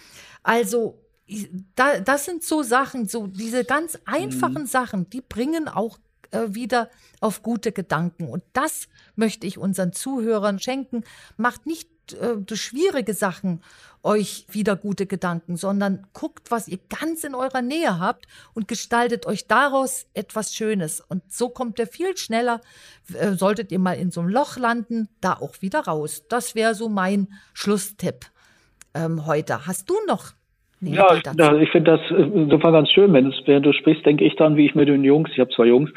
Also 0.44 1.02
da, 1.74 2.00
das 2.00 2.24
sind 2.24 2.44
so 2.44 2.62
Sachen, 2.62 3.08
so 3.08 3.26
diese 3.26 3.64
ganz 3.64 3.98
einfachen 4.04 4.62
mhm. 4.62 4.66
Sachen, 4.66 5.10
die 5.10 5.20
bringen 5.20 5.68
auch 5.68 5.98
äh, 6.30 6.54
wieder 6.54 6.90
auf 7.20 7.42
gute 7.42 7.72
Gedanken. 7.72 8.28
Und 8.28 8.42
das 8.52 8.88
möchte 9.16 9.46
ich 9.46 9.58
unseren 9.58 9.92
Zuhörern 9.92 10.58
schenken. 10.58 11.04
Macht 11.36 11.66
nicht 11.66 11.88
äh, 12.12 12.36
durch 12.36 12.62
schwierige 12.62 13.14
Sachen 13.14 13.62
euch 14.02 14.46
wieder 14.50 14.76
gute 14.76 15.06
Gedanken, 15.06 15.56
sondern 15.56 16.06
guckt, 16.12 16.50
was 16.50 16.68
ihr 16.68 16.78
ganz 16.88 17.24
in 17.24 17.34
eurer 17.34 17.62
Nähe 17.62 17.98
habt 17.98 18.26
und 18.54 18.68
gestaltet 18.68 19.26
euch 19.26 19.46
daraus 19.46 20.06
etwas 20.14 20.54
Schönes. 20.54 21.00
Und 21.00 21.32
so 21.32 21.48
kommt 21.48 21.78
ihr 21.78 21.86
viel 21.86 22.16
schneller, 22.16 22.60
äh, 23.12 23.32
solltet 23.32 23.72
ihr 23.72 23.78
mal 23.78 23.94
in 23.94 24.10
so 24.10 24.20
einem 24.20 24.30
Loch 24.30 24.56
landen, 24.56 25.08
da 25.20 25.34
auch 25.34 25.60
wieder 25.60 25.80
raus. 25.80 26.22
Das 26.28 26.54
wäre 26.54 26.74
so 26.74 26.88
mein 26.88 27.28
Schlusstipp 27.54 28.26
ähm, 28.94 29.26
heute. 29.26 29.66
Hast 29.66 29.90
du 29.90 29.94
noch 30.06 30.32
Nee, 30.80 30.94
ja, 30.94 31.12
ich, 31.14 31.24
ich 31.62 31.70
finde 31.70 31.98
das 31.98 32.00
insofern 32.10 32.72
ganz 32.72 32.90
schön. 32.92 33.12
Wenn, 33.12 33.26
es, 33.26 33.34
wenn 33.46 33.62
du 33.62 33.72
sprichst, 33.72 34.06
denke 34.06 34.24
ich 34.24 34.36
dann, 34.36 34.56
wie 34.56 34.66
ich 34.66 34.76
mit 34.76 34.88
den 34.88 35.02
Jungs, 35.02 35.30
ich 35.32 35.40
habe 35.40 35.50
zwei 35.50 35.66
Jungs, 35.66 35.90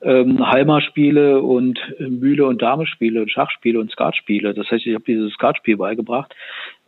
ähm, 0.00 0.46
Halmer 0.46 0.80
spiele 0.80 1.42
und 1.42 1.78
äh, 1.98 2.04
Mühle 2.04 2.46
und 2.46 2.62
Dame 2.62 2.86
spiele 2.86 3.20
und 3.20 3.32
Schachspiele 3.32 3.80
und 3.80 3.90
Skat 3.90 4.16
spiele. 4.16 4.54
Das 4.54 4.70
heißt, 4.70 4.86
ich 4.86 4.94
habe 4.94 5.04
dieses 5.04 5.32
Skatspiel 5.32 5.76
beigebracht, 5.76 6.34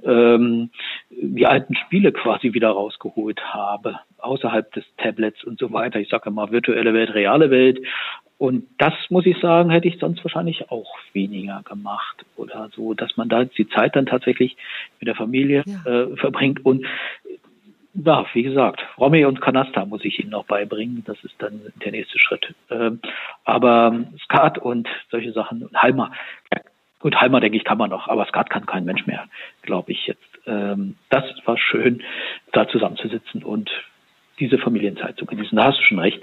ähm, 0.05 0.71
die 1.11 1.47
alten 1.47 1.75
Spiele 1.75 2.13
quasi 2.13 2.53
wieder 2.53 2.71
rausgeholt 2.71 3.41
habe, 3.53 3.99
außerhalb 4.19 4.73
des 4.73 4.85
Tablets 4.99 5.43
und 5.43 5.59
so 5.59 5.73
weiter. 5.73 5.99
Ich 5.99 6.09
sage 6.09 6.31
mal 6.31 6.53
virtuelle 6.53 6.95
Welt, 6.95 7.15
reale 7.15 7.51
Welt. 7.51 7.81
Und 8.41 8.69
das 8.79 8.95
muss 9.11 9.27
ich 9.27 9.39
sagen, 9.39 9.69
hätte 9.69 9.87
ich 9.87 9.99
sonst 9.99 10.25
wahrscheinlich 10.25 10.71
auch 10.71 10.91
weniger 11.13 11.61
gemacht 11.63 12.25
oder 12.37 12.71
so, 12.75 12.95
dass 12.95 13.15
man 13.19 13.29
da 13.29 13.45
die 13.45 13.69
Zeit 13.69 13.95
dann 13.95 14.07
tatsächlich 14.07 14.57
mit 14.99 15.09
der 15.09 15.15
Familie 15.15 15.63
ja. 15.67 16.05
äh, 16.05 16.17
verbringt 16.17 16.65
und 16.65 16.87
ja, 17.95 18.25
wie 18.33 18.43
gesagt, 18.43 18.81
Romy 18.99 19.25
und 19.25 19.41
Kanasta 19.41 19.85
muss 19.85 20.05
ich 20.05 20.19
Ihnen 20.21 20.31
noch 20.31 20.45
beibringen. 20.45 21.03
Das 21.07 21.17
ist 21.25 21.35
dann 21.39 21.61
der 21.85 21.93
nächste 21.93 22.19
Schritt. 22.19 22.55
Ähm, 22.71 23.01
aber 23.45 24.05
Skat 24.25 24.59
und 24.59 24.89
solche 25.11 25.33
Sachen, 25.33 25.69
Halmer, 25.75 26.13
ja, 26.53 26.61
gut, 27.01 27.17
Halmer 27.17 27.41
denke 27.41 27.57
ich 27.57 27.65
kann 27.65 27.79
man 27.79 27.91
noch, 27.91 28.09
aber 28.09 28.27
Skat 28.27 28.51
kann 28.51 28.67
kein 28.67 28.85
Mensch 28.85 29.07
mehr, 29.07 29.27
glaube 29.63 29.93
ich 29.93 30.07
jetzt. 30.07 30.21
Ähm, 30.47 30.97
das 31.09 31.25
war 31.45 31.59
schön, 31.59 32.03
da 32.53 32.69
zusammenzusitzen 32.69 33.43
und 33.43 33.71
diese 34.39 34.59
Familienzeit 34.59 35.17
zu 35.19 35.27
genießen. 35.27 35.57
Da 35.57 35.65
hast 35.65 35.79
du 35.81 35.85
schon 35.85 35.99
recht. 35.99 36.23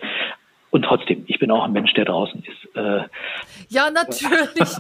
Und 0.70 0.84
trotzdem, 0.84 1.24
ich 1.28 1.40
bin 1.40 1.50
auch 1.50 1.64
ein 1.64 1.72
Mensch, 1.72 1.94
der 1.94 2.06
draußen 2.06 2.44
ist. 2.44 2.76
Äh, 2.76 3.04
ja, 3.70 3.90
natürlich. 3.90 4.78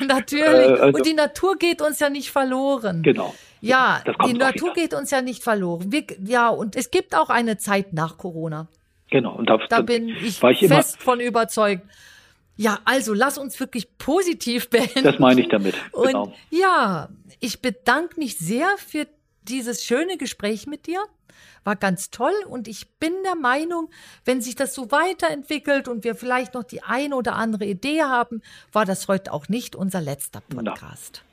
natürlich. 0.00 0.44
Äh, 0.44 0.80
also, 0.80 0.98
und 0.98 1.06
die 1.06 1.14
Natur 1.14 1.56
geht 1.56 1.80
uns 1.80 2.00
ja 2.00 2.10
nicht 2.10 2.30
verloren. 2.30 3.02
Genau. 3.02 3.34
Ja, 3.60 4.02
die 4.26 4.34
Natur 4.34 4.72
geht 4.72 4.94
uns 4.94 5.10
ja 5.10 5.22
nicht 5.22 5.42
verloren. 5.42 5.90
Wir, 5.92 6.04
ja, 6.24 6.48
und 6.48 6.76
es 6.76 6.90
gibt 6.90 7.14
auch 7.14 7.30
eine 7.30 7.58
Zeit 7.58 7.92
nach 7.92 8.18
Corona. 8.18 8.68
Genau. 9.10 9.34
Und 9.34 9.48
da, 9.48 9.58
da 9.68 9.80
bin 9.80 10.08
ich, 10.08 10.42
ich 10.42 10.68
fest 10.68 11.02
von 11.02 11.20
überzeugt. 11.20 11.82
Ja, 12.56 12.80
also 12.84 13.14
lass 13.14 13.38
uns 13.38 13.58
wirklich 13.60 13.96
positiv 13.98 14.68
beenden. 14.70 15.04
Das 15.04 15.18
meine 15.18 15.40
ich 15.40 15.48
damit. 15.48 15.76
Genau. 15.92 16.24
Und 16.24 16.34
ja, 16.50 17.08
ich 17.40 17.62
bedanke 17.62 18.18
mich 18.18 18.36
sehr 18.36 18.68
für 18.78 19.06
dieses 19.42 19.84
schöne 19.84 20.18
Gespräch 20.18 20.66
mit 20.66 20.86
dir. 20.86 21.00
War 21.64 21.76
ganz 21.76 22.10
toll 22.10 22.34
und 22.48 22.66
ich 22.66 22.88
bin 22.98 23.12
der 23.24 23.34
Meinung, 23.34 23.90
wenn 24.24 24.40
sich 24.40 24.54
das 24.54 24.74
so 24.74 24.90
weiterentwickelt 24.90 25.88
und 25.88 26.04
wir 26.04 26.14
vielleicht 26.14 26.54
noch 26.54 26.64
die 26.64 26.82
eine 26.82 27.14
oder 27.14 27.34
andere 27.34 27.64
Idee 27.64 28.02
haben, 28.02 28.42
war 28.72 28.84
das 28.84 29.08
heute 29.08 29.32
auch 29.32 29.48
nicht 29.48 29.76
unser 29.76 30.00
letzter 30.00 30.40
Podcast. 30.40 31.22
Na, 31.24 31.27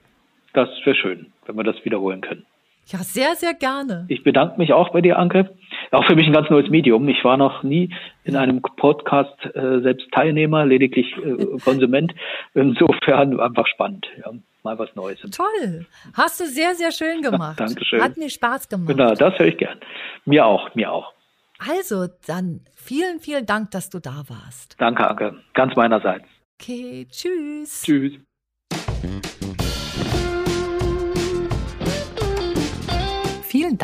das 0.56 0.70
wäre 0.84 0.96
schön, 0.96 1.32
wenn 1.46 1.56
wir 1.58 1.64
das 1.64 1.84
wiederholen 1.84 2.22
können. 2.22 2.46
Ja, 2.88 3.00
sehr, 3.00 3.36
sehr 3.36 3.56
gerne. 3.56 4.06
Ich 4.10 4.24
bedanke 4.24 4.60
mich 4.60 4.72
auch 4.72 4.90
bei 4.92 5.02
dir, 5.02 5.18
Anke. 5.18 5.50
Auch 5.92 6.06
für 6.06 6.16
mich 6.16 6.28
ein 6.28 6.34
ganz 6.34 6.52
neues 6.52 6.70
Medium. 6.70 7.08
Ich 7.10 7.24
war 7.24 7.36
noch 7.36 7.64
nie 7.64 7.90
in 8.24 8.36
einem 8.36 8.62
Podcast 8.62 9.34
äh, 9.56 9.82
selbst 9.82 10.12
Teilnehmer, 10.12 10.66
lediglich 10.66 11.08
äh, 11.18 11.58
Konsument. 11.64 12.14
Insofern 12.54 13.40
einfach 13.40 13.66
spannend. 13.66 14.06
Ja, 14.24 14.32
mal 14.64 14.78
was 14.78 14.94
Neues. 14.96 15.20
Toll. 15.32 15.88
Hast 16.14 16.40
du 16.40 16.46
sehr, 16.46 16.76
sehr 16.76 16.92
schön 16.92 17.24
gemacht. 17.24 17.60
Ja, 17.60 17.66
Dankeschön. 17.66 18.02
Hat 18.04 18.18
mir 18.18 18.30
Spaß 18.30 18.70
gemacht. 18.70 18.90
Genau, 18.90 19.16
das 19.16 19.40
höre 19.40 19.48
ich 19.48 19.58
gern. 19.58 19.80
Mir 20.26 20.46
auch, 20.46 20.76
mir 20.76 20.92
auch. 20.92 21.12
Also, 21.58 22.08
dann 22.28 22.62
vielen, 22.76 23.20
vielen 23.20 23.48
Dank, 23.48 23.72
dass 23.72 23.90
du 23.90 24.00
da 24.00 24.24
warst. 24.28 24.76
Danke, 24.78 25.10
Anke. 25.10 25.36
Ganz 25.54 25.76
meinerseits. 25.76 26.26
Okay, 26.62 27.08
tschüss. 27.10 27.82
Tschüss. 27.82 28.14